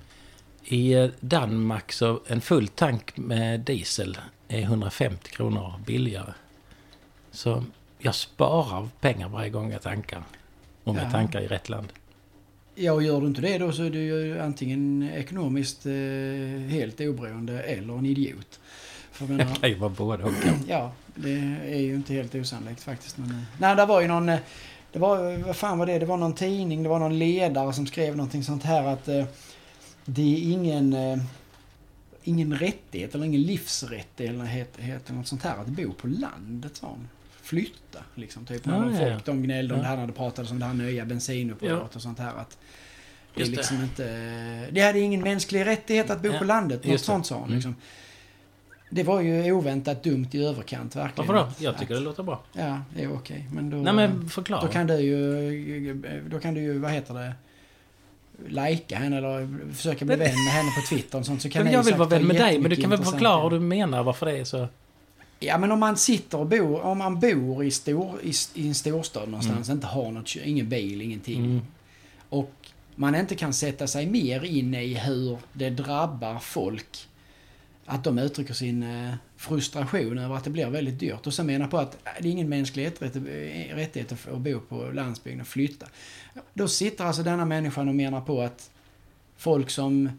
i 0.65 0.93
eh, 0.93 1.10
Danmark 1.19 1.91
så 1.91 2.21
en 2.27 2.41
full 2.41 2.67
tank 2.67 3.17
med 3.17 3.60
diesel 3.60 4.17
är 4.47 4.62
150 4.62 5.32
kronor 5.32 5.73
billigare. 5.86 6.34
Så 7.32 7.63
jag 7.99 8.15
sparar 8.15 8.89
pengar 8.99 9.29
varje 9.29 9.49
gång 9.49 9.71
jag 9.71 9.82
tankar. 9.82 10.23
Om 10.84 10.95
jag 10.95 11.05
Ja. 11.05 11.12
tankar 11.12 11.41
i 11.41 11.47
rätt 11.47 11.69
land. 11.69 11.93
Ja, 12.82 12.92
och 12.94 13.04
gör 13.04 13.22
du 13.22 13.28
inte 13.28 13.42
det 13.42 13.58
då 13.58 13.72
så 13.72 13.84
är 13.84 13.89
du 13.89 14.00
ju 14.00 14.39
antingen 14.42 15.10
ekonomiskt 15.15 15.86
eh, 15.86 15.92
helt 16.70 17.02
oberoende 17.02 17.62
eller 17.63 17.98
en 17.98 18.06
idiot. 18.06 18.60
För 19.12 19.26
menar, 19.26 19.46
Jag 19.50 19.58
kan 19.62 19.70
ju 19.70 19.76
vara 19.76 19.89
båda 19.98 20.26
och. 20.26 20.32
ja, 20.68 20.92
det 21.15 21.32
är 21.68 21.80
ju 21.80 21.96
inte 21.96 22.13
helt 22.13 22.36
osannolikt 22.36 22.84
faktiskt. 22.84 23.18
Men, 23.18 23.30
eh, 23.30 23.38
nej, 23.58 23.76
det 23.76 23.86
var 23.86 24.02
ju 24.02 24.08
någon... 24.08 24.30
eh, 24.30 24.39
Det 24.92 25.00
var, 25.00 25.38
vad 25.38 25.56
fan 25.56 25.78
var 25.80 25.86
det? 25.86 26.00
Det 26.00 26.06
var 26.06 26.18
någon 26.18 26.34
tidning, 26.36 26.84
det 26.84 26.89
var 26.89 27.00
någon 27.00 27.20
ledare 27.20 27.74
som 27.74 27.88
skrev 27.88 28.15
någonting 28.18 28.44
sånt 28.44 28.63
här 28.63 28.84
att 28.84 29.08
eh, 29.08 29.26
det 30.06 30.22
är 30.36 30.52
ingen... 30.52 30.94
Eh, 30.94 31.18
ingen 32.24 32.54
rättighet 32.58 33.15
eller 33.15 33.26
ingen 33.26 33.42
livsrättighet 33.42 34.78
eller 34.78 35.13
något 35.18 35.28
sånt 35.28 35.44
här 35.44 35.58
att 35.58 35.68
bo 35.68 35.94
på 35.94 36.08
landet 36.08 36.76
sa 36.76 36.88
hon. 36.88 37.08
Flytta 37.49 37.99
liksom. 38.15 38.45
Typ 38.45 38.65
när 38.65 38.73
Ja, 38.73 38.79
de 38.81 38.91
ja, 38.93 38.99
folk 38.99 39.12
ja. 39.13 39.19
de 39.25 39.43
gnällde 39.43 39.73
om 39.73 39.79
Ja. 39.79 39.83
det 39.83 39.89
här 39.89 39.97
när 39.97 40.07
det 40.07 40.13
pratades 40.13 40.51
om 40.51 40.59
det 40.59 40.65
här 40.65 40.73
nya 40.73 41.05
bensinupproret 41.05 41.95
och 41.95 42.01
sånt 42.01 42.19
här. 42.19 42.33
Att 42.38 42.57
det 43.35 43.41
är 43.41 43.45
Just 43.45 43.51
det. 43.51 43.57
liksom 43.57 43.81
inte... 43.83 44.67
Det 44.71 44.81
hade 44.81 44.99
ingen 44.99 45.21
mänsklig 45.21 45.65
rättighet 45.65 46.09
att 46.09 46.21
bo 46.21 46.29
Ja, 46.31 46.38
på 46.39 46.43
landet. 46.45 46.83
Något 46.85 46.91
det. 46.93 47.03
sånt 47.03 47.25
sa 47.25 47.35
hon 47.35 47.43
Mm. 47.43 47.55
liksom. 47.55 47.75
Det 48.91 49.03
var 49.03 49.21
ju 49.21 49.51
oväntat 49.51 50.03
dumt 50.03 50.27
i 50.31 50.45
överkant 50.45 50.95
verkligen. 50.95 51.27
Varför 51.27 51.45
då? 51.59 51.65
Jag 51.65 51.77
tycker 51.77 51.93
det 51.93 51.97
att, 51.99 52.03
låter 52.03 52.23
bra. 52.23 52.43
Ja, 52.53 52.81
det 52.95 53.03
är 53.03 53.13
okej. 53.13 53.47
Men 53.53 53.69
då... 53.69 53.77
Nej 53.77 53.93
men 53.93 54.29
förklara. 54.29 54.62
Då 54.62 54.67
kan 54.67 54.88
du 54.88 54.95
ju... 54.95 55.93
Då 56.29 56.39
kan 56.39 56.53
du 56.53 56.62
ju, 56.62 56.79
vad 56.79 56.91
heter 56.91 57.13
det? 57.13 57.33
Lajka 58.49 58.95
henne 58.97 59.17
eller 59.17 59.47
försöka 59.73 60.05
bli 60.05 60.15
vän 60.15 60.27
med 60.45 60.53
henne 60.53 60.69
på 60.75 60.95
Twitter 60.95 61.17
och 61.19 61.25
sånt 61.25 61.41
så 61.41 61.49
kan 61.49 61.63
men 61.63 61.73
jag 61.73 61.83
vill 61.83 61.95
vara 61.95 62.09
vän 62.09 62.27
med 62.27 62.35
dig, 62.35 62.59
men 62.59 62.69
du 62.69 62.75
kan 62.75 62.89
väl 62.89 63.03
förklara 63.03 63.43
hur 63.43 63.49
det. 63.49 63.55
du 63.55 63.59
menar 63.59 64.03
varför 64.03 64.25
det 64.25 64.38
är 64.38 64.43
så... 64.43 64.67
Ja 65.39 65.58
men 65.58 65.71
om 65.71 65.80
man 65.80 65.97
sitter 65.97 66.38
och 66.38 66.47
bor, 66.47 66.82
om 66.82 66.97
man 66.97 67.19
bor 67.19 67.63
i, 67.63 67.71
stor, 67.71 68.21
i, 68.23 68.34
i 68.54 68.67
en 68.67 68.75
storstad 68.75 69.30
någonstans, 69.30 69.69
inte 69.69 69.88
har 69.88 70.12
något, 70.12 70.36
ingen 70.36 70.69
bil, 70.69 71.02
ingenting. 71.02 71.45
Mm. 71.45 71.62
Och 72.30 72.54
man 72.95 73.15
inte 73.15 73.36
kan 73.36 73.54
sätta 73.54 73.88
sig 73.88 74.06
mer 74.06 74.45
in 74.45 74.73
i 74.73 74.93
hur 74.93 75.38
det 75.54 75.69
drabbar 75.69 76.39
folk. 76.39 77.08
Att 77.86 78.04
de 78.04 78.17
uttrycker 78.19 78.54
sin 78.54 78.84
eh, 78.84 79.13
frustration 79.38 80.17
över 80.17 80.36
att 80.36 80.43
det 80.43 80.49
blir 80.49 80.67
väldigt 80.69 80.99
dyrt. 80.99 81.28
Och 81.28 81.34
så 81.34 81.43
menar 81.43 81.67
på 81.67 81.78
att 81.78 81.93
äh, 81.93 82.12
det 82.21 82.28
är 82.28 82.32
ingen 82.32 82.49
mänsklig 82.49 82.86
rätt- 82.86 83.15
eh, 83.15 83.75
rättighet 83.75 84.12
att 84.12 84.38
bo 84.38 84.60
på 84.60 84.91
landsbygden 84.93 85.41
och 85.41 85.47
flytta. 85.47 85.88
Då 86.54 86.67
sitter 86.67 87.06
alltså 87.06 87.23
denna 87.23 87.45
människan 87.45 87.89
och 87.89 87.95
menar 87.95 88.21
på 88.21 88.41
att 88.41 88.69
folk 89.38 89.69
som 89.69 90.10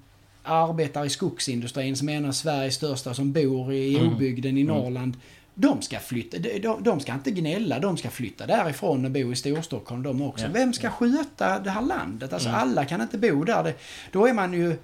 arbetar 0.51 1.05
i 1.05 1.09
skogsindustrin, 1.11 1.97
som 1.97 2.09
är 2.09 2.17
en 2.17 2.25
av 2.25 2.33
Sveriges 2.33 2.75
största, 2.75 3.15
som 3.15 3.33
bor 3.33 3.73
i 3.73 3.97
Mm. 3.99 4.13
obygden 4.15 4.59
i 4.59 4.61
Mm. 4.61 4.75
Norrland. 4.77 5.17
De 5.55 5.83
ska 5.83 5.99
flytta, 5.99 6.39
de, 6.39 6.83
de, 6.83 7.01
ska 7.01 7.13
inte 7.15 7.31
gnälla, 7.31 7.79
de 7.79 7.97
ska 7.97 8.11
flytta 8.11 8.47
därifrån 8.47 9.05
och 9.05 9.11
bo 9.11 9.33
i 9.33 9.37
Storstockholm 9.37 10.03
de 10.03 10.23
också. 10.23 10.45
Ja. 10.45 10.51
Vem 10.55 10.73
ska 10.73 10.91
sköta 10.91 11.59
det 11.59 11.71
här 11.71 11.83
landet? 11.83 12.33
Alltså 12.33 12.49
Mm. 12.49 12.61
alla 12.61 12.85
kan 12.85 13.01
inte 13.01 13.19
bo 13.19 13.45
där. 13.45 13.63
Det, 13.65 13.75
då 14.13 14.27
är 14.27 14.33
man 14.33 14.53
ju 14.53 14.77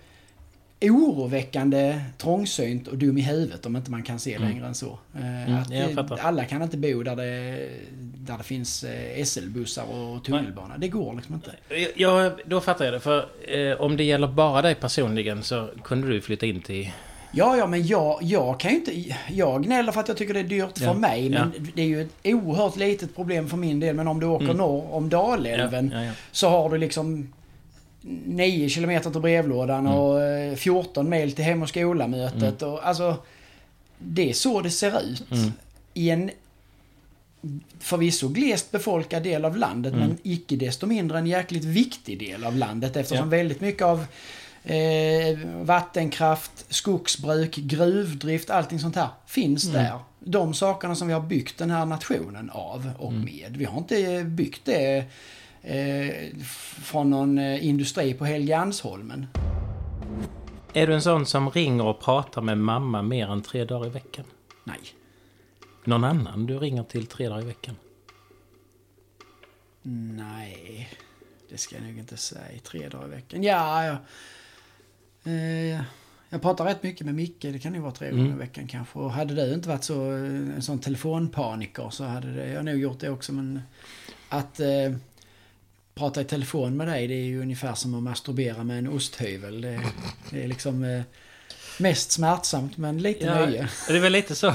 oroväckande 0.81 2.01
trångsynt 2.19 2.89
och 2.89 2.99
dum 2.99 3.19
i 3.19 3.21
huvudet 3.23 3.67
om 3.67 3.77
inte 3.77 3.91
man 3.91 4.03
kan 4.03 4.19
se 4.19 4.35
Mm. 4.35 4.49
längre 4.49 4.67
än 4.67 4.75
så. 4.75 4.99
Eh, 5.15 5.49
Mm, 5.51 5.63
det, 5.69 6.19
alla 6.21 6.45
kan 6.45 6.63
inte 6.63 6.77
bo 6.77 7.03
där 7.03 7.17
det, 7.17 7.69
där 7.99 8.39
det 8.39 8.45
finns 8.45 8.85
eh, 8.85 9.25
SL-bussar 9.25 9.85
och 9.85 10.25
tunnelbana. 10.25 10.79
Det 10.79 10.89
går 10.89 11.15
liksom 11.15 11.35
inte. 11.35 11.51
Ja, 11.97 12.31
då 12.47 12.61
fattar 12.61 12.85
jag 12.85 12.95
det. 12.95 13.01
För 13.01 13.27
eh, 13.49 13.81
om 13.81 13.97
det 13.97 14.05
gäller 14.05 14.29
bara 14.29 14.63
dig 14.63 14.75
personligen 14.75 15.43
så 15.43 15.69
kunde 15.85 16.09
du 16.09 16.21
flytta 16.21 16.47
in 16.47 16.61
till... 16.61 16.91
Ja, 17.33 17.57
ja, 17.57 17.67
men 17.67 17.87
jag, 17.87 18.19
jag 18.23 18.61
kan 18.61 18.71
ju 18.71 18.77
inte... 18.77 19.15
Jag 19.31 19.63
gnäller 19.65 19.93
för 19.93 20.01
att 20.01 20.09
jag 20.09 20.17
tycker 20.17 20.35
det 20.35 20.41
är 20.41 20.45
dyrt 20.45 20.81
Ja, 20.81 20.93
för 20.93 21.01
mig, 21.01 21.31
men 21.31 21.53
ja. 21.57 21.63
det 21.75 21.83
är 21.83 21.87
ju 21.87 22.01
ett 22.03 22.15
oerhört 22.25 22.77
litet 22.77 23.15
problem 23.17 23.49
för 23.49 23.57
min 23.57 23.81
del. 23.81 23.95
Men 23.97 24.09
om 24.09 24.21
du 24.21 24.27
åker 24.27 24.45
Mm. 24.45 24.57
norr 24.57 24.95
om 24.95 25.09
Dalälven 25.09 25.93
ja. 25.95 26.11
så 26.33 26.49
har 26.49 26.71
du 26.71 26.79
liksom 26.79 27.33
9 28.27 28.69
kilometer 28.69 29.11
till 29.11 29.21
brevlådan 29.21 29.87
Mm. 29.87 29.93
och 29.99 30.23
eh, 30.23 30.55
14 30.55 31.09
mil 31.11 31.33
till 31.33 31.45
hem 31.45 31.63
och 31.63 31.69
skola-mötet. 31.69 32.63
Och, 32.63 32.87
alltså, 32.89 33.17
det 33.99 34.31
är 34.31 34.35
så 34.35 34.61
det 34.61 34.71
ser 34.71 35.01
ut. 35.03 35.31
Mm. 35.31 35.53
I 35.95 36.11
en 36.11 36.31
förvisso 37.79 38.29
glest 38.29 38.71
befolkad 38.71 39.23
del 39.23 39.45
av 39.45 39.57
landet, 39.57 39.93
Mm. 39.93 40.09
men 40.09 40.19
icke 40.23 40.57
desto 40.57 40.87
mindre 40.87 41.19
en 41.19 41.27
jäkligt 41.27 41.65
viktig 41.65 42.19
del 42.19 42.45
av 42.45 42.57
landet 42.57 42.97
eftersom 42.97 43.27
Ja. 43.31 43.37
väldigt 43.37 43.61
mycket 43.61 43.83
av 43.83 44.05
eh, 44.69 45.39
vattenkraft, 45.63 46.65
skogsbruk, 46.69 47.57
gruvdrift, 47.57 48.51
allting 48.51 48.79
sånt 48.81 48.97
här 48.97 49.09
finns 49.27 49.65
Mm. 49.65 49.77
där. 49.83 49.99
De 50.21 50.55
sakerna 50.55 50.95
som 50.95 51.09
vi 51.09 51.15
har 51.15 51.21
byggt 51.21 51.59
den 51.59 51.71
här 51.71 51.85
nationen 51.87 52.51
av 52.51 52.91
och 52.99 53.13
Mm. 53.13 53.25
med. 53.25 53.57
Vi 53.57 53.65
har 53.65 53.79
inte 53.79 54.25
byggt 54.25 54.61
det 54.65 55.05
eh, 55.67 56.37
från 56.83 57.11
någon 57.11 57.39
eh, 57.39 57.67
industri 57.67 58.15
på 58.15 58.25
Helgeandsholmen. 58.25 59.27
Är 60.73 60.87
du 60.87 60.95
en 60.95 61.03
sån 61.03 61.27
som 61.27 61.51
ringer 61.51 61.85
och 61.87 62.01
pratar 62.01 62.43
med 62.43 62.59
mamma 62.59 63.03
mer 63.03 63.29
än 63.33 63.43
tre 63.43 63.65
dagar 63.65 63.87
i 63.87 63.91
veckan? 63.91 64.25
Nej. 64.65 64.79
Någon 65.85 66.05
annan 66.05 66.47
du 66.47 66.59
ringer 66.59 66.83
till 66.83 67.07
tre 67.07 67.29
dagar 67.29 67.43
i 67.43 67.47
veckan? 67.47 67.77
Nej, 70.17 70.89
det 71.51 71.59
ska 71.59 71.77
jag 71.77 71.85
nog 71.85 71.99
inte 71.99 72.17
säga. 72.17 72.59
Tre 72.63 72.89
dagar 72.89 73.07
i 73.07 73.11
veckan. 73.11 73.43
Ja, 73.43 73.85
jag, 73.85 73.97
eh, 75.25 75.81
jag 76.29 76.43
pratar 76.43 76.65
rätt 76.65 76.83
mycket 76.83 77.07
med 77.07 77.15
Micke. 77.15 77.43
Det 77.43 77.59
kan 77.59 77.75
ju 77.75 77.81
vara 77.81 77.93
tre 77.93 78.09
Mm. 78.09 78.19
gånger 78.21 78.35
i 78.35 78.39
veckan 78.39 78.67
kanske. 78.67 78.99
Och 78.99 79.13
hade 79.13 79.35
du 79.35 79.55
inte 79.55 79.69
varit 79.69 79.85
så, 79.85 80.13
eh, 80.13 80.25
en 80.57 80.63
sån 80.63 80.79
telefonpaniker 80.79 81.91
så 81.91 82.05
hade 82.05 82.33
det, 82.35 82.53
jag 82.53 82.65
nog 82.65 82.77
gjort 82.79 83.01
det 83.01 83.11
också. 83.11 83.33
Men 83.33 83.61
att 84.29 84.61
eh, 84.61 84.93
prata 85.97 86.21
i 86.21 86.25
telefon 86.25 86.77
med 86.77 86.89
dig 86.89 87.07
det 87.07 87.15
är 87.15 87.25
ju 87.25 87.41
ungefär 87.41 87.75
som 87.75 87.95
att 87.95 88.03
masturbera 88.03 88.65
med 88.65 88.79
en 88.79 88.89
osthyvel. 88.89 89.61
Det, 89.61 89.81
det 90.31 90.45
är 90.45 90.49
liksom 90.49 90.85
eh, 90.85 91.03
mest 91.79 92.11
smärtsamt 92.11 92.77
men 92.77 92.99
lite 92.99 93.35
nöje. 93.35 93.69
det 93.89 93.97
är 93.97 94.01
väl 94.01 94.13
lite 94.13 94.35
så. 94.35 94.55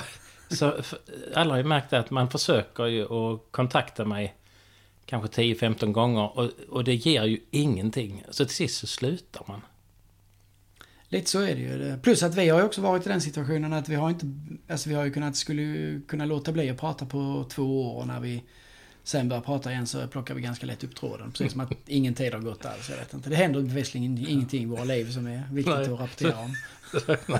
så 0.49 0.73
alla 1.35 1.53
har 1.53 1.57
ju 1.57 1.63
märkt 1.63 1.93
att 1.93 2.09
man 2.09 2.29
försöker 2.29 2.85
ju 2.85 3.03
att 3.03 3.41
kontakta 3.51 4.05
mig 4.05 4.35
kanske 5.05 5.41
10-15 5.41 5.91
gånger 5.91 6.39
och, 6.39 6.49
och 6.69 6.83
det 6.83 6.95
ger 6.95 7.23
ju 7.23 7.39
ingenting. 7.51 8.23
Så 8.29 8.45
till 8.45 8.55
sist 8.55 8.79
så 8.79 8.87
slutar 8.87 9.45
man. 9.47 9.61
Lite 11.07 11.29
så 11.29 11.41
är 11.41 11.55
det 11.55 11.61
ju. 11.61 11.97
Plus 11.97 12.23
att 12.23 12.35
vi 12.35 12.49
har 12.49 12.59
ju 12.59 12.65
också 12.65 12.81
varit 12.81 13.05
i 13.05 13.09
den 13.09 13.21
situationen 13.21 13.73
att 13.73 13.89
vi 13.89 13.95
har 13.95 14.09
inte... 14.09 14.25
Alltså 14.69 14.89
vi 14.89 14.95
har 14.95 15.05
ju 15.05 15.11
kunnat, 15.11 15.35
skulle 15.35 16.01
kunna 16.07 16.25
låta 16.25 16.51
bli 16.51 16.69
att 16.69 16.79
prata 16.79 17.05
på 17.05 17.45
två 17.49 17.97
år 17.97 18.05
när 18.05 18.19
vi 18.19 18.43
sen 19.03 19.29
börjar 19.29 19.41
prata 19.41 19.71
igen 19.71 19.87
så 19.87 20.07
plockar 20.07 20.33
vi 20.33 20.41
ganska 20.41 20.65
lätt 20.65 20.83
upp 20.83 20.95
tråden. 20.95 21.31
Precis 21.31 21.51
som 21.51 21.61
att 21.61 21.71
ingen 21.87 22.13
tid 22.13 22.33
har 22.33 22.39
gått 22.41 22.65
alls. 22.65 22.89
Jag 22.89 22.97
vet 22.97 23.13
inte. 23.13 23.29
Det 23.29 23.35
händer 23.35 23.61
bevisligen 23.61 24.17
ingenting 24.17 24.63
i 24.63 24.65
våra 24.65 24.83
liv 24.83 25.11
som 25.11 25.27
är 25.27 25.43
viktigt 25.51 25.73
Nej. 25.75 25.83
att 25.83 25.99
rapportera 25.99 26.37
om. 26.39 26.55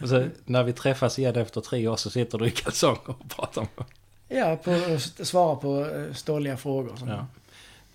och 0.00 0.08
så, 0.08 0.26
när 0.44 0.62
vi 0.62 0.72
träffas 0.72 1.18
igen 1.18 1.36
efter 1.36 1.60
tre 1.60 1.88
år 1.88 1.96
så 1.96 2.10
sitter 2.10 2.38
du 2.38 2.46
i 2.46 2.50
kalsonger 2.50 3.10
och 3.10 3.28
pratar 3.28 3.62
mig. 3.62 3.86
Ja, 4.28 4.56
på 4.56 4.70
att 4.70 5.26
svara 5.26 5.56
på 5.56 5.86
eh, 5.86 6.12
ståliga 6.14 6.56
frågor. 6.56 6.98
Ja. 7.06 7.26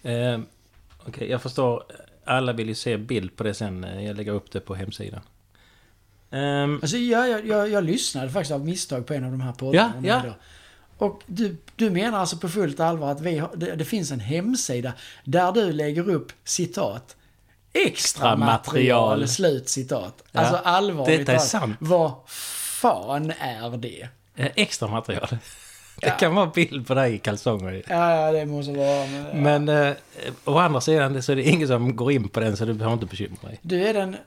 Eh, 0.09 0.39
Okej, 1.07 1.29
jag 1.29 1.41
förstår. 1.41 1.83
Alla 2.25 2.53
vill 2.53 2.67
ju 2.67 2.75
se 2.75 2.97
bild 2.97 3.35
på 3.35 3.43
det 3.43 3.53
sen. 3.53 3.83
Eh, 3.83 4.05
Jag 4.05 4.17
lägger 4.17 4.31
upp 4.31 4.51
det 4.51 4.59
på 4.59 4.75
hemsidan. 4.75 5.21
Ehm, 6.31 6.79
Alltså 6.81 6.97
jag, 6.97 7.29
jag, 7.29 7.47
jag, 7.47 7.69
jag 7.69 7.83
lyssnade 7.83 8.29
faktiskt 8.29 8.51
av 8.51 8.65
misstag 8.65 9.05
på 9.07 9.13
en 9.13 9.23
av 9.23 9.31
de 9.31 9.41
här 9.41 9.53
poddarna. 9.53 9.93
Ja, 10.07 10.21
ja. 10.25 10.33
Och 10.99 11.21
du, 11.25 11.57
du 11.75 11.89
menar 11.89 12.19
alltså 12.19 12.37
på 12.37 12.49
fullt 12.49 12.79
allvar 12.79 13.11
att 13.11 13.21
vi 13.21 13.37
har, 13.37 13.49
det, 13.55 13.75
det 13.75 13.85
finns 13.85 14.11
en 14.11 14.19
hemsida 14.19 14.93
där 15.23 15.51
du 15.51 15.71
lägger 15.73 16.09
upp 16.09 16.31
citat 16.43 17.15
extra 17.73 18.35
material, 18.35 19.27
slut 19.27 19.69
citat. 19.69 20.23
Ja, 20.31 20.39
Alltså 20.39 20.55
allvarligt 20.55 21.19
detta 21.19 21.31
är 21.33 21.37
sant. 21.37 21.75
Vad 21.79 22.11
fan 22.27 23.31
är 23.39 23.77
det? 23.77 24.07
eh, 24.35 24.49
extra 24.55 24.87
material. 24.87 25.27
Det 26.01 26.07
Ja. 26.07 26.13
kan 26.17 26.35
vara 26.35 26.45
bild 26.47 26.87
på 26.87 26.93
dig 26.93 27.13
i 27.13 27.17
kalsonger. 27.19 27.83
Ja, 27.87 28.15
ja 28.15 28.31
det 28.31 28.45
måste 28.45 28.71
vara... 28.71 29.07
Men, 29.33 29.65
Men 29.65 29.87
eh, 29.87 29.95
å 30.45 30.57
andra 30.57 30.81
sidan 30.81 31.23
så 31.23 31.31
är 31.31 31.35
det 31.35 31.43
ingen 31.43 31.67
som 31.67 31.95
går 31.95 32.11
in 32.11 32.29
på 32.29 32.39
den 32.39 32.57
så 32.57 32.65
du 32.65 32.73
behöver 32.73 32.93
inte 32.93 33.05
bekymra 33.05 33.47
dig. 33.49 33.59
Du 33.61 33.87
är 33.87 33.93
den... 33.93 34.17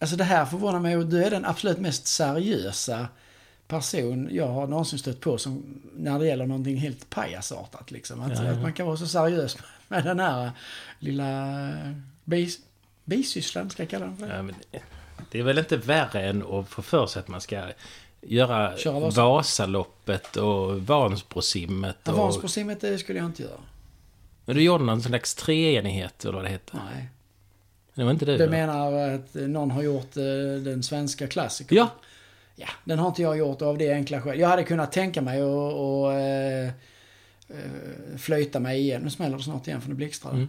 Alltså 0.00 0.16
det 0.16 0.24
här 0.24 0.44
förvånar 0.44 0.80
mig 0.80 1.04
du 1.04 1.24
är 1.24 1.30
den 1.30 1.44
absolut 1.44 1.78
mest 1.78 2.06
seriösa 2.06 3.08
person 3.68 4.28
jag 4.32 4.48
har 4.48 4.66
någonsin 4.66 4.98
stött 4.98 5.20
på 5.20 5.38
som 5.38 5.80
när 5.96 6.18
det 6.18 6.26
gäller 6.26 6.46
någonting 6.46 6.76
helt 6.76 7.10
pajasartat 7.10 7.90
liksom. 7.90 8.20
Att, 8.20 8.38
Ja, 8.38 8.44
ja. 8.44 8.50
att 8.50 8.62
man 8.62 8.72
kan 8.72 8.86
vara 8.86 8.96
så 8.96 9.06
seriös 9.06 9.56
med 9.88 10.04
den 10.04 10.20
här 10.20 10.50
lilla 10.98 11.58
bis, 12.24 12.58
bisysslan, 13.04 13.70
ska 13.70 13.82
jag 13.82 13.90
kalla 13.90 14.06
den 14.06 14.16
för 14.16 14.26
det? 14.26 14.36
Ja, 14.36 14.42
men 14.42 14.54
det 15.30 15.38
är 15.38 15.42
väl 15.42 15.58
inte 15.58 15.76
värre 15.76 16.28
än 16.28 16.42
att 16.42 16.68
få 16.68 16.82
för 16.82 17.06
sig 17.06 17.20
att 17.20 17.28
man 17.28 17.40
ska 17.40 17.62
göra 18.20 18.76
Köra 18.76 19.00
Vasa. 19.00 19.24
Vasaloppet 19.24 20.36
och 20.36 20.82
Vansbrosimmet. 20.82 21.96
Ja, 22.04 22.12
Och... 22.12 22.18
Vansbrosimmet 22.18 22.80
det 22.80 22.98
skulle 22.98 23.18
jag 23.18 23.26
inte 23.26 23.42
göra. 23.42 23.60
Men 24.44 24.56
du 24.56 24.62
gjorde 24.62 24.84
någon 24.84 25.02
slags 25.02 25.34
treenighet 25.34 26.24
eller 26.24 26.34
vad 26.34 26.44
det 26.44 26.48
heter. 26.50 26.80
Nej. 26.94 27.08
Det 27.94 28.04
var 28.04 28.10
inte 28.10 28.24
du? 28.24 28.36
Du 28.38 28.48
menar 28.48 28.92
att 28.92 29.34
någon 29.34 29.70
har 29.70 29.82
gjort 29.82 30.16
eh, 30.16 30.22
den 30.64 30.82
svenska 30.82 31.26
klassikern? 31.26 31.76
Ja. 31.76 31.88
Ja, 32.58 32.68
den 32.84 32.98
har 32.98 33.08
inte 33.08 33.22
jag 33.22 33.38
gjort 33.38 33.62
av 33.62 33.78
det 33.78 33.92
enkla 33.92 34.20
skälet. 34.20 34.40
Jag 34.40 34.48
hade 34.48 34.64
kunnat 34.64 34.92
tänka 34.92 35.22
mig 35.22 35.40
att 35.40 35.74
och, 35.74 36.12
eh, 36.12 36.66
eh, 37.48 38.16
flöjta 38.18 38.60
mig 38.60 38.80
igen. 38.80 39.02
Nu 39.02 39.10
smäller 39.10 39.36
det 39.36 39.42
snart 39.42 39.66
igen 39.66 39.80
för 39.80 39.88
nu 39.88 39.94
blixtrar 39.94 40.30
det. 40.30 40.36
Mm. 40.36 40.48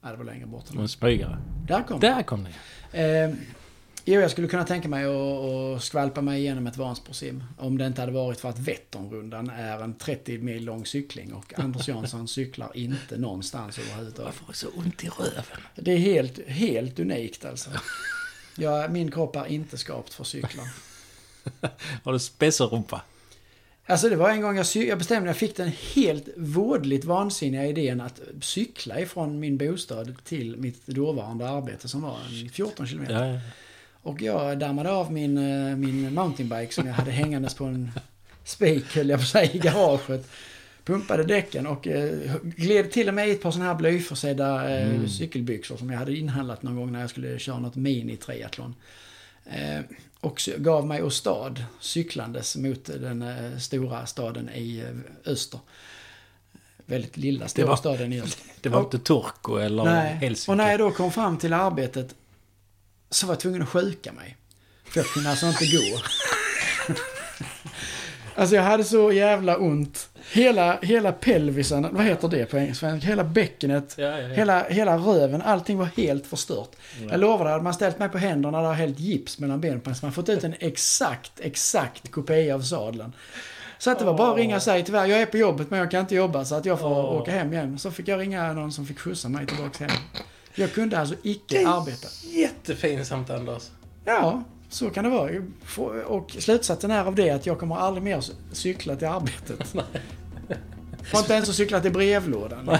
Nej, 0.00 0.12
det 0.12 0.18
var 0.18 0.24
längre 0.24 0.46
bort. 0.46 0.66
Som 0.66 0.78
en 0.78 0.88
smygare. 0.88 1.38
Där 1.68 1.82
kom 1.82 2.00
det. 2.00 2.06
Där 2.06 2.22
kom 2.22 2.46
det. 2.92 3.24
Eh, 3.24 3.34
jo, 4.04 4.20
jag 4.20 4.30
skulle 4.30 4.48
kunna 4.48 4.64
tänka 4.64 4.88
mig 4.88 5.04
att, 5.04 5.10
att 5.10 5.82
skvalpa 5.82 6.20
mig 6.20 6.40
igenom 6.40 6.66
ett 6.66 6.76
Vansbrosim. 6.76 7.44
Om 7.58 7.78
det 7.78 7.86
inte 7.86 8.00
hade 8.00 8.12
varit 8.12 8.40
för 8.40 8.48
att 8.48 8.58
Vätternrundan 8.58 9.50
är 9.50 9.82
en 9.82 9.94
30 9.94 10.38
mil 10.38 10.64
lång 10.64 10.86
cykling 10.86 11.32
och 11.32 11.58
Anders 11.58 11.88
Jansson 11.88 12.28
cyklar 12.28 12.76
inte 12.76 13.16
någonstans 13.16 13.78
överhuvudtaget. 13.78 14.24
Varför 14.26 14.44
har 14.44 14.52
så 14.52 14.68
ont 14.68 15.04
i 15.04 15.08
röven? 15.08 15.60
Det 15.74 15.92
är 15.92 15.98
helt, 15.98 16.48
helt 16.48 16.98
unikt 16.98 17.44
alltså. 17.44 17.70
Ja, 18.60 18.88
min 18.88 19.10
kropp 19.10 19.36
är 19.36 19.46
inte 19.46 19.78
skapt 19.78 20.14
för 20.14 20.24
cyklar. 20.24 20.68
Har 22.04 22.12
du 22.12 22.18
spesserumpa? 22.18 23.02
Alltså 23.86 24.08
det 24.08 24.16
var 24.16 24.30
en 24.30 24.40
gång 24.40 24.56
jag, 24.56 24.66
jag 24.74 24.98
bestämde, 24.98 25.28
jag 25.28 25.36
fick 25.36 25.56
den 25.56 25.72
helt 25.94 26.28
vådligt 26.36 27.04
vansinniga 27.04 27.66
idén 27.66 28.00
att 28.00 28.20
cykla 28.40 29.00
ifrån 29.00 29.40
min 29.40 29.58
bostad 29.58 30.24
till 30.24 30.56
mitt 30.56 30.86
dåvarande 30.86 31.48
arbete 31.48 31.88
som 31.88 32.02
var 32.02 32.18
en 32.42 32.50
14 32.50 32.86
kilometer. 32.86 33.26
Ja, 33.26 33.32
ja. 33.32 33.40
Och 34.02 34.22
jag 34.22 34.58
dammade 34.58 34.90
av 34.90 35.12
min, 35.12 35.38
eh, 35.38 35.76
min 35.76 36.14
mountainbike 36.14 36.74
som 36.74 36.86
jag 36.86 36.94
hade 36.94 37.10
hängandes 37.10 37.54
på 37.54 37.64
en 37.64 37.92
spik, 38.44 38.96
höll 38.96 39.08
jag 39.08 39.32
på 39.32 39.38
i 39.38 39.58
garaget. 39.58 40.30
Pumpade 40.90 41.24
däcken 41.24 41.66
och 41.66 41.86
eh, 41.86 42.18
gled 42.42 42.90
till 42.92 43.08
och 43.08 43.14
med 43.14 43.28
i 43.28 43.30
ett 43.32 43.42
par 43.42 43.50
sådana 43.50 43.70
här 43.70 43.78
blyförsedda 43.78 44.70
eh, 44.70 44.90
Mm. 44.90 45.08
cykelbyxor 45.08 45.76
som 45.76 45.90
jag 45.90 45.98
hade 45.98 46.16
inhandlat 46.16 46.62
någon 46.62 46.76
gång 46.76 46.92
när 46.92 47.00
jag 47.00 47.10
skulle 47.10 47.38
köra 47.38 47.58
något 47.58 47.74
mini-triathlon. 47.76 48.74
Eh, 49.46 49.80
och 50.20 50.40
gav 50.58 50.86
mig 50.86 51.02
åstad 51.02 51.54
cyklandes 51.80 52.56
mot 52.56 52.84
den 52.84 53.22
eh, 53.22 53.58
stora 53.58 54.06
staden 54.06 54.48
i 54.54 54.78
eh, 55.24 55.32
öster. 55.32 55.60
Väldigt 56.86 57.16
lilla 57.16 57.48
stora 57.48 57.66
var- 57.66 57.76
staden 57.76 58.12
i 58.12 58.20
öster. 58.20 58.44
Det 58.60 58.68
var 58.68 58.78
Och- 58.80 58.94
inte 58.94 58.98
Turku 59.06 59.58
eller 59.60 59.84
Nej, 59.84 60.14
Helsinki? 60.14 60.52
och 60.52 60.56
när 60.56 60.70
jag 60.70 60.78
då 60.80 60.90
kom 60.90 61.12
fram 61.12 61.38
till 61.38 61.52
arbetet 61.52 62.14
så 63.10 63.26
var 63.26 63.34
jag 63.34 63.40
tvungen 63.40 63.62
att 63.62 63.68
sjuka 63.68 64.12
mig. 64.12 64.36
För 64.84 65.00
jag 65.00 65.06
kunde 65.06 65.30
alltså 65.30 65.46
inte 65.46 65.64
gå. 65.66 65.98
alltså 68.34 68.56
jag 68.56 68.62
hade 68.62 68.84
så 68.84 69.12
jävla 69.12 69.56
ont. 69.56 70.08
Hela, 70.32 70.78
hela 70.82 71.12
pelvisen, 71.12 71.88
vad 71.92 72.04
heter 72.04 72.28
det 72.28 72.46
på 72.46 72.58
engelska? 72.58 72.88
Hela 72.94 73.24
bäckenet, 73.24 73.94
Ja, 73.98 74.04
ja, 74.04 74.18
ja. 74.20 74.28
hela, 74.28 74.62
hela 74.68 74.96
röven, 74.96 75.42
allting 75.42 75.78
var 75.78 75.88
helt 75.96 76.26
förstört. 76.26 76.70
Jag 77.10 77.20
lovar 77.20 77.44
dig, 77.44 77.52
hade 77.52 77.64
man 77.64 77.74
ställt 77.74 77.98
mig 77.98 78.08
på 78.08 78.18
händerna 78.18 78.62
där 78.62 78.68
och 78.68 78.74
hällt 78.74 78.98
gips 79.00 79.38
mellan 79.38 79.60
benen 79.60 79.80
på 79.80 79.94
så 79.94 80.06
man 80.06 80.12
fått 80.12 80.28
ut 80.28 80.44
en 80.44 80.54
exakt, 80.58 81.32
exakt 81.40 82.10
kopia 82.10 82.54
av 82.54 82.60
sadeln. 82.62 83.12
Så 83.78 83.90
att 83.90 83.98
det 83.98 84.04
var 84.04 84.14
bara 84.18 84.30
att 84.30 84.36
ringa 84.36 84.56
och 84.56 84.62
säga 84.62 84.84
tyvärr, 84.84 85.06
jag 85.06 85.20
är 85.22 85.26
på 85.26 85.36
jobbet 85.36 85.70
men 85.70 85.78
jag 85.78 85.90
kan 85.90 86.00
inte 86.00 86.14
jobba 86.14 86.44
så 86.44 86.54
att 86.54 86.64
jag 86.64 86.78
får 86.80 86.88
Åh. 86.88 87.20
åka 87.20 87.30
hem 87.30 87.52
igen. 87.52 87.78
Så 87.78 87.90
fick 87.90 88.08
jag 88.08 88.20
ringa 88.20 88.52
någon 88.52 88.72
som 88.72 88.86
fick 88.86 88.98
skjutsa 88.98 89.28
mig 89.28 89.46
tillbaka 89.46 89.86
hem. 89.86 89.96
Jag 90.54 90.72
kunde 90.72 90.98
alltså 90.98 91.14
icke 91.22 91.54
Det 91.58 91.62
är 91.62 91.80
arbeta. 91.80 92.08
Jättefint 92.32 93.30
Anders. 93.30 93.62
Ja, 94.04 94.42
så 94.70 94.90
kan 94.90 95.04
det 95.04 95.10
vara. 95.10 95.30
Och 96.06 96.36
slutsatsen 96.38 96.90
är 96.90 97.04
av 97.04 97.14
det 97.14 97.30
att 97.30 97.46
jag 97.46 97.58
kommer 97.58 97.76
aldrig 97.76 98.02
mer 98.02 98.24
cykla 98.52 98.96
till 98.96 99.08
arbetet. 99.08 99.68
Får 101.02 101.20
inte 101.20 101.34
ens 101.34 101.48
att 101.48 101.54
cykla 101.54 101.80
till 101.80 101.92
brevlådan. 101.92 102.70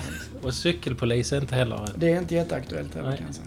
Och 0.42 0.54
cykelpolis 0.54 1.32
är 1.32 1.40
inte 1.40 1.54
heller... 1.54 1.88
Det 1.96 2.12
är 2.12 2.18
inte 2.18 2.34
jätteaktuellt 2.34 2.94
heller 2.94 3.16
kan 3.16 3.26
jag 3.26 3.34
säga. 3.34 3.46